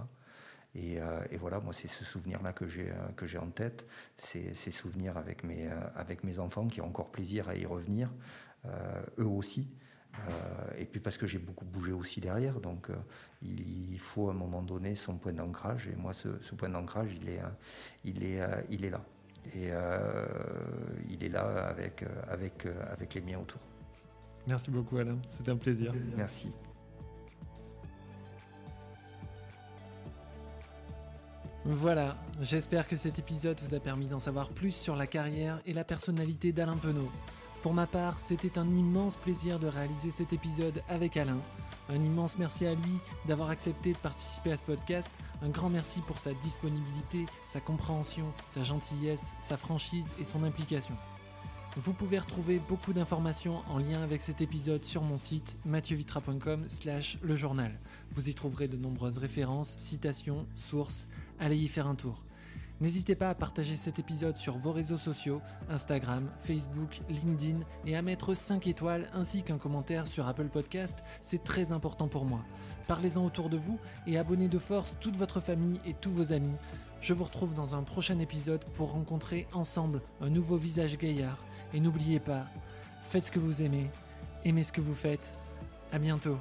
Euh, 0.75 1.21
et, 1.31 1.37
voilà, 1.37 1.59
moi, 1.59 1.73
c'est 1.73 1.87
ce 1.87 2.03
souvenir-là 2.03 2.53
que 2.53 2.67
j'ai 2.67 2.91
euh, 2.91 3.07
que 3.15 3.25
j'ai 3.25 3.37
en 3.37 3.49
tête, 3.49 3.85
ces, 4.17 4.53
ces 4.53 4.71
souvenirs 4.71 5.17
avec 5.17 5.43
mes, 5.43 5.67
euh, 5.67 5.79
avec 5.95 6.23
mes 6.23 6.39
enfants 6.39 6.67
qui 6.67 6.81
ont 6.81 6.87
encore 6.87 7.11
plaisir 7.11 7.49
à 7.49 7.55
y 7.55 7.65
revenir, 7.65 8.09
eux 9.19 9.27
aussi. 9.27 9.69
Et 10.77 10.85
puis 10.85 10.99
parce 10.99 11.17
que 11.17 11.27
j'ai 11.27 11.37
beaucoup 11.37 11.65
bougé 11.65 11.91
aussi 11.91 12.19
derrière, 12.19 12.59
donc 12.59 12.89
il 13.41 13.99
faut 13.99 14.29
à 14.29 14.31
un 14.31 14.35
moment 14.35 14.61
donné 14.61 14.95
son 14.95 15.17
point 15.17 15.33
d'ancrage. 15.33 15.87
Et 15.87 15.95
moi, 15.95 16.13
ce, 16.13 16.29
point 16.55 16.69
d'ancrage, 16.69 17.09
il 17.21 17.29
est, 17.29 17.41
il 18.03 18.23
est, 18.23 18.39
il 18.69 18.85
est 18.85 18.89
là. 18.89 19.01
Et 19.53 19.69
il 21.09 21.23
est 21.23 21.29
là 21.29 21.67
avec, 21.67 22.03
avec, 22.29 22.67
avec 22.91 23.13
les 23.13 23.21
miens 23.21 23.39
autour. 23.39 23.61
Merci 24.47 24.71
beaucoup 24.71 24.97
Alain, 24.97 25.17
c'était 25.27 25.51
un 25.51 25.57
plaisir. 25.57 25.93
Merci. 26.15 26.49
Voilà, 31.67 32.15
j'espère 32.41 32.87
que 32.87 32.95
cet 32.95 33.17
épisode 33.17 33.59
vous 33.59 33.73
a 33.73 33.79
permis 33.79 34.05
d'en 34.05 34.19
savoir 34.19 34.49
plus 34.49 34.69
sur 34.69 34.95
la 34.95 35.07
carrière 35.07 35.59
et 35.65 35.73
la 35.73 35.83
personnalité 35.83 36.51
d'Alain 36.51 36.77
Penaud. 36.77 37.09
Pour 37.65 37.73
ma 37.73 37.87
part, 37.87 38.19
c'était 38.19 38.59
un 38.59 38.67
immense 38.67 39.15
plaisir 39.15 39.57
de 39.57 39.65
réaliser 39.65 40.11
cet 40.11 40.33
épisode 40.33 40.83
avec 40.87 41.17
Alain. 41.17 41.39
Un 41.89 41.95
immense 41.95 42.37
merci 42.37 42.67
à 42.67 42.75
lui 42.75 42.99
d'avoir 43.27 43.49
accepté 43.49 43.93
de 43.93 43.97
participer 43.97 44.51
à 44.51 44.57
ce 44.57 44.65
podcast. 44.65 45.09
Un 45.41 45.49
grand 45.49 45.71
merci 45.71 46.01
pour 46.01 46.19
sa 46.19 46.31
disponibilité, 46.35 47.25
sa 47.47 47.59
compréhension, 47.59 48.31
sa 48.49 48.61
gentillesse, 48.61 49.23
sa 49.41 49.57
franchise 49.57 50.05
et 50.19 50.25
son 50.25 50.43
implication. 50.43 50.95
Vous 51.75 51.93
pouvez 51.93 52.19
retrouver 52.19 52.59
beaucoup 52.59 52.93
d'informations 52.93 53.63
en 53.67 53.79
lien 53.79 54.03
avec 54.03 54.21
cet 54.21 54.41
épisode 54.41 54.85
sur 54.85 55.01
mon 55.01 55.17
site 55.17 55.57
mathieuVitra.com 55.65 56.65
slash 56.67 57.17
le 57.23 57.35
journal. 57.35 57.79
Vous 58.11 58.29
y 58.29 58.35
trouverez 58.35 58.67
de 58.67 58.77
nombreuses 58.77 59.17
références, 59.17 59.75
citations, 59.79 60.45
sources. 60.53 61.07
Allez 61.39 61.57
y 61.57 61.67
faire 61.67 61.87
un 61.87 61.95
tour. 61.95 62.25
N'hésitez 62.81 63.15
pas 63.15 63.29
à 63.29 63.35
partager 63.35 63.77
cet 63.77 63.99
épisode 63.99 64.37
sur 64.37 64.57
vos 64.57 64.73
réseaux 64.73 64.97
sociaux, 64.97 65.41
Instagram, 65.69 66.29
Facebook, 66.41 66.99
LinkedIn 67.09 67.59
et 67.85 67.95
à 67.95 68.01
mettre 68.01 68.33
5 68.33 68.67
étoiles 68.67 69.09
ainsi 69.13 69.43
qu'un 69.43 69.57
commentaire 69.57 70.07
sur 70.07 70.27
Apple 70.27 70.49
Podcast, 70.49 71.03
c'est 71.21 71.43
très 71.43 71.71
important 71.71 72.09
pour 72.09 72.25
moi. 72.25 72.43
Parlez-en 72.87 73.25
autour 73.25 73.49
de 73.49 73.57
vous 73.57 73.79
et 74.07 74.17
abonnez 74.17 74.49
de 74.49 74.59
force 74.59 74.97
toute 74.99 75.15
votre 75.15 75.39
famille 75.39 75.79
et 75.85 75.93
tous 75.93 76.11
vos 76.11 76.33
amis. 76.33 76.55
Je 76.99 77.13
vous 77.13 77.23
retrouve 77.23 77.55
dans 77.55 77.75
un 77.75 77.83
prochain 77.83 78.19
épisode 78.19 78.65
pour 78.73 78.91
rencontrer 78.91 79.47
ensemble 79.53 80.01
un 80.19 80.29
nouveau 80.29 80.57
visage 80.57 80.97
gaillard 80.97 81.45
et 81.73 81.79
n'oubliez 81.79 82.19
pas, 82.19 82.45
faites 83.03 83.25
ce 83.25 83.31
que 83.31 83.39
vous 83.39 83.61
aimez, 83.61 83.89
aimez 84.43 84.63
ce 84.63 84.73
que 84.73 84.81
vous 84.81 84.95
faites. 84.95 85.29
À 85.93 85.97
bientôt. 85.97 86.37